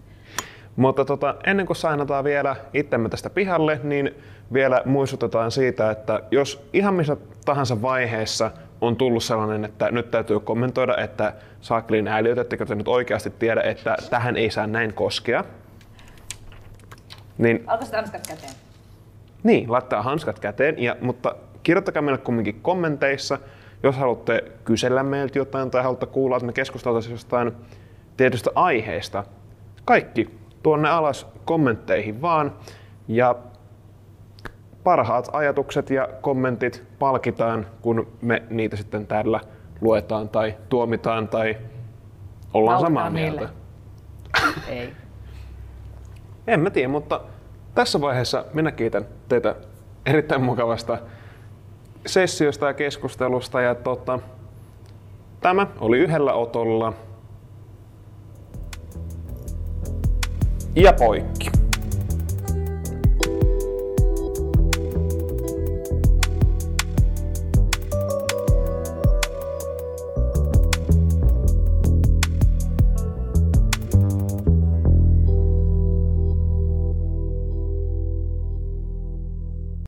Mutta 0.77 1.05
tota, 1.05 1.35
ennen 1.47 1.67
kuin 1.67 1.77
sainataan 1.77 2.25
vielä 2.25 2.57
itsemme 2.73 3.09
tästä 3.09 3.31
pihalle, 3.31 3.81
niin 3.83 4.15
vielä 4.53 4.83
muistutetaan 4.85 5.51
siitä, 5.51 5.91
että 5.91 6.21
jos 6.31 6.69
ihan 6.73 6.95
missä 6.95 7.17
tahansa 7.45 7.83
vaiheessa 7.83 8.51
on 8.81 8.97
tullut 8.97 9.25
sellainen, 9.25 9.65
että 9.65 9.91
nyt 9.91 10.11
täytyy 10.11 10.41
kommentoida, 10.41 10.97
että 10.97 11.33
saakeliin 11.61 12.09
äiliötettekö 12.09 12.67
te 12.67 12.75
nyt 12.75 12.89
oikeasti 12.89 13.31
tiedä, 13.31 13.61
että 13.63 13.97
tähän 14.11 14.37
ei 14.37 14.51
saa 14.51 14.67
näin 14.67 14.95
koskea, 14.95 15.45
niin 17.39 17.65
Alkoi 17.67 17.89
hanskat 17.93 18.27
käteen. 18.29 18.53
Niin, 19.43 19.73
laittaa 19.73 20.03
hanskat 20.03 20.39
käteen, 20.39 20.83
ja, 20.83 20.97
mutta 21.01 21.37
kirjoittakaa 21.63 22.03
meille 22.03 22.19
kumminkin 22.19 22.61
kommenteissa, 22.63 23.39
jos 23.85 23.97
haluatte 23.97 24.45
kysellä 24.65 25.03
meiltä 25.03 25.39
jotain 25.39 25.71
tai 25.71 25.83
haluatte 25.83 26.07
kuulla, 26.07 26.37
että 26.37 26.47
me 26.47 26.53
keskusteltaisiin 26.53 27.13
jostain 27.13 27.53
tietystä 28.17 28.51
aiheesta. 28.55 29.25
Kaikki 29.85 30.39
tuonne 30.63 30.89
alas 30.89 31.27
kommentteihin 31.45 32.23
vaan. 32.23 32.53
Ja 33.09 33.35
parhaat 34.85 35.29
ajatukset 35.33 35.91
ja 35.91 36.09
kommentit 36.21 36.85
palkitaan, 36.99 37.67
kun 37.83 38.07
me 38.23 38.43
niitä 38.51 38.77
sitten 38.77 39.07
täällä 39.07 39.41
luetaan 39.81 40.29
tai 40.29 40.55
tuomitaan 40.69 41.29
tai 41.29 41.57
ollaan 42.55 42.83
Nautitaan 42.83 42.93
samaa 42.93 43.11
mieltä. 43.11 43.49
Ei. 44.69 44.93
En 46.47 46.61
mä 46.61 46.71
tiedä, 46.71 46.89
mutta 46.89 47.21
tässä 47.75 48.01
vaiheessa 48.01 48.45
minä 48.55 48.73
kiitän 48.73 49.07
teitä 49.29 49.55
erittäin 50.07 50.43
mukavasta 50.43 50.99
sessiosta 52.07 52.67
ja 52.67 52.75
keskustelusta. 52.75 53.61
Ja 53.61 53.75
tota, 53.75 54.19
tämä 55.41 55.67
oli 55.81 55.99
yhdellä 55.99 56.33
otolla. 56.33 56.93
Ja 60.77 60.93
poikki. 60.93 61.64